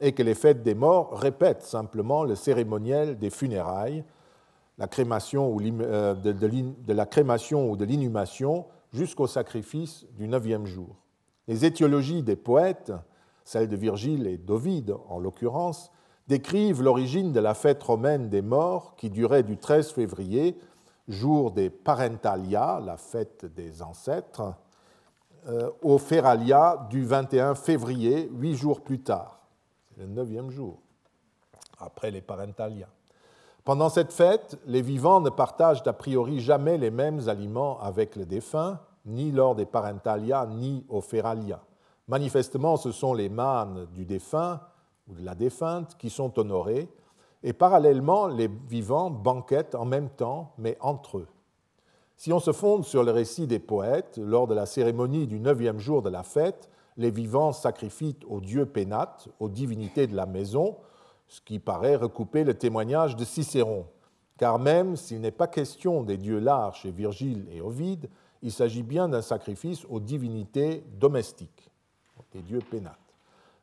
est 0.00 0.10
que 0.10 0.24
les 0.24 0.34
fêtes 0.34 0.64
des 0.64 0.74
morts 0.74 1.16
répètent 1.16 1.62
simplement 1.62 2.24
le 2.24 2.34
cérémoniel 2.34 3.16
des 3.16 3.30
funérailles, 3.30 4.02
la 4.76 4.88
crémation 4.88 5.48
ou 5.54 5.60
euh, 5.62 6.14
de 6.14 6.92
la 6.92 7.06
crémation 7.06 7.70
ou 7.70 7.76
de 7.76 7.84
l'inhumation 7.84 8.66
jusqu'au 8.92 9.28
sacrifice 9.28 10.04
du 10.18 10.26
neuvième 10.26 10.66
jour. 10.66 10.96
Les 11.46 11.64
étiologies 11.64 12.24
des 12.24 12.36
poètes, 12.36 12.92
celles 13.44 13.68
de 13.68 13.76
Virgile 13.76 14.26
et 14.26 14.36
d'Ovide 14.36 14.96
en 15.08 15.20
l'occurrence, 15.20 15.92
décrivent 16.28 16.82
l'origine 16.82 17.32
de 17.32 17.40
la 17.40 17.54
fête 17.54 17.82
romaine 17.82 18.28
des 18.28 18.42
morts 18.42 18.94
qui 18.96 19.10
durait 19.10 19.42
du 19.42 19.56
13 19.56 19.90
février 19.92 20.58
jour 21.08 21.52
des 21.52 21.70
Parentalia, 21.70 22.80
la 22.84 22.96
fête 22.96 23.44
des 23.54 23.82
ancêtres, 23.82 24.54
euh, 25.48 25.70
au 25.82 25.98
Feralia 25.98 26.86
du 26.90 27.04
21 27.04 27.54
février, 27.54 28.28
huit 28.32 28.56
jours 28.56 28.80
plus 28.80 29.00
tard. 29.00 29.40
C'est 29.94 30.00
le 30.00 30.08
neuvième 30.08 30.50
jour, 30.50 30.80
après 31.78 32.10
les 32.10 32.20
Parentalia. 32.20 32.88
Pendant 33.64 33.88
cette 33.88 34.12
fête, 34.12 34.58
les 34.66 34.82
vivants 34.82 35.20
ne 35.20 35.30
partagent 35.30 35.82
a 35.86 35.92
priori 35.92 36.40
jamais 36.40 36.78
les 36.78 36.90
mêmes 36.90 37.28
aliments 37.28 37.80
avec 37.80 38.16
le 38.16 38.24
défunt, 38.24 38.80
ni 39.04 39.30
lors 39.30 39.54
des 39.54 39.66
Parentalia, 39.66 40.46
ni 40.46 40.84
au 40.88 41.00
Feralia. 41.00 41.60
Manifestement, 42.08 42.76
ce 42.76 42.92
sont 42.92 43.14
les 43.14 43.28
mânes 43.28 43.86
du 43.92 44.04
défunt 44.04 44.60
ou 45.08 45.14
de 45.14 45.24
la 45.24 45.34
défunte 45.34 45.96
qui 45.96 46.10
sont 46.10 46.38
honorés, 46.38 46.88
et 47.42 47.52
parallèlement, 47.52 48.26
les 48.26 48.48
vivants 48.48 49.10
banquettent 49.10 49.74
en 49.74 49.84
même 49.84 50.08
temps, 50.08 50.52
mais 50.58 50.76
entre 50.80 51.18
eux. 51.18 51.28
Si 52.16 52.32
on 52.32 52.40
se 52.40 52.52
fonde 52.52 52.84
sur 52.84 53.04
le 53.04 53.12
récit 53.12 53.46
des 53.46 53.58
poètes, 53.58 54.18
lors 54.18 54.46
de 54.46 54.54
la 54.54 54.66
cérémonie 54.66 55.26
du 55.26 55.38
neuvième 55.38 55.78
jour 55.78 56.02
de 56.02 56.08
la 56.08 56.22
fête, 56.22 56.70
les 56.96 57.10
vivants 57.10 57.52
sacrifient 57.52 58.16
au 58.26 58.40
dieu 58.40 58.64
Pénate, 58.64 59.28
aux 59.38 59.50
divinités 59.50 60.06
de 60.06 60.16
la 60.16 60.24
maison, 60.24 60.76
ce 61.28 61.40
qui 61.40 61.58
paraît 61.58 61.96
recouper 61.96 62.42
le 62.42 62.54
témoignage 62.54 63.16
de 63.16 63.24
Cicéron. 63.24 63.86
Car 64.38 64.58
même 64.58 64.96
s'il 64.96 65.20
n'est 65.20 65.30
pas 65.30 65.46
question 65.46 66.02
des 66.02 66.16
dieux 66.16 66.38
lards 66.38 66.74
chez 66.74 66.90
Virgile 66.90 67.46
et 67.52 67.60
Ovide, 67.60 68.08
il 68.42 68.52
s'agit 68.52 68.82
bien 68.82 69.08
d'un 69.08 69.22
sacrifice 69.22 69.84
aux 69.88 70.00
divinités 70.00 70.84
domestiques, 70.98 71.70
des 72.32 72.42
dieux 72.42 72.60
Pénates. 72.70 73.05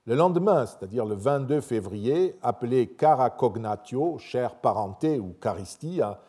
Le 0.05 0.15
lendemain, 0.15 0.65
c'est-à-dire 0.65 1.05
le 1.05 1.15
22 1.15 1.61
février, 1.61 2.35
appelé 2.41 2.87
Cara 2.87 3.29
Cognatio, 3.29 4.17
chère 4.17 4.55
parenté 4.55 5.17
ou 5.17 5.33
Caristia, 5.39 6.19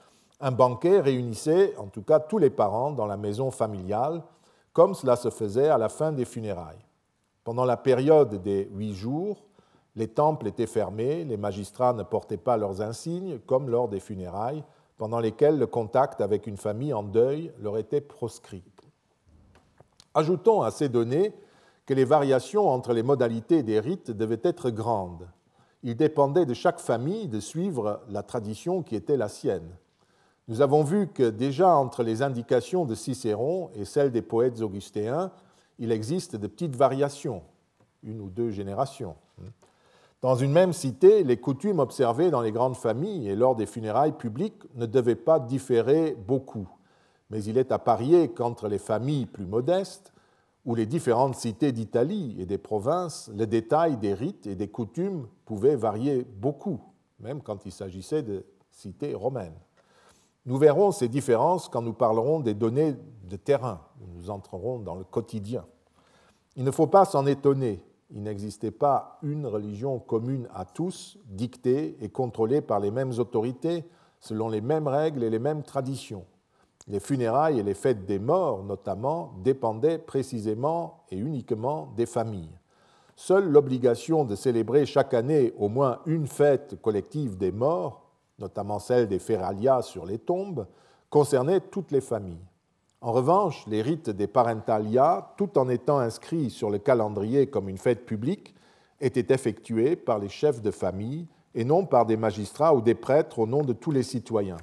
un 0.41 0.53
banquet 0.53 1.01
réunissait 1.01 1.77
en 1.77 1.89
tout 1.89 2.03
cas 2.03 2.21
tous 2.21 2.39
les 2.39 2.51
parents 2.51 2.93
dans 2.93 3.07
la 3.07 3.17
maison 3.17 3.51
familiale, 3.51 4.23
comme 4.73 4.95
cela 4.95 5.17
se 5.17 5.29
faisait 5.29 5.69
à 5.69 5.79
la 5.79 5.89
fin 5.89 6.13
des 6.13 6.25
funérailles. 6.25 6.87
Pendant 7.43 7.65
la 7.65 7.77
période 7.77 8.41
des 8.43 8.69
huit 8.73 8.95
jours, 8.95 9.45
les 9.97 10.09
temples 10.09 10.47
étaient 10.47 10.67
fermés, 10.67 11.25
les 11.25 11.37
magistrats 11.37 11.95
ne 11.95 12.05
portaient 12.05 12.37
pas 12.37 12.57
leurs 12.57 12.81
insignes, 12.81 13.41
comme 13.41 13.69
lors 13.69 13.89
des 13.89 14.01
funérailles, 14.01 14.63
pendant 14.97 15.19
lesquelles 15.19 15.59
le 15.59 15.67
contact 15.67 16.21
avec 16.21 16.47
une 16.47 16.57
famille 16.57 16.95
en 16.95 17.03
deuil 17.03 17.53
leur 17.59 17.77
était 17.77 18.01
proscrit. 18.01 18.63
Ajoutons 20.15 20.63
à 20.63 20.71
ces 20.71 20.89
données 20.89 21.35
que 21.87 21.95
les 21.95 22.05
variations 22.05 22.69
entre 22.69 22.93
les 22.93 23.03
modalités 23.03 23.63
des 23.63 23.81
rites 23.81 24.11
devaient 24.11 24.41
être 24.43 24.71
grandes. 24.71 25.29
Il 25.83 25.97
dépendait 25.97 26.47
de 26.47 26.55
chaque 26.55 26.81
famille 26.81 27.29
de 27.29 27.41
suivre 27.41 28.01
la 28.09 28.23
tradition 28.23 28.83
qui 28.83 28.97
était 28.97 29.19
la 29.19 29.29
sienne. 29.29 29.77
Nous 30.49 30.61
avons 30.61 30.83
vu 30.83 31.09
que 31.09 31.29
déjà 31.29 31.75
entre 31.75 32.03
les 32.03 32.23
indications 32.23 32.85
de 32.85 32.95
Cicéron 32.95 33.71
et 33.75 33.85
celles 33.85 34.13
des 34.13 34.23
poètes 34.23 34.61
augustéens, 34.61 35.31
il 35.79 35.93
existe 35.93 36.37
de 36.37 36.47
petites 36.47 36.77
variations, 36.77 37.43
une 38.03 38.21
ou 38.21 38.31
deux 38.31 38.51
générations. 38.51 39.17
Dans 40.23 40.37
une 40.37 40.53
même 40.53 40.73
cité, 40.73 41.23
les 41.23 41.37
coutumes 41.37 41.81
observées 41.81 42.31
dans 42.31 42.41
les 42.41 42.53
grandes 42.53 42.77
familles 42.77 43.29
et 43.29 43.37
lors 43.37 43.57
des 43.57 43.67
funérailles 43.67 44.17
publiques 44.17 44.63
ne 44.75 44.87
devaient 44.87 45.17
pas 45.17 45.39
différer 45.39 46.15
beaucoup, 46.15 46.67
mais 47.29 47.45
il 47.45 47.59
est 47.59 47.73
à 47.73 47.79
parier 47.79 48.29
qu'entre 48.31 48.69
les 48.69 48.79
familles 48.79 49.27
plus 49.27 49.45
modestes, 49.45 50.14
où 50.65 50.75
les 50.75 50.87
différentes 50.87 51.37
cités 51.37 51.73
d'Italie 51.73 52.37
et 52.39 52.47
des 52.47 52.59
provinces, 52.59 53.31
les 53.35 53.47
détails 53.47 53.97
des 53.97 54.15
rites 54.15 54.47
et 54.47 54.55
des 54.55 54.69
coutumes 54.69 55.27
pouvaient 55.45 55.77
varier 55.77 56.25
beaucoup, 56.25 56.81
même 57.21 57.43
quand 57.43 57.67
il 57.67 57.73
s'agissait 57.73 58.23
de 58.23 58.47
cités 58.71 59.15
romaines. 59.15 59.59
Nous 60.47 60.57
verrons 60.57 60.93
ces 60.93 61.09
différences 61.09 61.69
quand 61.69 61.83
nous 61.83 61.93
parlerons 61.93 62.41
des 62.41 62.55
données 62.55 62.95
de 63.29 63.37
terrain, 63.37 63.81
nous 64.15 64.31
entrerons 64.31 64.79
dans 64.79 64.95
le 64.95 65.05
quotidien. 65.05 65.65
Il 66.57 66.65
ne 66.65 66.71
faut 66.71 66.87
pas 66.87 67.05
s'en 67.05 67.27
étonner, 67.27 67.83
il 68.11 68.23
n'existait 68.23 68.71
pas 68.71 69.19
une 69.23 69.47
religion 69.47 69.99
commune 69.99 70.49
à 70.55 70.65
tous, 70.65 71.19
dictée 71.27 71.97
et 72.01 72.09
contrôlée 72.09 72.61
par 72.61 72.81
les 72.81 72.91
mêmes 72.91 73.13
autorités, 73.19 73.85
selon 74.21 74.49
les 74.49 74.61
mêmes 74.61 74.87
règles 74.87 75.23
et 75.23 75.31
les 75.31 75.39
mêmes 75.39 75.63
traditions. 75.63 76.25
Les 76.87 77.01
funérailles 77.01 77.61
et 77.61 77.63
les 77.63 77.75
fêtes 77.75 78.05
des 78.05 78.19
morts, 78.19 78.63
notamment, 78.63 79.33
dépendaient 79.43 79.99
précisément 79.99 81.05
et 81.11 81.17
uniquement 81.17 81.89
des 81.97 82.05
familles. 82.05 82.59
Seule 83.17 83.49
l'obligation 83.49 84.25
de 84.25 84.35
célébrer 84.35 84.85
chaque 84.85 85.15
année 85.15 85.55
au 85.59 85.69
moins 85.69 86.01
une 86.05 86.27
fête 86.27 86.81
collective 86.83 87.39
des 87.39 87.53
morts, 87.53 88.03
notamment 88.39 88.79
celle 88.79 89.09
des 89.09 89.19
feralia 89.19 89.81
sur 89.81 90.05
les 90.05 90.19
tombes, 90.19 90.67
concernait 91.09 91.61
toutes 91.61 91.91
les 91.91 92.01
familles. 92.01 92.45
En 93.01 93.13
revanche, 93.13 93.65
les 93.67 93.83
rites 93.83 94.11
des 94.11 94.27
parentalia, 94.27 95.33
tout 95.37 95.57
en 95.59 95.69
étant 95.69 95.99
inscrits 95.99 96.51
sur 96.51 96.71
le 96.71 96.79
calendrier 96.79 97.47
comme 97.47 97.69
une 97.69 97.79
fête 97.79 98.05
publique, 98.05 98.55
étaient 99.01 99.33
effectués 99.33 99.97
par 99.97 100.19
les 100.19 100.29
chefs 100.29 100.61
de 100.61 100.71
famille 100.71 101.29
et 101.55 101.65
non 101.65 101.87
par 101.87 102.05
des 102.05 102.17
magistrats 102.17 102.75
ou 102.75 102.81
des 102.81 102.95
prêtres 102.95 103.39
au 103.39 103.47
nom 103.47 103.63
de 103.63 103.73
tous 103.73 103.91
les 103.91 104.03
citoyens. 104.03 104.57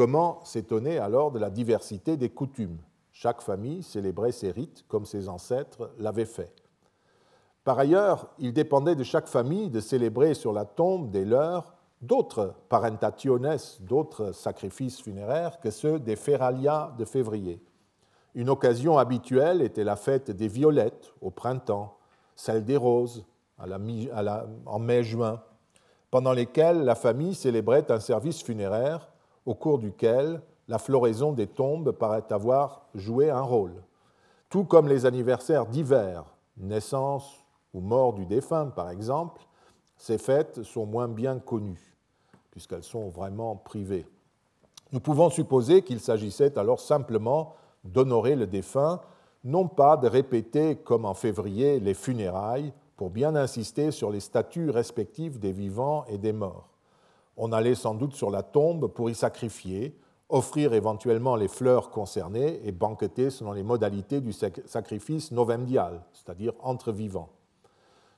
Comment 0.00 0.40
s'étonner 0.44 0.98
alors 0.98 1.30
de 1.30 1.38
la 1.38 1.50
diversité 1.50 2.16
des 2.16 2.30
coutumes? 2.30 2.78
Chaque 3.12 3.42
famille 3.42 3.82
célébrait 3.82 4.32
ses 4.32 4.50
rites 4.50 4.86
comme 4.88 5.04
ses 5.04 5.28
ancêtres 5.28 5.90
l'avaient 5.98 6.24
fait. 6.24 6.54
Par 7.64 7.78
ailleurs, 7.78 8.30
il 8.38 8.54
dépendait 8.54 8.94
de 8.94 9.04
chaque 9.04 9.26
famille 9.26 9.68
de 9.68 9.80
célébrer 9.80 10.32
sur 10.32 10.54
la 10.54 10.64
tombe 10.64 11.10
des 11.10 11.26
leurs 11.26 11.74
d'autres 12.00 12.54
parentationes, 12.70 13.58
d'autres 13.80 14.32
sacrifices 14.32 15.02
funéraires 15.02 15.60
que 15.60 15.70
ceux 15.70 15.98
des 15.98 16.16
feralia 16.16 16.94
de 16.96 17.04
février. 17.04 17.62
Une 18.34 18.48
occasion 18.48 18.96
habituelle 18.96 19.60
était 19.60 19.84
la 19.84 19.96
fête 19.96 20.30
des 20.30 20.48
violettes 20.48 21.12
au 21.20 21.30
printemps, 21.30 21.98
celle 22.36 22.64
des 22.64 22.78
roses 22.78 23.26
en 23.58 24.78
mai-juin, 24.78 25.42
pendant 26.10 26.32
lesquelles 26.32 26.84
la 26.84 26.94
famille 26.94 27.34
célébrait 27.34 27.90
un 27.90 28.00
service 28.00 28.42
funéraire 28.42 29.09
au 29.46 29.54
cours 29.54 29.78
duquel 29.78 30.42
la 30.68 30.78
floraison 30.78 31.32
des 31.32 31.46
tombes 31.46 31.90
paraît 31.90 32.32
avoir 32.32 32.86
joué 32.94 33.28
un 33.28 33.40
rôle. 33.40 33.74
Tout 34.48 34.64
comme 34.64 34.88
les 34.88 35.04
anniversaires 35.06 35.66
divers, 35.66 36.24
naissance 36.56 37.44
ou 37.74 37.80
mort 37.80 38.12
du 38.12 38.26
défunt 38.26 38.66
par 38.66 38.90
exemple, 38.90 39.42
ces 39.96 40.18
fêtes 40.18 40.62
sont 40.62 40.86
moins 40.86 41.08
bien 41.08 41.38
connues, 41.38 41.96
puisqu'elles 42.50 42.84
sont 42.84 43.08
vraiment 43.08 43.56
privées. 43.56 44.06
Nous 44.92 45.00
pouvons 45.00 45.30
supposer 45.30 45.82
qu'il 45.82 46.00
s'agissait 46.00 46.58
alors 46.58 46.80
simplement 46.80 47.54
d'honorer 47.84 48.34
le 48.34 48.46
défunt, 48.46 49.00
non 49.44 49.68
pas 49.68 49.96
de 49.96 50.08
répéter 50.08 50.76
comme 50.76 51.04
en 51.04 51.14
février 51.14 51.80
les 51.80 51.94
funérailles 51.94 52.72
pour 52.96 53.10
bien 53.10 53.34
insister 53.34 53.90
sur 53.90 54.10
les 54.10 54.20
statuts 54.20 54.70
respectifs 54.70 55.38
des 55.38 55.52
vivants 55.52 56.04
et 56.08 56.18
des 56.18 56.32
morts 56.32 56.69
on 57.42 57.52
allait 57.52 57.74
sans 57.74 57.94
doute 57.94 58.14
sur 58.14 58.30
la 58.30 58.42
tombe 58.42 58.86
pour 58.88 59.08
y 59.08 59.14
sacrifier, 59.14 59.96
offrir 60.28 60.74
éventuellement 60.74 61.36
les 61.36 61.48
fleurs 61.48 61.88
concernées 61.88 62.60
et 62.64 62.70
banqueter 62.70 63.30
selon 63.30 63.52
les 63.52 63.62
modalités 63.62 64.20
du 64.20 64.32
sacrifice 64.32 65.32
novemdial, 65.32 66.02
c'est-à-dire 66.12 66.52
entre 66.60 66.92
vivants. 66.92 67.30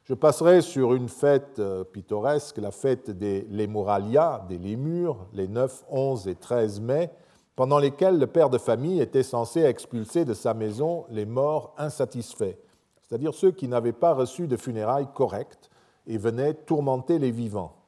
Je 0.03 0.14
passerai 0.14 0.61
sur 0.61 0.95
une 0.95 1.09
fête 1.09 1.61
euh, 1.61 1.85
pittoresque, 1.85 2.59
la 2.59 2.73
fête 2.73 3.11
des 3.11 3.43
Lemuralia, 3.49 4.45
des 4.49 4.59
Lémurs, 4.59 5.25
les 5.33 5.47
9, 5.47 5.85
11 5.89 6.27
et 6.27 6.35
13 6.35 6.81
mai, 6.81 7.09
pendant 7.55 7.79
lesquels 7.79 8.18
le 8.18 8.27
père 8.27 8.51
de 8.51 8.59
famille 8.59 9.01
était 9.01 9.23
censé 9.23 9.61
expulser 9.61 10.25
de 10.25 10.35
sa 10.35 10.53
maison 10.53 11.05
les 11.11 11.27
morts 11.27 11.73
insatisfaits, 11.79 12.57
c'est-à-dire 13.01 13.35
ceux 13.35 13.53
qui 13.53 13.68
n'avaient 13.68 13.93
pas 13.93 14.14
reçu 14.14 14.49
de 14.49 14.57
funérailles 14.57 15.12
correctes 15.14 15.70
et 16.09 16.18
venaient 16.18 16.55
tourmenter 16.55 17.20
les 17.20 17.31
vivants. 17.31 17.82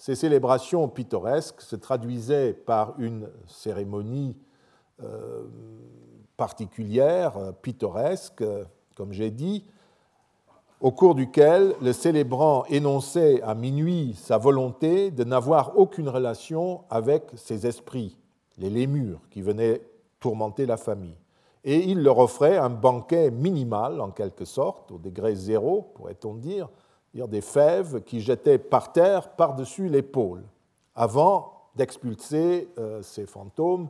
Ces 0.00 0.14
célébrations 0.14 0.88
pittoresques 0.88 1.60
se 1.60 1.76
traduisaient 1.76 2.54
par 2.54 2.94
une 2.98 3.28
cérémonie 3.46 4.34
euh, 5.04 5.44
particulière, 6.38 7.34
pittoresque, 7.60 8.42
comme 8.94 9.12
j'ai 9.12 9.30
dit, 9.30 9.62
au 10.80 10.90
cours 10.90 11.14
duquel 11.14 11.74
le 11.82 11.92
célébrant 11.92 12.64
énonçait 12.70 13.42
à 13.42 13.54
minuit 13.54 14.14
sa 14.14 14.38
volonté 14.38 15.10
de 15.10 15.22
n'avoir 15.22 15.78
aucune 15.78 16.08
relation 16.08 16.80
avec 16.88 17.24
ces 17.36 17.66
esprits, 17.66 18.16
les 18.56 18.70
lémures, 18.70 19.20
qui 19.28 19.42
venaient 19.42 19.82
tourmenter 20.18 20.64
la 20.64 20.78
famille. 20.78 21.18
Et 21.62 21.76
il 21.90 22.02
leur 22.02 22.16
offrait 22.16 22.56
un 22.56 22.70
banquet 22.70 23.30
minimal, 23.30 24.00
en 24.00 24.12
quelque 24.12 24.46
sorte, 24.46 24.92
au 24.92 24.96
degré 24.96 25.34
zéro, 25.34 25.92
pourrait-on 25.94 26.36
dire 26.36 26.70
des 27.14 27.40
fèves 27.40 28.02
qui 28.02 28.20
jetaient 28.20 28.58
par 28.58 28.92
terre 28.92 29.30
par-dessus 29.30 29.88
l'épaule, 29.88 30.44
avant 30.94 31.52
d'expulser 31.76 32.68
euh, 32.78 33.02
ces 33.02 33.26
fantômes 33.26 33.88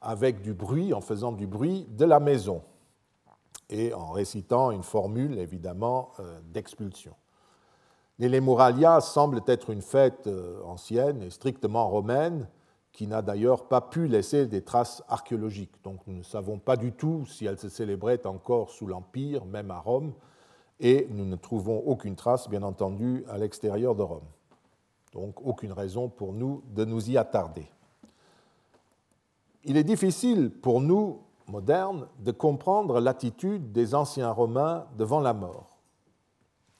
avec 0.00 0.40
du 0.40 0.54
bruit, 0.54 0.94
en 0.94 1.00
faisant 1.00 1.32
du 1.32 1.46
bruit 1.46 1.86
de 1.90 2.04
la 2.04 2.20
maison 2.20 2.62
et 3.68 3.94
en 3.94 4.10
récitant 4.10 4.70
une 4.70 4.82
formule 4.82 5.38
évidemment 5.38 6.10
euh, 6.18 6.40
d'expulsion. 6.52 7.14
Les 8.18 8.28
Lemuralia 8.28 9.00
semblent 9.00 9.42
être 9.46 9.70
une 9.70 9.82
fête 9.82 10.26
euh, 10.26 10.60
ancienne 10.64 11.22
et 11.22 11.30
strictement 11.30 11.88
romaine 11.88 12.48
qui 12.92 13.06
n'a 13.06 13.22
d'ailleurs 13.22 13.68
pas 13.68 13.80
pu 13.80 14.08
laisser 14.08 14.46
des 14.46 14.62
traces 14.62 15.02
archéologiques. 15.08 15.82
Donc 15.84 16.00
nous 16.06 16.18
ne 16.18 16.22
savons 16.22 16.58
pas 16.58 16.76
du 16.76 16.92
tout 16.92 17.24
si 17.26 17.46
elle 17.46 17.58
se 17.58 17.68
célébrait 17.68 18.26
encore 18.26 18.70
sous 18.70 18.86
l'Empire, 18.86 19.44
même 19.44 19.70
à 19.70 19.78
Rome, 19.78 20.12
et 20.80 21.06
nous 21.10 21.26
ne 21.26 21.36
trouvons 21.36 21.78
aucune 21.86 22.16
trace, 22.16 22.48
bien 22.48 22.62
entendu, 22.62 23.24
à 23.28 23.38
l'extérieur 23.38 23.94
de 23.94 24.02
Rome. 24.02 24.28
Donc 25.12 25.40
aucune 25.44 25.72
raison 25.72 26.08
pour 26.08 26.32
nous 26.32 26.62
de 26.74 26.84
nous 26.84 27.10
y 27.10 27.16
attarder. 27.16 27.66
Il 29.64 29.76
est 29.76 29.84
difficile 29.84 30.50
pour 30.50 30.80
nous, 30.80 31.20
modernes, 31.46 32.08
de 32.20 32.30
comprendre 32.30 33.00
l'attitude 33.00 33.72
des 33.72 33.94
anciens 33.94 34.30
Romains 34.30 34.86
devant 34.96 35.20
la 35.20 35.34
mort. 35.34 35.76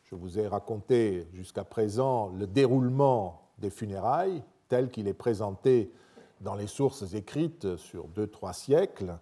Je 0.05 0.15
vous 0.15 0.39
ai 0.39 0.49
raconté 0.49 1.29
jusqu'à 1.35 1.65
présent 1.65 2.29
le 2.29 2.47
déroulement 2.47 3.43
des 3.59 3.71
funérailles 3.71 4.43
tel 4.69 4.91
qu'il 4.91 5.09
est 5.09 5.15
présenté 5.15 5.93
dans 6.41 6.55
les 6.55 6.67
sources 6.67 7.15
écrites 7.15 7.77
sur 7.77 8.09
deux, 8.09 8.27
trois 8.27 8.55
siècles. 8.55 9.19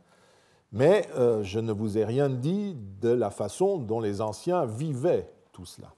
Mais 0.72 1.08
euh, 1.16 1.42
je 1.42 1.58
ne 1.60 1.72
vous 1.72 1.96
ai 1.96 2.04
rien 2.04 2.28
dit 2.28 2.76
de 3.00 3.08
la 3.08 3.30
façon 3.30 3.78
dont 3.78 4.00
les 4.00 4.20
anciens 4.20 4.66
vivaient 4.66 5.30
tout 5.52 5.64
cela. 5.64 5.94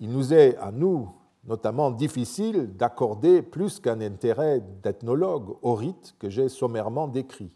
Il 0.00 0.10
nous 0.10 0.34
est, 0.34 0.56
à 0.58 0.70
nous, 0.70 1.10
notamment 1.46 1.90
difficile 1.90 2.76
d'accorder 2.76 3.42
plus 3.42 3.80
qu'un 3.80 4.00
intérêt 4.00 4.62
d'ethnologue 4.82 5.56
au 5.62 5.74
rite 5.74 6.14
que 6.18 6.28
j'ai 6.28 6.48
sommairement 6.48 7.08
décrit. 7.08 7.52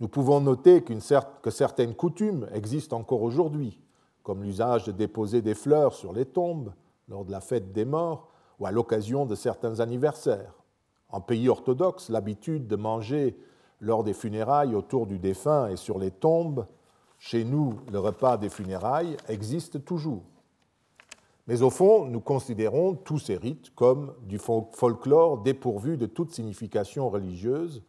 Nous 0.00 0.08
pouvons 0.08 0.40
noter 0.40 0.82
que 0.82 1.50
certaines 1.50 1.94
coutumes 1.94 2.48
existent 2.54 2.98
encore 2.98 3.22
aujourd'hui, 3.22 3.80
comme 4.22 4.42
l'usage 4.42 4.84
de 4.84 4.92
déposer 4.92 5.42
des 5.42 5.54
fleurs 5.54 5.94
sur 5.94 6.12
les 6.12 6.24
tombes 6.24 6.72
lors 7.08 7.24
de 7.24 7.32
la 7.32 7.40
fête 7.40 7.72
des 7.72 7.84
morts 7.84 8.28
ou 8.58 8.66
à 8.66 8.70
l'occasion 8.70 9.26
de 9.26 9.34
certains 9.34 9.80
anniversaires. 9.80 10.54
En 11.10 11.20
pays 11.20 11.48
orthodoxe, 11.48 12.08
l'habitude 12.08 12.66
de 12.66 12.76
manger 12.76 13.36
lors 13.80 14.04
des 14.04 14.14
funérailles 14.14 14.74
autour 14.74 15.06
du 15.06 15.18
défunt 15.18 15.68
et 15.68 15.76
sur 15.76 15.98
les 15.98 16.10
tombes, 16.10 16.66
chez 17.18 17.44
nous, 17.44 17.80
le 17.92 17.98
repas 17.98 18.36
des 18.36 18.48
funérailles 18.48 19.16
existe 19.28 19.84
toujours. 19.84 20.22
Mais 21.46 21.62
au 21.62 21.70
fond, 21.70 22.04
nous 22.04 22.20
considérons 22.20 22.94
tous 22.94 23.18
ces 23.18 23.36
rites 23.36 23.74
comme 23.74 24.14
du 24.22 24.38
folklore 24.38 25.38
dépourvu 25.38 25.96
de 25.96 26.06
toute 26.06 26.32
signification 26.32 27.10
religieuse, 27.10 27.82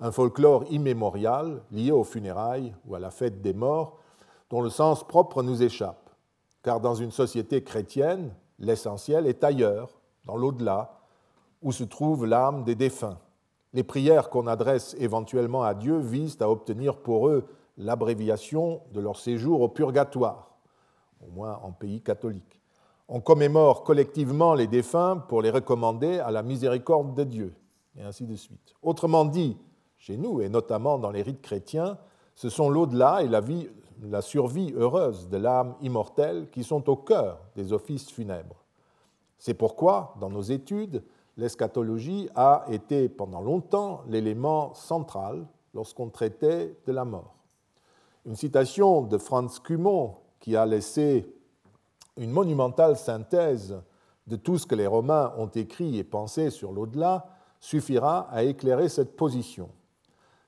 un 0.00 0.12
folklore 0.12 0.64
immémorial 0.70 1.62
lié 1.70 1.90
aux 1.90 2.04
funérailles 2.04 2.74
ou 2.86 2.94
à 2.94 2.98
la 2.98 3.10
fête 3.10 3.40
des 3.40 3.54
morts, 3.54 3.98
dont 4.50 4.60
le 4.60 4.70
sens 4.70 5.06
propre 5.06 5.42
nous 5.42 5.62
échappe. 5.62 6.10
Car 6.62 6.80
dans 6.80 6.94
une 6.94 7.10
société 7.10 7.62
chrétienne, 7.62 8.34
l'essentiel 8.58 9.26
est 9.26 9.42
ailleurs, 9.42 9.90
dans 10.26 10.36
l'au-delà, 10.36 11.00
où 11.62 11.72
se 11.72 11.84
trouve 11.84 12.26
l'âme 12.26 12.64
des 12.64 12.74
défunts. 12.74 13.18
Les 13.76 13.84
prières 13.84 14.30
qu'on 14.30 14.46
adresse 14.46 14.96
éventuellement 14.98 15.62
à 15.62 15.74
Dieu 15.74 15.98
visent 15.98 16.38
à 16.40 16.48
obtenir 16.48 16.96
pour 16.96 17.28
eux 17.28 17.44
l'abréviation 17.76 18.80
de 18.94 19.00
leur 19.00 19.18
séjour 19.18 19.60
au 19.60 19.68
purgatoire, 19.68 20.56
au 21.20 21.30
moins 21.30 21.60
en 21.62 21.72
pays 21.72 22.00
catholique. 22.00 22.58
On 23.06 23.20
commémore 23.20 23.84
collectivement 23.84 24.54
les 24.54 24.66
défunts 24.66 25.18
pour 25.18 25.42
les 25.42 25.50
recommander 25.50 26.20
à 26.20 26.30
la 26.30 26.42
miséricorde 26.42 27.14
de 27.14 27.24
Dieu, 27.24 27.54
et 27.98 28.02
ainsi 28.02 28.24
de 28.24 28.34
suite. 28.34 28.74
Autrement 28.80 29.26
dit, 29.26 29.58
chez 29.98 30.16
nous, 30.16 30.40
et 30.40 30.48
notamment 30.48 30.98
dans 30.98 31.10
les 31.10 31.20
rites 31.20 31.42
chrétiens, 31.42 31.98
ce 32.34 32.48
sont 32.48 32.70
l'au-delà 32.70 33.24
et 33.24 33.28
la 33.28 33.42
vie 33.42 33.68
la 34.02 34.22
survie 34.22 34.72
heureuse 34.74 35.28
de 35.28 35.36
l'âme 35.36 35.74
immortelle 35.82 36.48
qui 36.50 36.64
sont 36.64 36.88
au 36.88 36.96
cœur 36.96 37.40
des 37.54 37.74
offices 37.74 38.10
funèbres. 38.10 38.64
C'est 39.36 39.52
pourquoi, 39.52 40.14
dans 40.18 40.30
nos 40.30 40.40
études, 40.40 41.02
l'eschatologie 41.36 42.28
a 42.34 42.64
été 42.70 43.08
pendant 43.08 43.40
longtemps 43.40 44.02
l'élément 44.08 44.74
central 44.74 45.46
lorsqu'on 45.74 46.08
traitait 46.08 46.76
de 46.86 46.92
la 46.92 47.04
mort. 47.04 47.34
Une 48.24 48.36
citation 48.36 49.02
de 49.02 49.18
Franz 49.18 49.60
Cumont 49.62 50.16
qui 50.40 50.56
a 50.56 50.66
laissé 50.66 51.32
une 52.16 52.30
monumentale 52.30 52.96
synthèse 52.96 53.80
de 54.26 54.36
tout 54.36 54.58
ce 54.58 54.66
que 54.66 54.74
les 54.74 54.86
Romains 54.86 55.32
ont 55.36 55.48
écrit 55.48 55.98
et 55.98 56.04
pensé 56.04 56.50
sur 56.50 56.72
l'au-delà 56.72 57.26
suffira 57.60 58.28
à 58.30 58.42
éclairer 58.42 58.88
cette 58.88 59.16
position. 59.16 59.68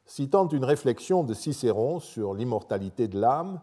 Citant 0.05 0.49
une 0.49 0.65
réflexion 0.65 1.23
de 1.23 1.35
Cicéron 1.35 2.01
sur 2.01 2.35
l'immortalité 2.35 3.09
de 3.09 3.21
l'âme, 3.21 3.61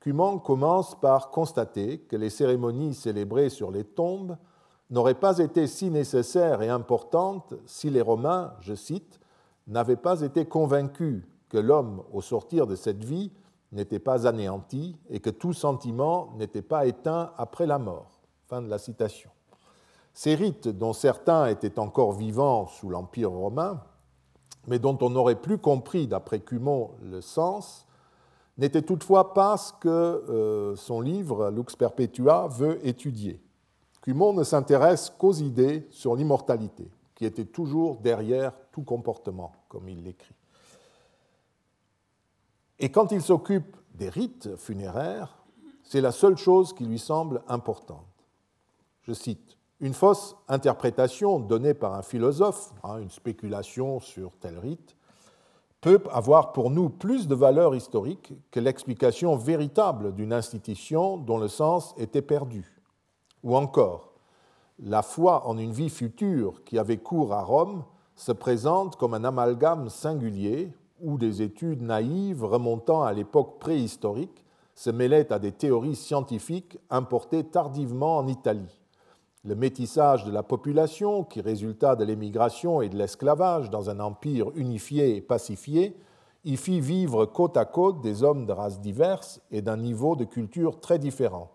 Cumont 0.00 0.38
commence 0.38 0.94
par 1.00 1.30
constater 1.30 2.00
que 2.00 2.16
les 2.16 2.30
cérémonies 2.30 2.94
célébrées 2.94 3.48
sur 3.48 3.70
les 3.70 3.84
tombes 3.84 4.36
n'auraient 4.90 5.14
pas 5.14 5.38
été 5.38 5.66
si 5.66 5.90
nécessaires 5.90 6.62
et 6.62 6.68
importantes 6.68 7.54
si 7.66 7.90
les 7.90 8.02
Romains, 8.02 8.54
je 8.60 8.74
cite, 8.74 9.20
n'avaient 9.66 9.96
pas 9.96 10.20
été 10.20 10.46
convaincus 10.46 11.24
que 11.48 11.58
l'homme, 11.58 12.02
au 12.12 12.20
sortir 12.20 12.66
de 12.66 12.76
cette 12.76 13.04
vie, 13.04 13.32
n'était 13.72 13.98
pas 13.98 14.26
anéanti 14.26 14.96
et 15.10 15.20
que 15.20 15.30
tout 15.30 15.52
sentiment 15.52 16.32
n'était 16.36 16.62
pas 16.62 16.86
éteint 16.86 17.32
après 17.36 17.66
la 17.66 17.78
mort. 17.78 18.20
Fin 18.46 18.62
de 18.62 18.68
la 18.68 18.78
citation. 18.78 19.30
Ces 20.12 20.34
rites, 20.34 20.68
dont 20.68 20.92
certains 20.92 21.46
étaient 21.46 21.78
encore 21.78 22.12
vivants 22.12 22.66
sous 22.66 22.88
l'Empire 22.88 23.32
romain, 23.32 23.82
mais 24.66 24.78
dont 24.78 24.96
on 25.00 25.10
n'aurait 25.10 25.40
plus 25.40 25.58
compris, 25.58 26.06
d'après 26.06 26.40
Cumont, 26.40 26.92
le 27.02 27.20
sens, 27.20 27.86
n'étaient 28.56 28.82
toutefois 28.82 29.34
pas 29.34 29.56
ce 29.56 29.72
que 29.74 29.88
euh, 29.88 30.76
son 30.76 31.00
livre 31.00 31.50
Lux 31.50 31.76
Perpetua 31.76 32.48
veut 32.48 32.84
étudier. 32.86 33.42
Cumont 34.06 34.32
ne 34.32 34.44
s'intéresse 34.44 35.10
qu'aux 35.10 35.32
idées 35.32 35.84
sur 35.90 36.14
l'immortalité, 36.14 36.88
qui 37.16 37.24
étaient 37.24 37.44
toujours 37.44 37.96
derrière 37.96 38.52
tout 38.70 38.82
comportement, 38.82 39.50
comme 39.68 39.88
il 39.88 40.04
l'écrit. 40.04 40.36
Et 42.78 42.88
quand 42.92 43.10
il 43.10 43.20
s'occupe 43.20 43.76
des 43.96 44.08
rites 44.08 44.54
funéraires, 44.58 45.42
c'est 45.82 46.00
la 46.00 46.12
seule 46.12 46.36
chose 46.36 46.72
qui 46.72 46.84
lui 46.84 47.00
semble 47.00 47.42
importante. 47.48 48.06
Je 49.02 49.12
cite, 49.12 49.58
Une 49.80 49.92
fausse 49.92 50.36
interprétation 50.46 51.40
donnée 51.40 51.74
par 51.74 51.94
un 51.94 52.02
philosophe, 52.02 52.72
hein, 52.84 52.98
une 52.98 53.10
spéculation 53.10 53.98
sur 53.98 54.36
tel 54.38 54.56
rite, 54.56 54.94
peut 55.80 56.00
avoir 56.12 56.52
pour 56.52 56.70
nous 56.70 56.90
plus 56.90 57.26
de 57.26 57.34
valeur 57.34 57.74
historique 57.74 58.34
que 58.52 58.60
l'explication 58.60 59.34
véritable 59.34 60.14
d'une 60.14 60.32
institution 60.32 61.16
dont 61.16 61.38
le 61.38 61.48
sens 61.48 61.92
était 61.98 62.22
perdu. 62.22 62.75
Ou 63.46 63.54
encore, 63.54 64.10
la 64.80 65.02
foi 65.02 65.46
en 65.46 65.56
une 65.56 65.70
vie 65.70 65.88
future 65.88 66.64
qui 66.64 66.80
avait 66.80 66.96
cours 66.96 67.32
à 67.32 67.44
Rome 67.44 67.84
se 68.16 68.32
présente 68.32 68.96
comme 68.96 69.14
un 69.14 69.22
amalgame 69.22 69.88
singulier 69.88 70.72
où 71.00 71.16
des 71.16 71.42
études 71.42 71.80
naïves 71.80 72.42
remontant 72.42 73.04
à 73.04 73.12
l'époque 73.12 73.60
préhistorique 73.60 74.44
se 74.74 74.90
mêlaient 74.90 75.32
à 75.32 75.38
des 75.38 75.52
théories 75.52 75.94
scientifiques 75.94 76.80
importées 76.90 77.44
tardivement 77.44 78.16
en 78.16 78.26
Italie. 78.26 78.80
Le 79.44 79.54
métissage 79.54 80.24
de 80.24 80.32
la 80.32 80.42
population, 80.42 81.22
qui 81.22 81.40
résulta 81.40 81.94
de 81.94 82.02
l'émigration 82.02 82.82
et 82.82 82.88
de 82.88 82.96
l'esclavage 82.96 83.70
dans 83.70 83.90
un 83.90 84.00
empire 84.00 84.50
unifié 84.56 85.14
et 85.14 85.20
pacifié, 85.20 85.96
y 86.44 86.56
fit 86.56 86.80
vivre 86.80 87.26
côte 87.26 87.56
à 87.56 87.64
côte 87.64 88.00
des 88.00 88.24
hommes 88.24 88.44
de 88.44 88.52
races 88.52 88.80
diverses 88.80 89.40
et 89.52 89.62
d'un 89.62 89.76
niveau 89.76 90.16
de 90.16 90.24
culture 90.24 90.80
très 90.80 90.98
différent. 90.98 91.52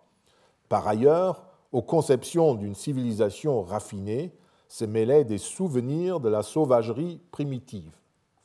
Par 0.69 0.87
ailleurs, 0.87 1.50
aux 1.71 1.81
conceptions 1.81 2.55
d'une 2.55 2.75
civilisation 2.75 3.63
raffinée 3.63 4.33
se 4.67 4.85
mêlaient 4.85 5.25
des 5.25 5.37
souvenirs 5.37 6.19
de 6.19 6.29
la 6.29 6.43
sauvagerie 6.43 7.19
primitive. 7.31 7.91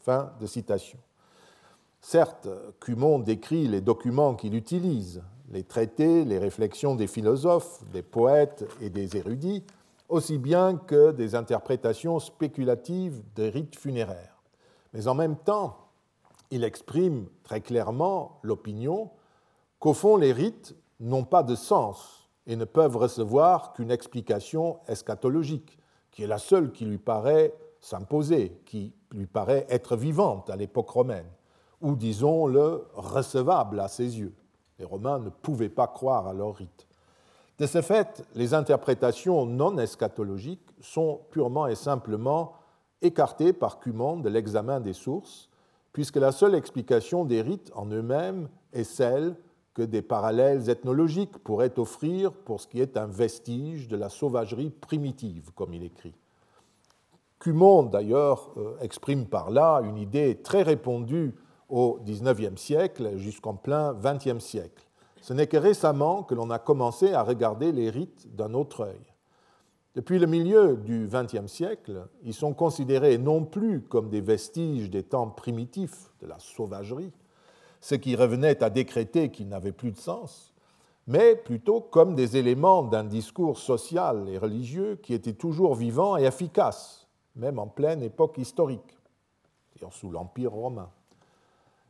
Fin 0.01 0.33
de 0.41 0.47
citation. 0.47 0.99
Certes, 2.01 2.49
Cumont 2.81 3.19
décrit 3.19 3.67
les 3.67 3.81
documents 3.81 4.35
qu'il 4.35 4.55
utilise, 4.55 5.23
les 5.51 5.65
traités, 5.65 6.25
les 6.25 6.39
réflexions 6.39 6.95
des 6.95 7.07
philosophes, 7.07 7.83
des 7.93 8.03
poètes 8.03 8.65
et 8.81 8.91
des 8.91 9.17
érudits, 9.17 9.65
aussi 10.09 10.39
bien 10.39 10.77
que 10.77 11.11
des 11.11 11.35
interprétations 11.35 12.21
spéculatives 12.21 13.23
des 13.35 13.49
rites 13.49 13.77
funéraires. 13.77 14.41
Mais 14.93 15.09
en 15.09 15.15
même 15.15 15.37
temps, 15.37 15.77
il 16.51 16.63
exprime 16.63 17.27
très 17.43 17.61
clairement 17.61 18.39
l'opinion 18.43 19.11
qu'au 19.81 19.95
fond, 19.95 20.17
les 20.17 20.33
rites 20.33 20.77
n'ont 21.01 21.25
pas 21.25 21.43
de 21.43 21.57
sens 21.57 22.26
et 22.47 22.57
ne 22.57 22.65
peuvent 22.65 22.97
recevoir 22.97 23.73
qu'une 23.73 23.91
explication 23.91 24.79
eschatologique, 24.89 25.79
qui 26.11 26.23
est 26.23 26.29
la 26.29 26.39
seule 26.39 26.73
qui 26.73 26.85
lui 26.85 26.99
paraît 26.99 27.53
s'imposer, 27.81 28.61
qui 28.65 28.95
lui 29.13 29.27
paraît 29.27 29.67
être 29.69 29.97
vivante 29.97 30.51
à 30.51 30.57
l'époque 30.57 30.91
romaine, 30.91 31.27
ou 31.81 31.95
disons-le 31.95 32.87
recevable 32.95 33.81
à 33.81 33.89
ses 33.89 34.19
yeux. 34.19 34.35
Les 34.79 34.85
Romains 34.85 35.19
ne 35.19 35.31
pouvaient 35.31 35.69
pas 35.69 35.87
croire 35.87 36.27
à 36.27 36.35
leur 36.35 36.55
rite. 36.55 36.87
De 37.59 37.67
ce 37.67 37.81
fait, 37.81 38.25
les 38.35 38.53
interprétations 38.53 39.47
non 39.47 39.79
eschatologiques 39.79 40.69
sont 40.81 41.21
purement 41.31 41.67
et 41.67 41.75
simplement 41.75 42.53
écartées 43.01 43.53
par 43.53 43.81
Cumont 43.81 44.19
de 44.19 44.29
l'examen 44.29 44.81
des 44.81 44.93
sources, 44.93 45.49
puisque 45.93 46.17
la 46.17 46.33
seule 46.33 46.55
explication 46.55 47.25
des 47.25 47.41
rites 47.41 47.73
en 47.75 47.87
eux-mêmes 47.87 48.49
est 48.73 48.85
celle 48.85 49.37
que 49.77 49.83
des 49.83 50.01
parallèles 50.01 50.71
ethnologiques 50.71 51.37
pourraient 51.37 51.79
offrir 51.79 52.33
pour 52.33 52.63
ce 52.63 52.67
qui 52.67 52.81
est 52.81 52.97
un 52.97 53.05
vestige 53.05 53.89
de 53.89 53.97
la 53.99 54.09
sauvagerie 54.09 54.71
primitive, 54.71 55.51
comme 55.55 55.75
il 55.75 55.85
écrit. 55.85 56.15
Cumont, 57.39 57.83
d'ailleurs, 57.83 58.53
euh, 58.57 58.79
exprime 58.81 59.27
par 59.27 59.51
là 59.51 59.83
une 59.85 59.99
idée 59.99 60.41
très 60.43 60.63
répandue 60.63 61.35
au 61.69 61.99
XIXe 62.07 62.59
siècle 62.59 63.19
jusqu'en 63.19 63.53
plein 63.53 63.93
XXe 63.93 64.43
siècle. 64.43 64.83
Ce 65.21 65.35
n'est 65.35 65.47
que 65.47 65.59
récemment 65.59 66.23
que 66.23 66.35
l'on 66.35 66.49
a 66.49 66.59
commencé 66.59 67.13
à 67.13 67.23
regarder 67.23 67.71
les 67.71 67.91
rites 67.91 68.35
d'un 68.35 68.55
autre 68.55 68.81
œil. 68.81 69.05
Depuis 69.95 70.19
le 70.19 70.27
milieu 70.27 70.79
du 70.79 71.07
XXe 71.07 71.53
siècle, 71.53 72.09
ils 72.25 72.33
sont 72.33 72.55
considérés 72.55 73.19
non 73.19 73.45
plus 73.45 73.83
comme 73.83 74.09
des 74.09 74.23
vestiges 74.23 74.89
des 74.89 75.03
temps 75.03 75.29
primitifs 75.29 76.15
de 76.23 76.27
la 76.27 76.39
sauvagerie, 76.39 77.13
ce 77.81 77.95
qui 77.95 78.17
revenait 78.17 78.63
à 78.63 78.71
décréter 78.71 79.31
qu'ils 79.31 79.49
n'avaient 79.49 79.73
plus 79.73 79.93
de 79.93 79.99
sens, 79.99 80.55
mais 81.07 81.37
plutôt 81.37 81.81
comme 81.81 82.15
des 82.15 82.37
éléments 82.37 82.83
d'un 82.83 83.05
discours 83.05 83.59
social 83.59 84.29
et 84.29 84.39
religieux 84.39 84.99
qui 85.03 85.15
était 85.15 85.35
toujours 85.35 85.75
vivant 85.75 86.17
et 86.17 86.25
efficace, 86.25 87.07
même 87.37 87.59
en 87.59 87.69
pleine 87.69 88.03
époque 88.03 88.39
historique, 88.39 88.99
sous 89.91 90.11
l'Empire 90.11 90.53
romain. 90.53 90.91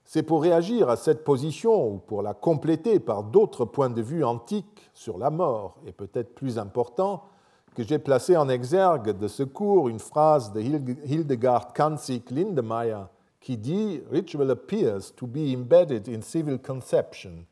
C'est 0.05 0.23
pour 0.23 0.43
réagir 0.43 0.89
à 0.89 0.97
cette 0.97 1.25
position 1.25 1.89
ou 1.89 1.99
pour 1.99 2.23
la 2.23 2.35
compléter 2.35 3.01
par 3.01 3.25
d'autres 3.25 3.65
points 3.65 3.91
de 3.91 4.03
vue 4.03 4.25
antiques 4.25 4.91
sur 4.93 5.19
la 5.19 5.31
mort, 5.31 5.79
et 5.87 5.93
peut-être 5.93 6.35
plus 6.35 6.59
importants, 6.59 7.25
que 7.75 7.83
j'ai 7.83 7.99
placé 7.99 8.37
en 8.37 8.49
exergue 8.49 9.19
de 9.19 9.29
ce 9.29 9.43
cours 9.43 9.89
une 9.89 9.99
phrase 9.99 10.53
de 10.53 10.61
Hildegard 10.61 11.73
Kanzig 11.73 12.31
Lindemeyer 12.31 13.05
qui 13.47 13.57
dit 13.57 14.01
Ritual 14.11 14.51
appears 14.51 15.13
to 15.15 15.25
be 15.25 15.53
embedded 15.53 16.09
in 16.09 16.21
civil 16.21 16.59
conception. 16.59 17.47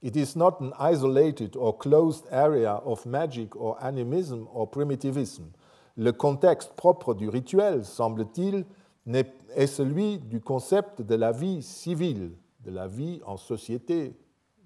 It 0.00 0.14
is 0.14 0.36
not 0.36 0.60
an 0.60 0.72
isolated 0.78 1.56
or 1.56 1.76
closed 1.76 2.24
area 2.30 2.74
of 2.84 3.04
magic 3.04 3.56
or 3.56 3.76
animism 3.82 4.46
or 4.54 4.70
primitivism 4.70 5.50
le 5.96 6.12
contexte 6.12 6.72
propre 6.76 7.14
du 7.14 7.28
rituel, 7.28 7.84
semble-t-il, 7.84 8.64
est 9.12 9.66
celui 9.66 10.18
du 10.18 10.40
concept 10.40 11.02
de 11.02 11.14
la 11.16 11.32
vie 11.32 11.62
civile, 11.62 12.32
de 12.64 12.70
la 12.70 12.86
vie 12.86 13.20
en 13.26 13.36
société, 13.36 14.16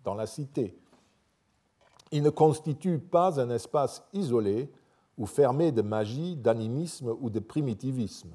dans 0.05 0.15
la 0.15 0.27
cité. 0.27 0.77
Il 2.13 2.23
ne 2.23 2.31
constitue 2.31 2.99
pas 2.99 3.41
un 3.41 3.51
espace 3.51 4.05
isolé 4.13 4.71
ou 5.17 5.27
fermé 5.27 5.73
de 5.73 5.83
magie, 5.83 6.37
d'animisme 6.37 7.17
ou 7.21 7.31
de 7.31 7.41
primitivisme. 7.41 8.31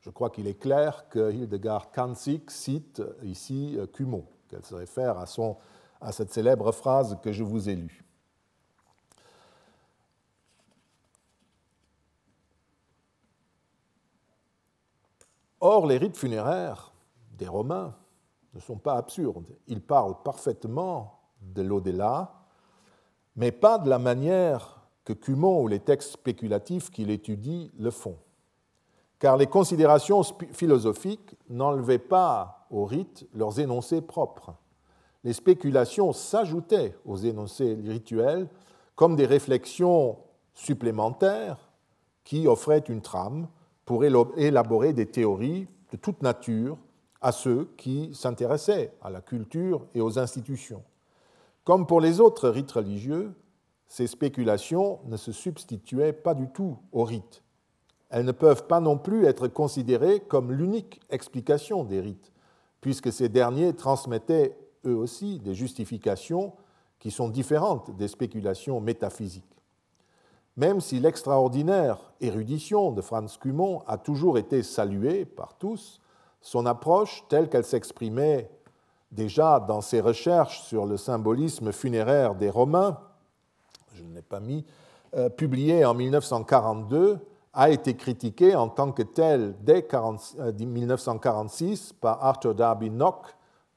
Je 0.00 0.10
crois 0.10 0.30
qu'il 0.30 0.46
est 0.46 0.58
clair 0.58 1.08
que 1.08 1.30
Hildegard 1.30 1.92
Kanzig 1.92 2.48
cite 2.48 3.02
ici 3.22 3.78
Cumont, 3.92 4.26
qu'elle 4.48 4.64
se 4.64 4.74
réfère 4.74 5.18
à, 5.18 5.26
à 6.00 6.12
cette 6.12 6.32
célèbre 6.32 6.72
phrase 6.72 7.18
que 7.22 7.32
je 7.32 7.44
vous 7.44 7.68
ai 7.68 7.76
lue. 7.76 8.04
Or, 15.60 15.86
les 15.86 15.98
rites 15.98 16.16
funéraires 16.16 16.92
des 17.36 17.46
Romains 17.46 17.94
ne 18.54 18.60
sont 18.60 18.78
pas 18.78 18.96
absurdes. 18.96 19.54
Ils 19.66 19.82
parlent 19.82 20.22
parfaitement 20.22 21.20
de 21.42 21.62
l'au-delà, 21.62 22.46
mais 23.36 23.52
pas 23.52 23.78
de 23.78 23.88
la 23.88 23.98
manière 23.98 24.80
que 25.04 25.12
Cumont 25.12 25.62
ou 25.62 25.68
les 25.68 25.80
textes 25.80 26.12
spéculatifs 26.12 26.90
qu'il 26.90 27.10
étudie 27.10 27.70
le 27.78 27.90
font. 27.90 28.16
Car 29.20 29.36
les 29.36 29.46
considérations 29.46 30.22
philosophiques 30.50 31.36
n'enlevaient 31.50 31.98
pas 31.98 32.66
aux 32.70 32.86
rites 32.86 33.26
leurs 33.34 33.60
énoncés 33.60 34.00
propres. 34.00 34.54
les 35.22 35.34
spéculations 35.34 36.14
s'ajoutaient 36.14 36.96
aux 37.04 37.18
énoncés 37.18 37.78
rituels 37.84 38.48
comme 38.96 39.16
des 39.16 39.26
réflexions 39.26 40.16
supplémentaires 40.54 41.70
qui 42.24 42.48
offraient 42.48 42.84
une 42.88 43.02
trame 43.02 43.48
pour 43.84 44.04
élaborer 44.04 44.94
des 44.94 45.06
théories 45.06 45.68
de 45.92 45.96
toute 45.98 46.22
nature 46.22 46.78
à 47.20 47.32
ceux 47.32 47.68
qui 47.76 48.14
s'intéressaient 48.14 48.94
à 49.02 49.10
la 49.10 49.20
culture 49.20 49.86
et 49.94 50.00
aux 50.00 50.18
institutions. 50.18 50.82
Comme 51.64 51.86
pour 51.86 52.00
les 52.00 52.20
autres 52.20 52.48
rites 52.48 52.72
religieux, 52.72 53.34
ces 53.86 54.06
spéculations 54.06 55.00
ne 55.04 55.18
se 55.18 55.32
substituaient 55.32 56.14
pas 56.14 56.34
du 56.34 56.48
tout 56.48 56.78
aux 56.92 57.04
rites. 57.04 57.42
Elles 58.10 58.24
ne 58.24 58.32
peuvent 58.32 58.66
pas 58.66 58.80
non 58.80 58.98
plus 58.98 59.24
être 59.24 59.48
considérées 59.48 60.20
comme 60.20 60.52
l'unique 60.52 61.00
explication 61.10 61.84
des 61.84 62.00
rites, 62.00 62.32
puisque 62.80 63.12
ces 63.12 63.28
derniers 63.28 63.72
transmettaient 63.72 64.56
eux 64.86 64.96
aussi 64.96 65.38
des 65.38 65.54
justifications 65.54 66.52
qui 66.98 67.10
sont 67.10 67.28
différentes 67.28 67.96
des 67.96 68.08
spéculations 68.08 68.80
métaphysiques. 68.80 69.44
Même 70.56 70.80
si 70.80 71.00
l'extraordinaire 71.00 72.12
érudition 72.20 72.90
de 72.90 73.00
Franz 73.00 73.38
Cumont 73.40 73.82
a 73.86 73.96
toujours 73.96 74.36
été 74.36 74.62
saluée 74.62 75.24
par 75.24 75.54
tous, 75.54 76.00
son 76.40 76.66
approche, 76.66 77.24
telle 77.28 77.48
qu'elle 77.48 77.64
s'exprimait 77.64 78.50
déjà 79.12 79.60
dans 79.60 79.80
ses 79.80 80.00
recherches 80.00 80.62
sur 80.62 80.86
le 80.86 80.96
symbolisme 80.96 81.72
funéraire 81.72 82.34
des 82.34 82.50
Romains, 82.50 82.98
je 83.94 84.02
ne 84.02 84.14
l'ai 84.14 84.22
pas 84.22 84.40
mis, 84.40 84.64
euh, 85.16 85.28
publiée 85.28 85.84
en 85.84 85.94
1942, 85.94 87.18
a 87.52 87.70
été 87.70 87.96
critiquée 87.96 88.54
en 88.54 88.68
tant 88.68 88.92
que 88.92 89.02
telle 89.02 89.56
dès 89.62 89.86
1946 90.58 91.90
euh, 91.90 91.94
par 92.00 92.24
Arthur 92.24 92.54
Darby 92.54 92.90
Nock 92.90 93.26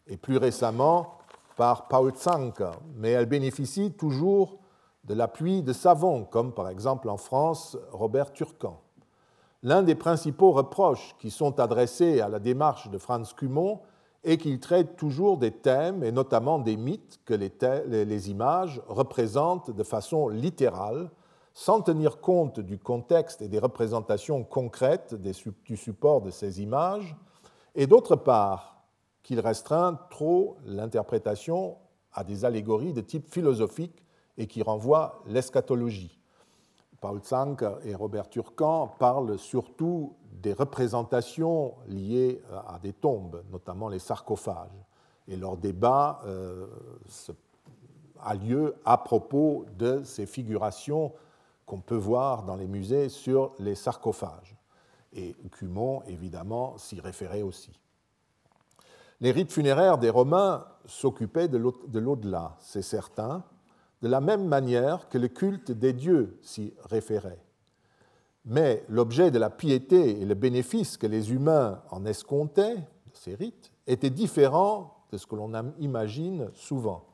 et 0.08 0.18
plus 0.18 0.38
récemment 0.38 1.18
par 1.56 1.88
Paul 1.88 2.14
Zanker, 2.16 2.74
mais 2.96 3.12
elle 3.12 3.26
bénéficie 3.26 3.92
toujours 3.92 4.58
de 5.06 5.14
l'appui 5.14 5.62
de 5.62 5.74
savants, 5.74 6.24
comme 6.24 6.54
par 6.54 6.70
exemple 6.70 7.10
en 7.10 7.18
France 7.18 7.78
Robert 7.92 8.32
Turcan. 8.34 8.80
L'un 9.62 9.82
des 9.82 9.96
principaux 9.96 10.52
reproches 10.52 11.16
qui 11.20 11.32
sont 11.32 11.60
adressés 11.60 12.22
à 12.22 12.30
la 12.30 12.40
démarche 12.40 12.90
de 12.90 12.98
Franz 12.98 13.34
Cumont 13.36 13.80
est 14.24 14.38
qu'il 14.38 14.60
traite 14.60 14.96
toujours 14.96 15.38
des 15.38 15.52
thèmes 15.52 16.04
et 16.04 16.12
notamment 16.12 16.60
des 16.60 16.78
mythes 16.78 17.20
que 17.26 17.34
les, 17.34 18.30
images 18.30 18.82
représentent 18.88 19.72
de 19.72 19.84
façon 19.84 20.30
littérale, 20.30 21.10
sans 21.54 21.82
tenir 21.82 22.20
compte 22.20 22.60
du 22.60 22.80
contexte 22.80 23.42
et 23.42 23.48
des 23.48 23.60
représentations 23.60 24.44
concrètes 24.44 25.16
du 25.16 25.78
support 25.78 26.22
de 26.22 26.32
ces 26.32 26.62
images, 26.62 27.16
et 27.76 27.88
d'autre 27.88 28.16
part 28.16 28.84
qu'il 29.22 29.40
restreint 29.40 30.00
trop 30.10 30.58
l'interprétation 30.66 31.78
à 32.14 32.24
des 32.24 32.46
allégories 32.46 32.94
de 32.94 33.02
type 33.02 33.32
philosophique 33.32 34.04
et 34.38 34.48
qui 34.48 34.62
renvoie 34.62 35.22
l'eschatologie. 35.28 36.20
Paul 37.00 37.22
Zanck 37.24 37.64
et 37.84 37.96
Robert 37.96 38.30
Turcan 38.30 38.88
parlent 38.98 39.38
surtout 39.38 40.16
des 40.42 40.54
représentations 40.54 41.74
liées 41.88 42.42
à 42.68 42.80
des 42.80 42.94
tombes, 42.94 43.44
notamment 43.52 43.90
les 43.90 44.00
sarcophages. 44.00 44.70
Et 45.28 45.36
leur 45.36 45.58
débat 45.58 46.22
euh, 46.26 46.68
a 48.22 48.36
lieu 48.36 48.76
à 48.86 48.98
propos 48.98 49.66
de 49.78 50.02
ces 50.04 50.26
figurations 50.26 51.12
qu'on 51.66 51.80
peut 51.80 51.96
voir 51.96 52.44
dans 52.44 52.56
les 52.56 52.68
musées 52.68 53.10
sur 53.10 53.54
les 53.60 53.76
sarcophages. 53.76 54.56
Et 55.14 55.36
Cumont, 55.52 56.02
évidemment, 56.08 56.78
s'y 56.78 57.00
référait 57.00 57.44
aussi. 57.44 57.72
Les 59.22 59.32
rites 59.32 59.52
funéraires 59.52 59.98
des 59.98 60.10
Romains 60.10 60.66
s'occupaient 60.86 61.48
de 61.48 61.58
l'au-delà, 61.58 62.58
c'est 62.60 62.82
certain, 62.82 63.44
de 64.02 64.08
la 64.10 64.20
même 64.20 64.46
manière 64.48 65.08
que 65.08 65.18
le 65.18 65.30
culte 65.30 65.72
des 65.72 65.94
dieux 65.94 66.38
s'y 66.42 66.74
référait. 66.84 67.40
Mais 68.46 68.84
l'objet 68.90 69.32
de 69.32 69.40
la 69.40 69.50
piété 69.50 70.22
et 70.22 70.26
le 70.26 70.36
bénéfice 70.36 70.98
que 70.98 71.08
les 71.08 71.32
humains 71.32 71.82
en 71.90 72.06
escomptaient 72.06 72.76
de 72.76 72.84
ces 73.14 73.36
rites 73.36 73.72
était 73.88 74.10
différent 74.10 75.06
de 75.12 75.18
ce 75.18 75.26
que 75.26 75.36
l'on 75.36 75.54
imagine 75.80 76.50
souvent. 76.54 77.06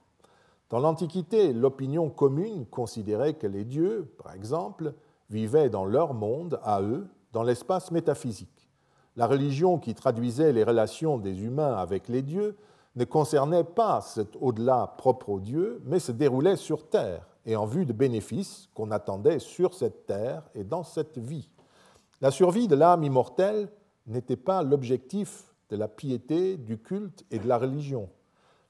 Dans 0.69 0.79
l'Antiquité, 0.79 1.51
l'opinion 1.51 2.09
commune 2.09 2.67
considérait 2.67 3.33
que 3.33 3.47
les 3.47 3.65
dieux, 3.65 4.13
par 4.23 4.33
exemple, 4.33 4.93
vivaient 5.31 5.69
dans 5.69 5.85
leur 5.85 6.13
monde, 6.13 6.59
à 6.63 6.81
eux, 6.81 7.07
dans 7.33 7.41
l'espace 7.41 7.89
métaphysique. 7.91 8.69
La 9.15 9.25
religion 9.25 9.79
qui 9.79 9.95
traduisait 9.95 10.53
les 10.53 10.63
relations 10.63 11.17
des 11.17 11.41
humains 11.41 11.75
avec 11.75 12.07
les 12.07 12.21
dieux 12.21 12.55
ne 12.95 13.03
concernait 13.03 13.63
pas 13.63 14.01
cet 14.01 14.35
au-delà 14.39 14.93
propre 14.97 15.29
aux 15.29 15.39
dieux, 15.39 15.81
mais 15.85 15.99
se 15.99 16.11
déroulait 16.11 16.55
sur 16.55 16.87
terre 16.87 17.25
et 17.45 17.55
en 17.55 17.65
vue 17.65 17.85
de 17.87 17.93
bénéfices 17.93 18.69
qu'on 18.75 18.91
attendait 18.91 19.39
sur 19.39 19.73
cette 19.73 20.05
terre 20.05 20.43
et 20.53 20.63
dans 20.63 20.83
cette 20.83 21.17
vie. 21.17 21.49
La 22.21 22.29
survie 22.29 22.67
de 22.67 22.75
l'âme 22.75 23.03
immortelle 23.03 23.69
n'était 24.05 24.35
pas 24.35 24.61
l'objectif 24.61 25.45
de 25.69 25.77
la 25.77 25.87
piété, 25.87 26.57
du 26.57 26.77
culte 26.77 27.25
et 27.31 27.39
de 27.39 27.47
la 27.47 27.57
religion. 27.57 28.09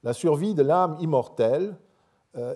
La 0.04 0.14
survie 0.14 0.54
de 0.54 0.64
l'âme 0.64 0.96
immortelle 1.02 1.76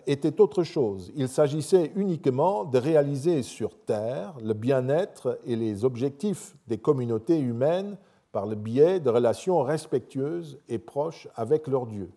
était 0.06 0.40
autre 0.40 0.64
chose. 0.64 1.12
Il 1.16 1.28
s'agissait 1.28 1.92
uniquement 1.96 2.64
de 2.64 2.78
réaliser 2.78 3.42
sur 3.42 3.76
Terre 3.76 4.36
le 4.42 4.54
bien-être 4.54 5.40
et 5.46 5.56
les 5.56 5.84
objectifs 5.84 6.56
des 6.68 6.78
communautés 6.78 7.40
humaines 7.40 7.98
par 8.32 8.46
le 8.46 8.56
biais 8.56 9.00
de 9.00 9.10
relations 9.10 9.62
respectueuses 9.62 10.60
et 10.70 10.80
proches 10.80 11.28
avec 11.36 11.68
leur 11.68 11.86
Dieu. 11.86 12.12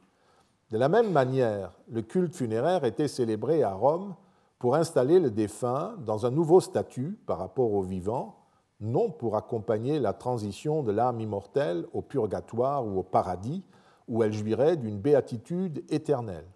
De 0.71 0.79
la 0.79 0.89
même 0.89 1.13
manière, 1.13 1.73
le 1.89 2.03
culte 2.03 2.35
funéraire 2.35 2.85
était 2.85 3.07
célébré 3.07 3.63
à 3.63 3.73
Rome 3.73 4.15
pour 4.59 4.75
installer 4.75 5.21
le 5.21 5.31
défunt 5.31 5.95
dans 6.05 6.27
un 6.27 6.31
nouveau 6.31 6.61
statut 6.61 7.19
par 7.27 7.39
rapport 7.39 7.73
au 7.73 7.83
vivant, 7.83 8.37
non 8.81 9.11
pour 9.11 9.37
accompagner 9.37 10.01
la 10.01 10.13
transition 10.13 10.83
de 10.83 10.91
l'âme 10.91 11.21
immortelle 11.21 11.87
au 11.93 12.03
purgatoire 12.03 12.85
ou 12.85 12.99
au 12.99 13.03
paradis, 13.03 13.63
où 14.09 14.23
elle 14.23 14.33
jouirait 14.33 14.77
d'une 14.77 14.99
béatitude 14.99 15.85
éternelle. 15.89 16.47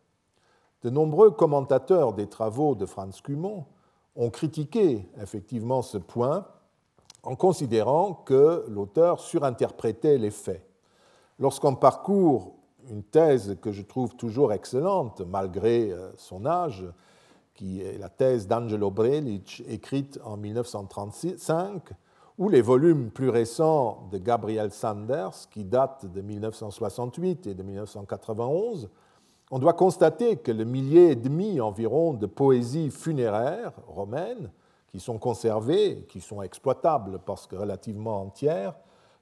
De 0.82 0.90
nombreux 0.90 1.30
commentateurs 1.30 2.14
des 2.14 2.26
travaux 2.26 2.74
de 2.74 2.86
Franz 2.86 3.20
Cumont 3.22 3.66
ont 4.16 4.30
critiqué 4.30 5.06
effectivement 5.20 5.82
ce 5.82 5.98
point 5.98 6.46
en 7.22 7.36
considérant 7.36 8.14
que 8.14 8.64
l'auteur 8.68 9.20
surinterprétait 9.20 10.16
les 10.16 10.30
faits. 10.30 10.66
Lorsqu'on 11.38 11.74
parcourt 11.74 12.54
une 12.88 13.02
thèse 13.02 13.56
que 13.60 13.72
je 13.72 13.82
trouve 13.82 14.16
toujours 14.16 14.52
excellente, 14.52 15.20
malgré 15.20 15.90
euh, 15.90 16.10
son 16.16 16.46
âge, 16.46 16.84
qui 17.54 17.82
est 17.82 17.98
la 17.98 18.08
thèse 18.08 18.46
d'Angelo 18.46 18.90
Brelic, 18.90 19.62
écrite 19.68 20.18
en 20.24 20.38
1935, 20.38 21.90
ou 22.38 22.48
les 22.48 22.62
volumes 22.62 23.10
plus 23.10 23.28
récents 23.28 24.08
de 24.10 24.16
Gabriel 24.16 24.72
Sanders, 24.72 25.48
qui 25.50 25.62
datent 25.62 26.06
de 26.06 26.22
1968 26.22 27.48
et 27.48 27.54
de 27.54 27.62
1991, 27.62 28.88
on 29.50 29.58
doit 29.58 29.72
constater 29.72 30.36
que 30.36 30.52
le 30.52 30.64
millier 30.64 31.10
et 31.10 31.16
demi 31.16 31.60
environ 31.60 32.14
de 32.14 32.26
poésies 32.26 32.90
funéraires 32.90 33.72
romaines 33.88 34.50
qui 34.88 35.00
sont 35.00 35.18
conservées, 35.18 36.04
qui 36.08 36.20
sont 36.20 36.42
exploitables 36.42 37.20
parce 37.24 37.46
que 37.46 37.56
relativement 37.56 38.22
entières, 38.22 38.74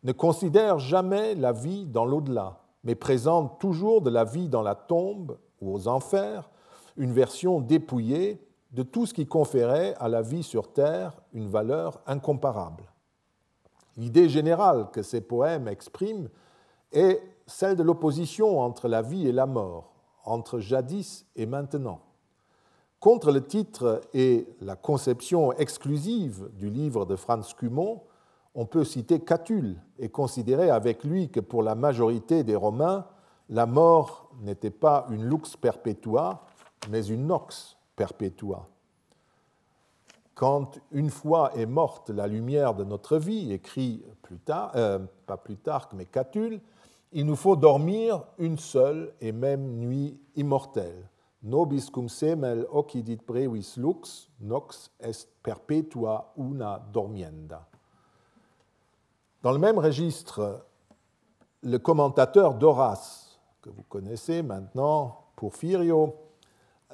ne 0.05 0.12
considèrent 0.12 0.79
jamais 0.79 1.35
la 1.35 1.53
vie 1.53 1.87
dans 1.87 2.05
l'au-delà, 2.05 2.61
mais 2.85 2.95
présentent 2.95 3.59
toujours 3.59 4.03
de 4.03 4.11
la 4.11 4.24
vie 4.24 4.49
dans 4.49 4.62
la 4.62 4.74
tombe 4.74 5.39
ou 5.61 5.74
aux 5.74 5.89
enfers 5.89 6.49
une 6.97 7.12
version 7.12 7.61
dépouillée 7.61 8.41
de 8.72 8.83
tout 8.83 9.07
ce 9.07 9.14
qui 9.14 9.26
conférait 9.26 9.95
à 9.99 10.09
la 10.09 10.22
vie 10.22 10.43
sur 10.43 10.72
Terre 10.72 11.12
une 11.33 11.49
valeur 11.49 12.01
incomparable. 12.07 12.85
L'idée 13.97 14.29
générale 14.29 14.89
que 14.93 15.03
ces 15.03 15.20
poèmes 15.20 15.68
expriment 15.68 16.29
est 16.93 17.20
celle 17.47 17.76
de 17.76 17.83
l'opposition 17.83 18.61
entre 18.61 18.89
la 18.89 19.03
vie 19.03 19.26
et 19.26 19.33
la 19.33 19.47
mort, 19.47 19.97
entre 20.29 20.59
jadis 20.59 21.26
et 21.37 21.47
maintenant. 21.47 22.01
Contre 23.01 23.31
le 23.31 23.47
titre 23.47 24.01
et 24.12 24.49
la 24.61 24.74
conception 24.74 25.53
exclusive 25.53 26.51
du 26.55 26.68
livre 26.68 27.07
de 27.07 27.16
Franz 27.16 27.55
Cumont, 27.57 28.03
on 28.55 28.66
peut 28.66 28.85
citer 28.85 29.20
Catulle 29.20 29.81
et 29.99 30.09
considérer 30.09 30.70
avec 30.70 31.05
lui 31.05 31.31
que 31.31 31.39
pour 31.39 31.62
la 31.62 31.76
majorité 31.76 32.43
des 32.43 32.57
Romains, 32.57 33.07
la 33.51 33.66
mort 33.66 34.31
n'était 34.41 34.70
pas 34.70 35.07
une 35.11 35.24
lux 35.24 35.57
perpetua, 35.57 36.45
mais 36.91 37.07
une 37.07 37.26
nox 37.26 37.76
perpetua. 37.95 38.68
Quand 40.35 40.79
une 40.93 41.11
fois 41.11 41.53
est 41.57 41.66
morte 41.66 42.11
la 42.11 42.26
lumière 42.26 42.74
de 42.74 42.85
notre 42.85 43.16
vie, 43.16 43.53
écrit 43.53 44.05
plus 44.22 44.39
tard, 44.39 44.72
euh, 44.74 44.99
pas 45.26 45.37
plus 45.37 45.57
tard, 45.57 45.89
mais 45.95 46.05
Catulle, 46.05 46.61
il 47.12 47.26
nous 47.26 47.36
faut 47.36 47.56
dormir 47.56 48.24
une 48.38 48.59
seule 48.59 49.12
et 49.20 49.32
même 49.32 49.78
nuit 49.78 50.18
immortelle 50.36 51.09
nobis 51.42 51.90
cum 51.90 52.09
semel 52.09 52.66
occidit 52.70 53.20
brevis 53.26 53.76
lux, 53.76 54.28
nox 54.40 54.90
est 55.00 55.28
perpetua 55.42 56.32
una 56.36 56.78
dormienda. 56.92 57.66
Dans 59.42 59.52
le 59.52 59.59
même 59.59 59.78
registre, 59.78 60.64
le 61.62 61.78
commentateur 61.78 62.54
d'Horace, 62.54 63.38
que 63.62 63.70
vous 63.70 63.84
connaissez 63.88 64.42
maintenant, 64.42 65.24
Porfirio, 65.36 66.16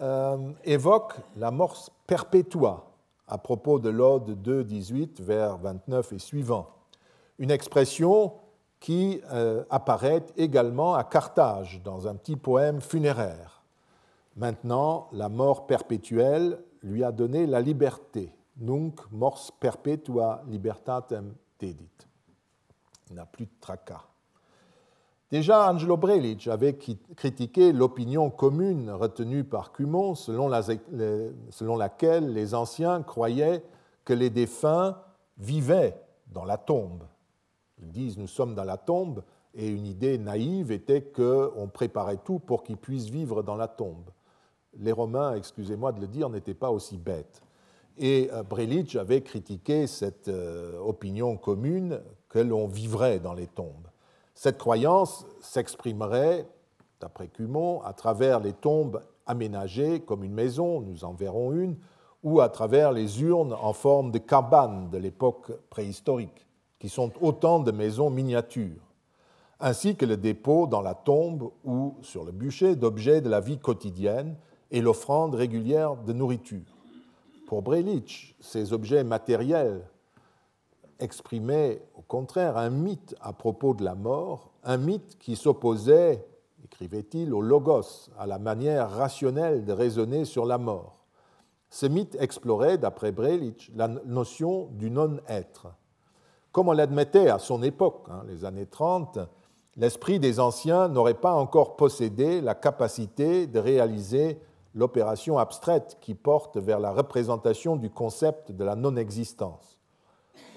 euh, 0.01 0.53
évoque 0.65 1.15
la 1.37 1.51
mort 1.51 1.91
perpétua 2.07 2.91
à 3.27 3.39
propos 3.39 3.79
de 3.79 3.89
l'Ode 3.89 4.43
2, 4.43 4.65
18 4.65 5.21
vers 5.21 5.57
29 5.57 6.13
et 6.13 6.19
suivant. 6.19 6.69
Une 7.39 7.51
expression 7.51 8.35
qui 8.85 9.23
euh, 9.33 9.65
apparaît 9.71 10.27
également 10.37 10.95
à 10.95 11.05
Carthage 11.05 11.81
dans 11.83 12.07
un 12.07 12.17
petit 12.17 12.37
poème 12.37 12.83
funéraire. 12.83 13.63
Maintenant, 14.37 15.09
la 15.13 15.31
mort 15.31 15.67
perpétuelle 15.67 16.63
lui 16.83 17.03
a 17.03 17.11
donné 17.11 17.47
la 17.47 17.63
liberté. 17.63 18.37
Nunc 18.59 19.01
mors 19.11 19.53
perpetua 19.59 20.43
libertatem 20.49 21.33
dedit. 21.59 21.89
Il 23.09 23.17
n'a 23.17 23.25
plus 23.25 23.47
de 23.47 23.53
tracas. 23.59 24.05
Déjà, 25.31 25.73
Angelo 25.73 25.97
Brelic 25.97 26.47
avait 26.47 26.77
critiqué 27.17 27.73
l'opinion 27.73 28.29
commune 28.29 28.91
retenue 28.91 29.45
par 29.45 29.73
Cumon 29.73 30.15
selon, 30.15 30.51
selon 31.49 31.77
laquelle 31.79 32.35
les 32.35 32.55
anciens 32.55 33.03
croyaient 33.03 33.65
que 34.05 34.13
les 34.13 34.29
défunts 34.29 34.99
vivaient 35.39 35.99
dans 36.27 36.45
la 36.45 36.59
tombe. 36.59 37.05
Ils 37.79 37.91
disent 37.91 38.19
nous 38.19 38.27
sommes 38.27 38.55
dans 38.55 38.65
la 38.65 38.77
tombe 38.77 39.23
et 39.55 39.69
une 39.69 39.87
idée 39.87 40.19
naïve 40.19 40.73
était 40.73 41.03
qu'on 41.03 41.69
préparait 41.73 42.19
tout 42.25 42.39
pour 42.39 42.63
qu'ils 42.63 42.77
puissent 42.77 43.09
vivre 43.09 43.43
dans 43.43 43.57
la 43.57 43.69
tombe. 43.69 44.11
Les 44.79 44.93
Romains, 44.93 45.35
excusez-moi 45.35 45.93
de 45.93 46.01
le 46.01 46.09
dire, 46.09 46.29
n'étaient 46.29 46.55
pas 46.55 46.71
aussi 46.71 46.99
bêtes. 46.99 47.43
Et 47.97 48.29
euh, 48.33 48.43
Brelic 48.43 48.97
avait 48.97 49.23
critiqué 49.23 49.87
cette 49.87 50.29
euh, 50.29 50.79
opinion 50.81 51.37
commune 51.37 52.01
que 52.29 52.41
l'on 52.41 52.67
vivrait 52.67 53.21
dans 53.21 53.35
les 53.35 53.47
tombes. 53.47 53.89
Cette 54.35 54.59
croyance 54.59 55.25
s'exprimerait, 55.41 56.49
d'après 57.01 57.29
Cumont, 57.29 57.81
à 57.83 57.93
travers 57.93 58.41
les 58.41 58.53
tombes 58.53 59.01
aménagées 59.27 60.01
comme 60.01 60.25
une 60.25 60.35
maison, 60.35 60.81
nous 60.81 61.05
en 61.05 61.13
verrons 61.13 61.53
une, 61.53 61.77
ou 62.25 62.41
à 62.41 62.49
travers 62.49 62.91
les 62.91 63.23
urnes 63.23 63.53
en 63.53 63.73
forme 63.73 64.11
de 64.11 64.19
cabanes 64.19 64.91
de 64.91 64.99
l'époque 64.99 65.53
préhistorique, 65.71 66.47
qui 66.85 66.91
sont 66.91 67.13
autant 67.23 67.61
de 67.61 67.73
maisons 67.73 68.11
miniatures, 68.11 68.93
ainsi 69.59 69.97
que 69.97 70.05
le 70.05 70.19
dépôt 70.19 70.67
dans 70.67 70.83
la 70.83 70.93
tombe 70.93 71.51
ou 71.65 71.95
sur 72.03 72.27
le 72.27 72.31
bûcher 72.31 72.77
d'objets 72.77 73.23
de 73.23 73.31
la 73.31 73.41
vie 73.41 73.57
quotidienne 73.57 74.37
et 74.71 74.83
l'offrande 74.83 75.35
régulière 75.35 75.97
de 75.97 76.13
nourriture. 76.13 76.77
Pour 77.47 77.63
Brelich, 77.63 78.37
ces 78.39 78.75
objets 78.75 79.03
matériels 79.03 79.89
exprimaient 80.99 81.81
au 81.95 82.03
contraire 82.03 82.59
un 82.59 82.69
mythe 82.69 83.17
à 83.23 83.33
propos 83.33 83.73
de 83.73 83.83
la 83.83 83.95
mort, 83.95 84.53
un 84.63 84.77
mythe 84.77 85.17
qui 85.19 85.37
s'opposait, 85.37 86.23
écrivait-il, 86.67 87.33
au 87.33 87.41
logos, 87.41 88.11
à 88.19 88.27
la 88.27 88.39
manière 88.39 88.91
rationnelle 88.91 89.65
de 89.65 89.73
raisonner 89.73 90.27
sur 90.27 90.45
la 90.45 90.59
mort. 90.59 91.07
Ce 91.71 91.87
mythe 91.87 92.15
explorait, 92.21 92.77
d'après 92.77 93.11
Brelich, 93.11 93.73
la 93.75 93.89
notion 93.89 94.67
du 94.73 94.91
non-être. 94.91 95.69
Comme 96.55 96.69
on 96.69 96.73
l'admettait 96.73 97.31
à 97.31 97.41
son 97.41 97.65
époque, 97.65 98.07
hein, 98.09 98.23
les 98.29 98.45
années 98.45 98.67
30, 98.67 99.19
l'esprit 99.77 100.21
des 100.21 100.39
anciens 100.39 100.87
n'aurait 100.87 101.15
pas 101.15 101.35
encore 101.35 101.75
possédé 101.75 102.41
la 102.41 102.55
capacité 102.55 103.49
de 103.49 103.59
réaliser 103.59 104.39
l'opération 104.73 105.37
abstraite 105.37 105.99
qui 106.01 106.15
porte 106.15 106.57
vers 106.57 106.79
la 106.79 106.93
représentation 106.93 107.75
du 107.75 107.91
concept 107.91 108.53
de 108.53 108.63
la 108.63 108.77
non-existence. 108.77 109.81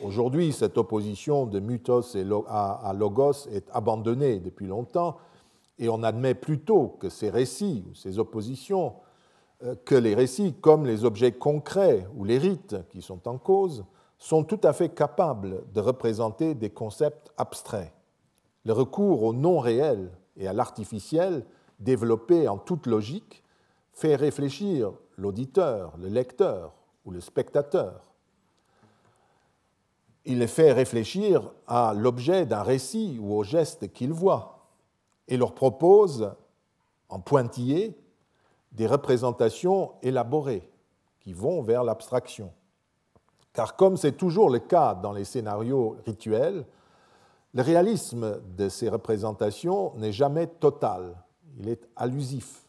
Aujourd'hui, 0.04 0.54
cette 0.54 0.78
opposition 0.78 1.48
de 1.48 1.60
mythos 1.60 2.16
à 2.48 2.94
logos 2.96 3.48
est 3.52 3.68
abandonnée 3.74 4.40
depuis 4.40 4.68
longtemps 4.68 5.18
et 5.80 5.90
on 5.90 6.04
admet 6.04 6.36
plutôt 6.36 6.90
que 7.00 7.10
ces 7.10 7.32
récits, 7.32 7.84
ces 7.96 8.20
oppositions, 8.20 8.94
euh, 9.64 9.74
que 9.84 9.96
les 9.96 10.14
récits 10.14 10.54
comme 10.62 10.86
les 10.86 11.06
objets 11.06 11.32
concrets 11.32 12.06
ou 12.16 12.24
les 12.24 12.38
rites 12.38 12.76
qui 12.92 13.02
sont 13.02 13.28
en 13.28 13.40
cause 13.40 13.84
sont 14.18 14.44
tout 14.44 14.60
à 14.64 14.74
fait 14.74 14.90
capables 14.90 15.64
de 15.74 15.80
représenter 15.80 16.56
des 16.56 16.70
concepts 16.70 17.32
abstraits. 17.38 17.94
Le 18.66 18.74
recours 18.74 19.24
au 19.24 19.34
non 19.34 19.60
réel 19.60 20.12
et 20.36 20.48
à 20.48 20.54
l'artificiel, 20.54 21.46
développé 21.80 22.48
en 22.48 22.58
toute 22.58 22.88
logique, 22.88 23.44
fait 23.94 24.16
réfléchir 24.16 24.92
l'auditeur, 25.18 25.94
le 25.98 26.08
lecteur 26.08 26.74
ou 27.06 27.12
le 27.12 27.22
spectateur. 27.22 28.02
Il 30.26 30.40
les 30.40 30.48
fait 30.48 30.74
réfléchir 30.74 31.52
à 31.68 31.94
l'objet 31.96 32.46
d'un 32.46 32.62
récit 32.62 33.18
ou 33.22 33.34
au 33.34 33.44
geste 33.44 33.94
qu'il 33.94 34.12
voit 34.12 34.68
et 35.28 35.38
leur 35.38 35.54
propose 35.56 36.32
en 37.10 37.20
pointillé 37.20 37.98
des 38.74 38.88
représentations 38.88 39.94
élaborées 40.02 40.70
qui 41.20 41.34
vont 41.34 41.62
vers 41.62 41.84
l'abstraction. 41.84 42.52
Car 43.58 43.76
comme 43.76 43.98
c'est 43.98 44.12
toujours 44.12 44.52
le 44.52 44.60
cas 44.60 44.94
dans 44.94 45.14
les 45.14 45.26
scénarios 45.26 45.98
rituels, 46.06 46.64
le 47.56 47.64
réalisme 47.64 48.40
de 48.56 48.70
ces 48.70 48.88
représentations 48.88 49.94
n'est 49.96 50.12
jamais 50.12 50.46
total, 50.46 51.16
il 51.58 51.68
est 51.68 51.82
allusif. 51.96 52.68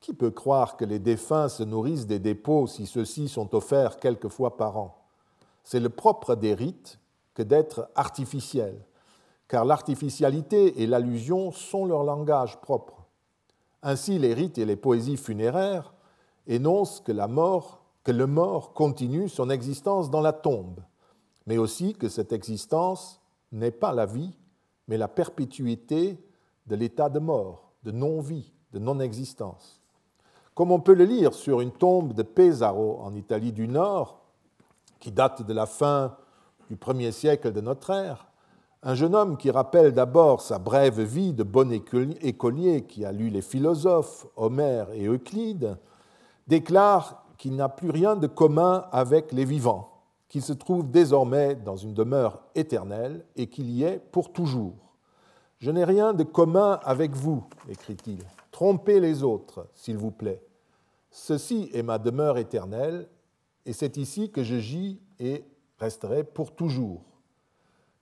Qui 0.00 0.14
peut 0.14 0.32
croire 0.32 0.76
que 0.76 0.84
les 0.84 0.98
défunts 0.98 1.48
se 1.48 1.62
nourrissent 1.62 2.08
des 2.08 2.18
dépôts 2.18 2.66
si 2.66 2.86
ceux-ci 2.86 3.28
sont 3.28 3.54
offerts 3.54 4.00
quelques 4.00 4.26
fois 4.26 4.56
par 4.56 4.76
an? 4.78 4.98
C'est 5.62 5.78
le 5.78 5.90
propre 5.90 6.34
des 6.34 6.54
rites 6.54 6.98
que 7.32 7.44
d'être 7.44 7.88
artificiels, 7.94 8.80
car 9.46 9.64
l'artificialité 9.64 10.82
et 10.82 10.88
l'allusion 10.88 11.52
sont 11.52 11.86
leur 11.86 12.02
langage 12.02 12.60
propre. 12.60 13.04
Ainsi, 13.80 14.18
les 14.18 14.34
rites 14.34 14.58
et 14.58 14.64
les 14.64 14.74
poésies 14.74 15.18
funéraires 15.18 15.94
énoncent 16.48 17.00
que, 17.00 17.12
la 17.12 17.28
mort, 17.28 17.85
que 18.06 18.12
le 18.12 18.28
mort 18.28 18.72
continue 18.72 19.28
son 19.28 19.50
existence 19.50 20.12
dans 20.12 20.20
la 20.20 20.32
tombe, 20.32 20.78
mais 21.44 21.58
aussi 21.58 21.92
que 21.92 22.08
cette 22.08 22.30
existence 22.30 23.20
n'est 23.50 23.72
pas 23.72 23.92
la 23.92 24.06
vie, 24.06 24.38
mais 24.86 24.96
la 24.96 25.08
perpétuité 25.08 26.16
de 26.68 26.76
l'état 26.76 27.08
de 27.08 27.18
mort, 27.18 27.72
de 27.82 27.90
non-vie, 27.90 28.52
de 28.72 28.78
non-existence. 28.78 29.82
Comme 30.54 30.70
on 30.70 30.78
peut 30.78 30.94
le 30.94 31.02
lire 31.02 31.34
sur 31.34 31.60
une 31.60 31.72
tombe 31.72 32.12
de 32.12 32.22
Pesaro 32.22 33.00
en 33.00 33.12
Italie 33.16 33.50
du 33.50 33.66
Nord, 33.66 34.20
qui 35.00 35.10
date 35.10 35.42
de 35.42 35.52
la 35.52 35.66
fin 35.66 36.16
du 36.70 36.76
premier 36.76 37.10
siècle 37.10 37.50
de 37.50 37.60
notre 37.60 37.90
ère, 37.90 38.28
un 38.84 38.94
jeune 38.94 39.16
homme 39.16 39.36
qui 39.36 39.50
rappelle 39.50 39.90
d'abord 39.90 40.42
sa 40.42 40.60
brève 40.60 41.00
vie 41.00 41.32
de 41.32 41.42
bon 41.42 41.72
écolier 41.72 42.84
qui 42.84 43.04
a 43.04 43.10
lu 43.10 43.30
les 43.30 43.42
philosophes 43.42 44.28
Homère 44.36 44.92
et 44.92 45.06
Euclide, 45.06 45.76
déclare 46.46 47.25
qu'il 47.36 47.56
n'a 47.56 47.68
plus 47.68 47.90
rien 47.90 48.16
de 48.16 48.26
commun 48.26 48.86
avec 48.92 49.32
les 49.32 49.44
vivants, 49.44 49.90
qu'il 50.28 50.42
se 50.42 50.52
trouve 50.52 50.90
désormais 50.90 51.54
dans 51.54 51.76
une 51.76 51.94
demeure 51.94 52.40
éternelle 52.54 53.24
et 53.36 53.48
qu'il 53.48 53.70
y 53.70 53.84
est 53.84 53.98
pour 53.98 54.32
toujours. 54.32 54.74
Je 55.58 55.70
n'ai 55.70 55.84
rien 55.84 56.12
de 56.12 56.22
commun 56.22 56.80
avec 56.84 57.14
vous, 57.14 57.44
écrit-il. 57.68 58.22
Trompez 58.50 59.00
les 59.00 59.22
autres, 59.22 59.68
s'il 59.74 59.96
vous 59.96 60.10
plaît. 60.10 60.42
Ceci 61.10 61.70
est 61.72 61.82
ma 61.82 61.98
demeure 61.98 62.38
éternelle, 62.38 63.08
et 63.64 63.72
c'est 63.72 63.96
ici 63.96 64.30
que 64.30 64.42
je 64.42 64.56
gis 64.56 65.00
et 65.18 65.44
resterai 65.78 66.24
pour 66.24 66.54
toujours. 66.54 67.02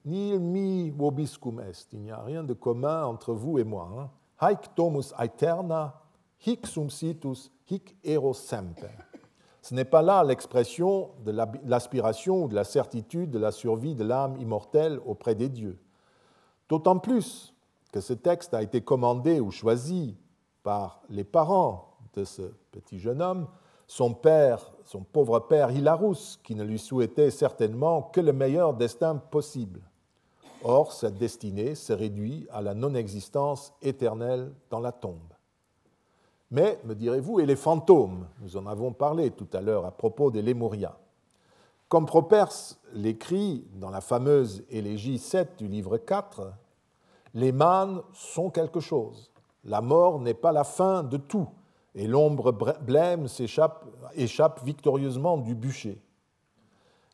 Nil 0.05 0.39
mi 0.39 0.89
vobiscum 0.91 1.59
est, 1.61 1.87
il 1.93 2.01
n'y 2.01 2.11
a 2.11 2.21
rien 2.21 2.43
de 2.43 2.53
commun 2.53 3.05
entre 3.05 3.33
vous 3.33 3.57
et 3.57 3.63
moi. 3.63 3.89
Hein. 3.97 4.09
Haec 4.39 4.69
domus 4.75 5.13
aeterna, 5.17 6.01
hic 6.45 6.67
sum 6.67 6.89
situs, 6.89 7.51
hic 7.69 7.95
ero 8.03 8.33
semper. 8.33 8.91
Ce 9.65 9.73
n'est 9.73 9.83
pas 9.83 10.03
là 10.03 10.23
l'expression 10.23 11.09
de 11.25 11.31
l'aspiration 11.65 12.43
ou 12.43 12.47
de 12.47 12.53
la 12.53 12.63
certitude 12.63 13.31
de 13.31 13.39
la 13.39 13.51
survie 13.51 13.95
de 13.95 14.03
l'âme 14.03 14.39
immortelle 14.39 14.99
auprès 15.07 15.33
des 15.33 15.49
dieux. 15.49 15.79
D'autant 16.69 16.99
plus 16.99 17.51
que 17.91 17.99
ce 17.99 18.13
texte 18.13 18.53
a 18.53 18.61
été 18.61 18.81
commandé 18.81 19.39
ou 19.39 19.49
choisi 19.49 20.17
par 20.61 21.01
les 21.09 21.23
parents 21.23 21.95
de 22.13 22.25
ce 22.25 22.43
petit 22.71 22.99
jeune 22.99 23.23
homme, 23.23 23.47
son 23.87 24.13
père, 24.13 24.71
son 24.83 25.01
pauvre 25.01 25.39
père 25.39 25.71
Hilarus, 25.71 26.39
qui 26.43 26.53
ne 26.53 26.63
lui 26.63 26.77
souhaitait 26.77 27.31
certainement 27.31 28.03
que 28.03 28.21
le 28.21 28.33
meilleur 28.33 28.75
destin 28.75 29.15
possible. 29.15 29.81
Or, 30.63 30.93
cette 30.93 31.17
destinée 31.17 31.73
se 31.73 31.91
réduit 31.91 32.47
à 32.51 32.61
la 32.61 32.75
non-existence 32.75 33.73
éternelle 33.81 34.53
dans 34.69 34.79
la 34.79 34.91
tombe. 34.91 35.34
Mais, 36.51 36.79
me 36.83 36.93
direz-vous, 36.93 37.39
et 37.39 37.45
les 37.45 37.55
fantômes 37.55 38.27
Nous 38.41 38.57
en 38.57 38.65
avons 38.67 38.91
parlé 38.93 39.31
tout 39.31 39.47
à 39.53 39.61
l'heure 39.61 39.85
à 39.85 39.91
propos 39.91 40.31
des 40.31 40.41
Lémuriens. 40.41 40.95
Comme 41.87 42.05
Properce 42.05 42.79
l'écrit 42.93 43.65
dans 43.75 43.89
la 43.89 44.01
fameuse 44.01 44.63
élégie 44.69 45.19
7 45.19 45.57
du 45.57 45.67
livre 45.67 45.97
4, 45.97 46.51
les 47.33 47.51
mânes 47.51 48.01
sont 48.13 48.49
quelque 48.49 48.79
chose. 48.79 49.31
La 49.63 49.81
mort 49.81 50.19
n'est 50.19 50.33
pas 50.33 50.51
la 50.51 50.63
fin 50.63 51.03
de 51.03 51.17
tout, 51.17 51.47
et 51.93 52.07
l'ombre 52.07 52.51
blême 52.81 53.27
échappe 54.15 54.63
victorieusement 54.63 55.37
du 55.37 55.55
bûcher. 55.55 56.01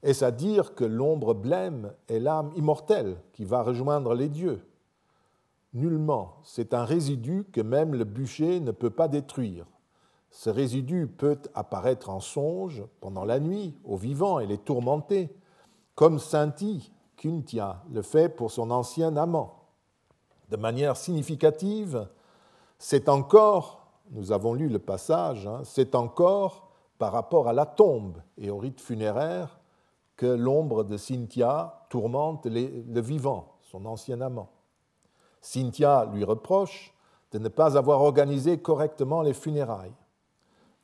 Est-ce 0.03 0.25
à 0.25 0.31
dire 0.31 0.73
que 0.73 0.83
l'ombre 0.83 1.33
blême 1.33 1.93
est 2.07 2.19
l'âme 2.19 2.51
immortelle 2.55 3.17
qui 3.33 3.45
va 3.45 3.61
rejoindre 3.61 4.15
les 4.15 4.29
dieux? 4.29 4.61
Nullement. 5.73 6.37
C'est 6.43 6.73
un 6.73 6.83
résidu 6.83 7.45
que 7.51 7.61
même 7.61 7.95
le 7.95 8.03
bûcher 8.03 8.59
ne 8.59 8.71
peut 8.71 8.89
pas 8.89 9.07
détruire. 9.07 9.65
Ce 10.29 10.49
résidu 10.49 11.07
peut 11.07 11.39
apparaître 11.53 12.09
en 12.09 12.19
songe 12.19 12.83
pendant 12.99 13.25
la 13.25 13.39
nuit 13.39 13.77
aux 13.83 13.97
vivants 13.97 14.39
et 14.39 14.47
les 14.47 14.57
tourmenter, 14.57 15.29
comme 15.95 16.19
Sainti, 16.19 16.91
Kuntia, 17.17 17.83
le 17.91 18.01
fait 18.01 18.29
pour 18.29 18.51
son 18.51 18.71
ancien 18.71 19.15
amant. 19.17 19.67
De 20.49 20.57
manière 20.57 20.97
significative, 20.97 22.07
c'est 22.77 23.09
encore, 23.09 23.87
nous 24.11 24.31
avons 24.31 24.53
lu 24.53 24.67
le 24.67 24.79
passage, 24.79 25.47
hein, 25.47 25.61
c'est 25.63 25.95
encore 25.95 26.71
par 26.97 27.11
rapport 27.11 27.47
à 27.47 27.53
la 27.53 27.65
tombe 27.65 28.21
et 28.37 28.49
au 28.49 28.57
rite 28.57 28.81
funéraire 28.81 29.59
que 30.15 30.25
l'ombre 30.25 30.83
de 30.83 30.97
Cynthia 30.97 31.85
tourmente 31.89 32.45
le 32.45 33.01
vivant, 33.01 33.57
son 33.61 33.85
ancien 33.85 34.21
amant. 34.21 34.49
Cynthia 35.41 36.07
lui 36.13 36.23
reproche 36.23 36.93
de 37.31 37.39
ne 37.39 37.49
pas 37.49 37.77
avoir 37.77 38.01
organisé 38.01 38.59
correctement 38.59 39.21
les 39.21 39.33
funérailles. 39.33 39.93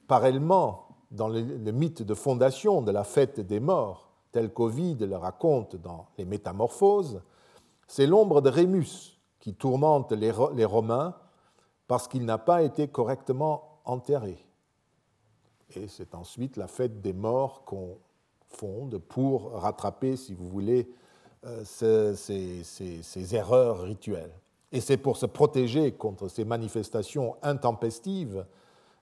Parallèlement, 0.08 0.88
dans 1.12 1.28
le, 1.28 1.41
mythe 1.41 2.01
de 2.01 2.14
fondation 2.14 2.82
de 2.82 2.91
la 2.91 3.03
fête 3.03 3.39
des 3.39 3.60
morts, 3.60 4.10
tel 4.32 4.51
qu'Ovide 4.51 5.03
le 5.03 5.16
raconte 5.16 5.76
dans 5.76 6.08
les 6.18 6.26
Métamorphoses, 6.26 7.22
c'est 7.88 8.08
l'ombre 8.08 8.41
de 8.41 8.49
Rémus 8.49 9.20
qui 9.39 9.53
tourmente 9.53 10.12
les, 10.12 10.32
Romains 10.32 11.16
parce 11.88 12.08
qu'il 12.08 12.26
n'a 12.26 12.38
pas 12.38 12.64
été 12.64 12.88
correctement 12.88 13.80
enterré. 13.86 14.43
Et 15.76 15.88
c'est 15.88 16.16
ensuite 16.16 16.58
la 16.58 16.68
fête 16.68 17.01
des 17.01 17.14
morts 17.14 17.64
qu'on 17.66 17.97
fonde 18.49 18.97
pour 18.97 19.51
rattraper, 19.51 20.18
si 20.18 20.34
vous 20.34 20.47
voulez, 20.47 20.89
euh, 21.45 21.64
ces 21.64 23.36
erreurs 23.36 23.82
rituelles. 23.82 24.34
Et 24.72 24.82
c'est 24.82 24.97
pour 24.97 25.18
se 25.18 25.26
protéger 25.26 25.93
contre 25.93 26.28
ces 26.28 26.45
manifestations 26.45 27.36
intempestives 27.41 28.45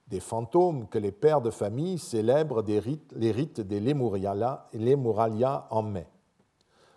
des 0.07 0.19
fantômes 0.19 0.87
que 0.87 0.99
les 0.99 1.11
pères 1.11 1.41
de 1.41 1.49
famille 1.49 1.97
célèbrent 1.97 2.61
des 2.61 2.79
rites, 2.79 3.11
les 3.15 3.31
rites 3.31 3.61
des 3.61 3.79
Lemuralia 3.79 5.67
en 5.71 5.81
mai. 5.81 6.07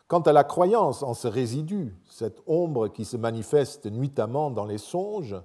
Quant 0.08 0.20
à 0.20 0.32
la 0.32 0.44
croyance 0.44 1.02
en 1.02 1.14
ce 1.14 1.28
résidu, 1.28 1.96
cette 2.08 2.42
ombre 2.46 2.88
qui 2.88 3.04
se 3.04 3.16
manifeste 3.16 3.86
nuitamment 3.86 4.50
dans 4.50 4.64
les 4.64 4.78
songes, 4.78 5.36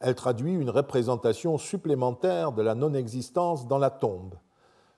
elle 0.00 0.14
traduit 0.14 0.54
une 0.54 0.70
représentation 0.70 1.58
supplémentaire 1.58 2.52
de 2.52 2.62
la 2.62 2.74
non-existence 2.74 3.66
dans 3.66 3.78
la 3.78 3.90
tombe. 3.90 4.34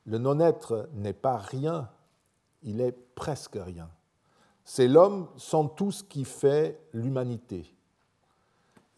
Le 0.07 0.19
non-être 0.19 0.89
n'est 0.95 1.13
pas 1.13 1.37
rien, 1.37 1.91
il 2.63 2.81
est 2.81 2.97
presque 3.15 3.59
rien. 3.61 3.89
C'est 4.65 4.89
l'homme 4.89 5.29
sans 5.37 5.69
tout 5.69 5.93
ce 5.93 6.03
qui 6.03 6.25
fait 6.25 6.81
l'humanité. 6.93 7.75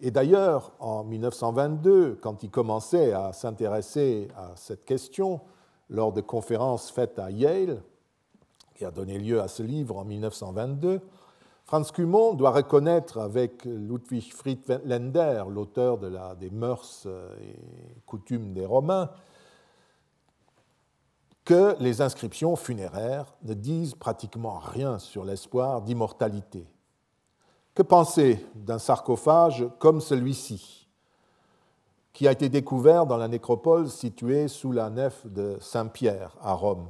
Et 0.01 0.11
d'ailleurs, 0.11 0.73
en 0.79 1.05
1922, 1.05 2.19
quand 2.21 2.43
il 2.43 2.51
commençait 2.51 3.13
à 3.13 3.33
s'intéresser 3.33 4.29
à 4.37 4.53
cette 4.55 4.85
question, 4.85 5.41
lors 5.89 6.13
de 6.13 6.21
conférences 6.21 6.91
faites 6.91 7.19
à 7.19 7.31
Yale, 7.31 7.83
qui 8.75 8.85
a 8.85 8.91
donné 8.91 9.19
lieu 9.19 9.41
à 9.41 9.49
ce 9.49 9.63
livre 9.63 9.97
en 9.97 10.05
1922, 10.05 11.01
Franz 11.65 11.91
Cumont 11.93 12.35
doit 12.35 12.51
reconnaître 12.51 13.19
avec 13.19 13.65
Ludwig 13.65 14.33
Friedländer, 14.33 15.45
l'auteur 15.49 15.99
de 15.99 16.07
la, 16.07 16.35
des 16.35 16.51
mœurs 16.51 17.09
et 17.41 17.57
coutumes 18.05 18.53
des 18.53 18.67
Romains, 18.67 19.11
que 21.47 21.77
les 21.79 22.03
inscriptions 22.03 22.57
funéraires 22.57 23.33
ne 23.45 23.55
disent 23.55 23.95
pratiquement 23.95 24.59
rien 24.59 24.99
sur 24.99 25.25
l'espoir 25.25 25.81
d'immortalité. 25.81 26.67
Que 27.73 27.85
penser 27.85 28.45
d'un 28.57 28.81
sarcophage 28.81 29.65
comme 29.79 30.01
celui-ci, 30.01 30.89
qui 32.13 32.27
a 32.27 32.33
été 32.33 32.49
découvert 32.49 33.07
dans 33.07 33.17
la 33.17 33.29
nécropole 33.29 33.89
située 33.89 34.49
sous 34.49 34.73
la 34.73 34.91
nef 34.91 35.25
de 35.25 35.57
Saint-Pierre 35.61 36.37
à 36.43 36.53
Rome? 36.53 36.89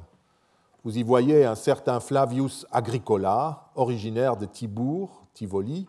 Vous 0.83 0.97
y 0.97 1.03
voyez 1.03 1.45
un 1.45 1.55
certain 1.55 1.99
Flavius 1.99 2.65
Agricola, 2.71 3.69
originaire 3.75 4.37
de 4.37 4.47
Tibourg, 4.47 5.21
Tivoli, 5.35 5.87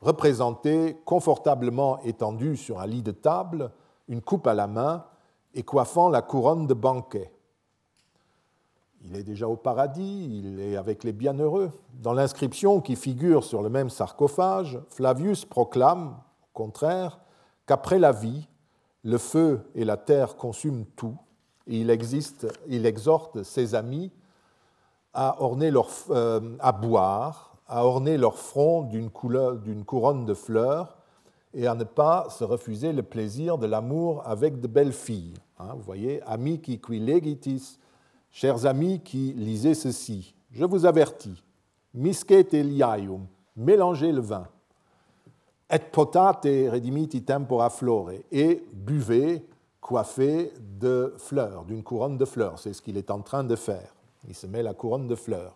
représenté 0.00 0.96
confortablement 1.04 1.98
étendu 2.02 2.56
sur 2.56 2.78
un 2.78 2.86
lit 2.86 3.02
de 3.02 3.10
table, 3.10 3.72
une 4.06 4.22
coupe 4.22 4.46
à 4.46 4.54
la 4.54 4.68
main 4.68 5.04
et 5.52 5.64
coiffant 5.64 6.10
la 6.10 6.22
couronne 6.22 6.68
de 6.68 6.74
banquet. 6.74 7.32
Il 9.06 9.16
est 9.16 9.22
déjà 9.22 9.46
au 9.46 9.56
paradis, 9.56 10.40
il 10.42 10.60
est 10.60 10.76
avec 10.76 11.04
les 11.04 11.12
bienheureux. 11.12 11.70
Dans 12.02 12.14
l'inscription 12.14 12.80
qui 12.80 12.96
figure 12.96 13.44
sur 13.44 13.62
le 13.62 13.68
même 13.68 13.90
sarcophage, 13.90 14.80
Flavius 14.88 15.44
proclame, 15.44 16.16
au 16.42 16.54
contraire, 16.54 17.20
qu'après 17.66 17.98
la 17.98 18.12
vie, 18.12 18.48
le 19.02 19.18
feu 19.18 19.60
et 19.74 19.84
la 19.84 19.98
terre 19.98 20.36
consument 20.36 20.86
tout, 20.96 21.18
il 21.66 21.90
exhorte 21.90 23.42
ses 23.42 23.74
amis 23.74 24.10
à, 25.12 25.42
orner 25.42 25.70
leur, 25.70 25.88
euh, 26.10 26.56
à 26.60 26.72
boire, 26.72 27.58
à 27.66 27.84
orner 27.84 28.16
leur 28.16 28.38
front 28.38 28.82
d'une 28.82 29.10
couronne 29.10 30.24
de 30.24 30.34
fleurs, 30.34 30.96
et 31.52 31.66
à 31.66 31.74
ne 31.74 31.84
pas 31.84 32.28
se 32.30 32.42
refuser 32.42 32.92
le 32.92 33.02
plaisir 33.02 33.58
de 33.58 33.66
l'amour 33.66 34.22
avec 34.24 34.60
de 34.60 34.66
belles 34.66 34.92
filles. 34.92 35.34
Hein, 35.58 35.74
vous 35.74 35.82
voyez, 35.82 36.22
amici 36.22 36.80
qui 36.80 36.98
legitis 36.98 37.78
Chers 38.36 38.66
amis 38.66 38.98
qui 38.98 39.32
lisez 39.36 39.74
ceci, 39.74 40.34
je 40.50 40.64
vous 40.64 40.86
avertis, 40.86 41.40
misket 41.94 42.52
eliaium, 42.52 43.28
mélangez 43.56 44.10
le 44.10 44.20
vin, 44.20 44.48
et 45.70 45.78
potate 45.78 46.42
redimiti 46.42 47.22
tempora 47.22 47.70
flore, 47.70 48.10
et 48.32 48.64
buvez 48.72 49.46
coiffé 49.80 50.52
de 50.58 51.14
fleurs, 51.16 51.64
d'une 51.64 51.84
couronne 51.84 52.18
de 52.18 52.24
fleurs. 52.24 52.58
C'est 52.58 52.72
ce 52.72 52.82
qu'il 52.82 52.96
est 52.96 53.12
en 53.12 53.20
train 53.20 53.44
de 53.44 53.54
faire. 53.54 53.94
Il 54.26 54.34
se 54.34 54.48
met 54.48 54.64
la 54.64 54.74
couronne 54.74 55.06
de 55.06 55.14
fleurs. 55.14 55.54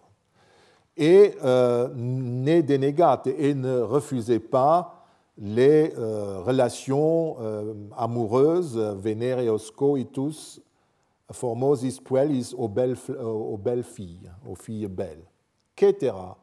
Et 0.97 1.35
euh, 1.43 1.89
ne 1.97 2.61
dénégate 2.61 3.27
et 3.27 3.55
ne 3.55 3.81
refusez 3.81 4.39
pas 4.39 5.05
les 5.37 5.93
euh, 5.99 6.43
relations 6.43 7.39
euh, 7.41 7.75
amoureuses, 7.97 8.79
venereos 8.79 9.73
coitus, 9.75 10.61
formosis 11.33 12.01
puellis 12.01 12.55
aux 12.57 12.69
belles, 12.69 12.97
aux 13.21 13.59
belles 13.59 13.85
filles, 13.85 14.31
aux 14.47 14.55
filles 14.55 14.87
belles. 14.87 15.25
Cetera, 15.79 16.39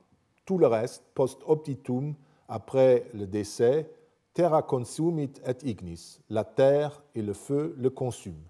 tout 0.45 0.57
le 0.57 0.67
reste, 0.67 1.03
post 1.13 1.41
optitum, 1.45 2.13
après 2.47 3.09
le 3.13 3.25
décès, 3.25 3.89
terra 4.33 4.61
consumit 4.61 5.31
et 5.45 5.69
ignis, 5.69 6.19
la 6.29 6.43
terre 6.43 7.03
et 7.15 7.21
le 7.21 7.33
feu 7.33 7.73
le 7.77 7.89
consument. 7.89 8.45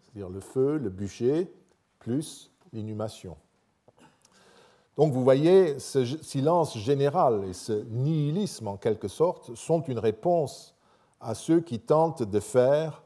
C'est-à-dire 0.00 0.28
le 0.28 0.40
feu, 0.40 0.76
le 0.76 0.90
bûcher, 0.90 1.50
plus 1.98 2.50
l'inhumation. 2.72 3.36
Donc 4.96 5.12
vous 5.12 5.22
voyez, 5.22 5.78
ce 5.78 6.04
silence 6.04 6.76
général 6.76 7.44
et 7.48 7.52
ce 7.52 7.84
nihilisme 7.88 8.68
en 8.68 8.76
quelque 8.76 9.08
sorte 9.08 9.54
sont 9.54 9.80
une 9.82 9.98
réponse 9.98 10.74
à 11.20 11.34
ceux 11.34 11.60
qui 11.60 11.78
tentent 11.78 12.24
de 12.24 12.40
faire 12.40 13.02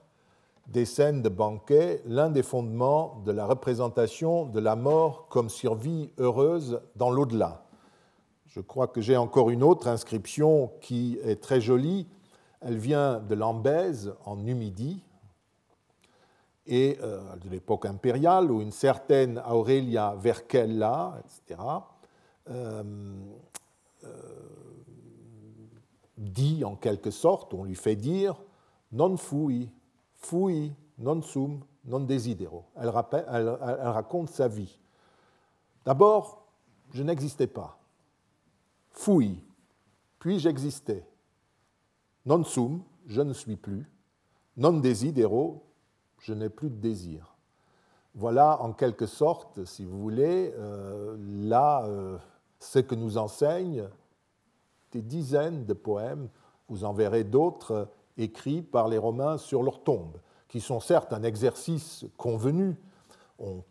des 0.66 0.84
scènes 0.84 1.22
de 1.22 1.28
banquet 1.28 2.02
l'un 2.06 2.30
des 2.30 2.42
fondements 2.42 3.22
de 3.24 3.32
la 3.32 3.46
représentation 3.46 4.46
de 4.46 4.60
la 4.60 4.76
mort 4.76 5.28
comme 5.28 5.48
survie 5.48 6.10
heureuse 6.18 6.80
dans 6.96 7.10
l'au-delà. 7.10 7.64
Je 8.46 8.60
crois 8.60 8.86
que 8.86 9.00
j'ai 9.00 9.16
encore 9.16 9.50
une 9.50 9.62
autre 9.62 9.88
inscription 9.88 10.70
qui 10.80 11.18
est 11.24 11.42
très 11.42 11.60
jolie. 11.60 12.06
Elle 12.60 12.76
vient 12.76 13.18
de 13.18 13.34
Lambèse, 13.34 14.14
en 14.24 14.36
Numidie, 14.36 15.02
et 16.66 16.98
euh, 17.02 17.20
de 17.36 17.48
l'époque 17.48 17.86
impériale, 17.86 18.50
où 18.50 18.60
une 18.60 18.70
certaine 18.70 19.42
Aurelia 19.48 20.14
Vercella, 20.18 21.14
etc., 21.24 21.60
euh, 22.50 22.82
euh, 24.04 24.08
dit 26.18 26.64
en 26.64 26.76
quelque 26.76 27.10
sorte, 27.10 27.54
on 27.54 27.64
lui 27.64 27.74
fait 27.74 27.96
dire, 27.96 28.40
non 28.92 29.16
fui, 29.16 29.70
fui 30.22 30.72
non 30.98 31.20
sum 31.22 31.60
non 31.84 32.00
desidero. 32.00 32.64
Elle, 32.76 32.88
raconte 32.88 34.30
sa 34.30 34.48
vie. 34.48 34.78
D'abord, 35.84 36.46
je 36.92 37.02
n'existais 37.02 37.46
pas. 37.46 37.78
Fui, 38.90 39.42
puis 40.18 40.38
j'existais. 40.38 41.04
Non 42.24 42.44
sum, 42.44 42.82
je 43.06 43.20
ne 43.20 43.32
suis 43.32 43.56
plus. 43.56 43.90
Non 44.56 44.74
desidero, 44.74 45.64
je 46.18 46.34
n'ai 46.34 46.50
plus 46.50 46.70
de 46.70 46.76
désir. 46.76 47.34
Voilà 48.14 48.60
en 48.60 48.72
quelque 48.72 49.06
sorte, 49.06 49.64
si 49.64 49.84
vous 49.84 49.98
voulez, 49.98 50.52
euh, 50.56 51.16
là, 51.48 51.84
euh, 51.86 52.18
ce 52.60 52.78
que 52.78 52.94
nous 52.94 53.16
enseignent 53.16 53.88
des 54.92 55.02
dizaines 55.02 55.64
de 55.64 55.72
poèmes. 55.72 56.28
Vous 56.68 56.84
en 56.84 56.92
verrez 56.92 57.24
d'autres 57.24 57.88
écrits 58.18 58.62
par 58.62 58.88
les 58.88 58.98
Romains 58.98 59.38
sur 59.38 59.62
leurs 59.62 59.82
tombes, 59.82 60.18
qui 60.48 60.60
sont 60.60 60.80
certes 60.80 61.12
un 61.12 61.22
exercice 61.22 62.04
convenu. 62.16 62.76
On 63.38 63.62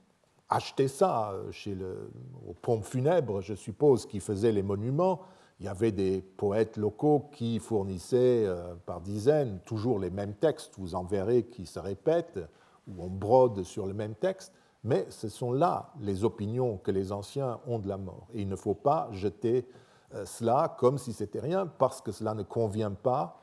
achetait 0.49 0.87
ça 0.87 1.33
chez 1.51 1.75
le, 1.75 2.11
aux 2.47 2.53
pompes 2.53 2.83
funèbres, 2.83 3.41
je 3.41 3.53
suppose, 3.53 4.05
qui 4.05 4.19
faisaient 4.19 4.51
les 4.51 4.63
monuments. 4.63 5.21
Il 5.59 5.65
y 5.65 5.69
avait 5.69 5.91
des 5.91 6.21
poètes 6.21 6.75
locaux 6.77 7.29
qui 7.31 7.59
fournissaient 7.59 8.45
euh, 8.47 8.73
par 8.85 8.99
dizaines 8.99 9.59
toujours 9.59 9.99
les 9.99 10.09
mêmes 10.09 10.33
textes. 10.33 10.73
Vous 10.79 10.95
en 10.95 11.03
verrez 11.03 11.43
qui 11.43 11.67
se 11.67 11.79
répètent, 11.79 12.39
ou 12.87 13.03
on 13.03 13.07
brode 13.07 13.63
sur 13.63 13.85
le 13.85 13.93
même 13.93 14.15
texte. 14.15 14.53
Mais 14.83 15.05
ce 15.09 15.29
sont 15.29 15.51
là 15.51 15.93
les 15.99 16.23
opinions 16.23 16.77
que 16.77 16.89
les 16.89 17.11
anciens 17.11 17.59
ont 17.67 17.77
de 17.77 17.87
la 17.87 17.97
mort. 17.97 18.27
Et 18.33 18.41
il 18.41 18.49
ne 18.49 18.55
faut 18.55 18.73
pas 18.73 19.07
jeter 19.11 19.67
euh, 20.15 20.25
cela 20.25 20.75
comme 20.79 20.97
si 20.97 21.13
c'était 21.13 21.39
rien, 21.39 21.67
parce 21.67 22.01
que 22.01 22.11
cela 22.11 22.33
ne 22.33 22.43
convient 22.43 22.91
pas 22.91 23.40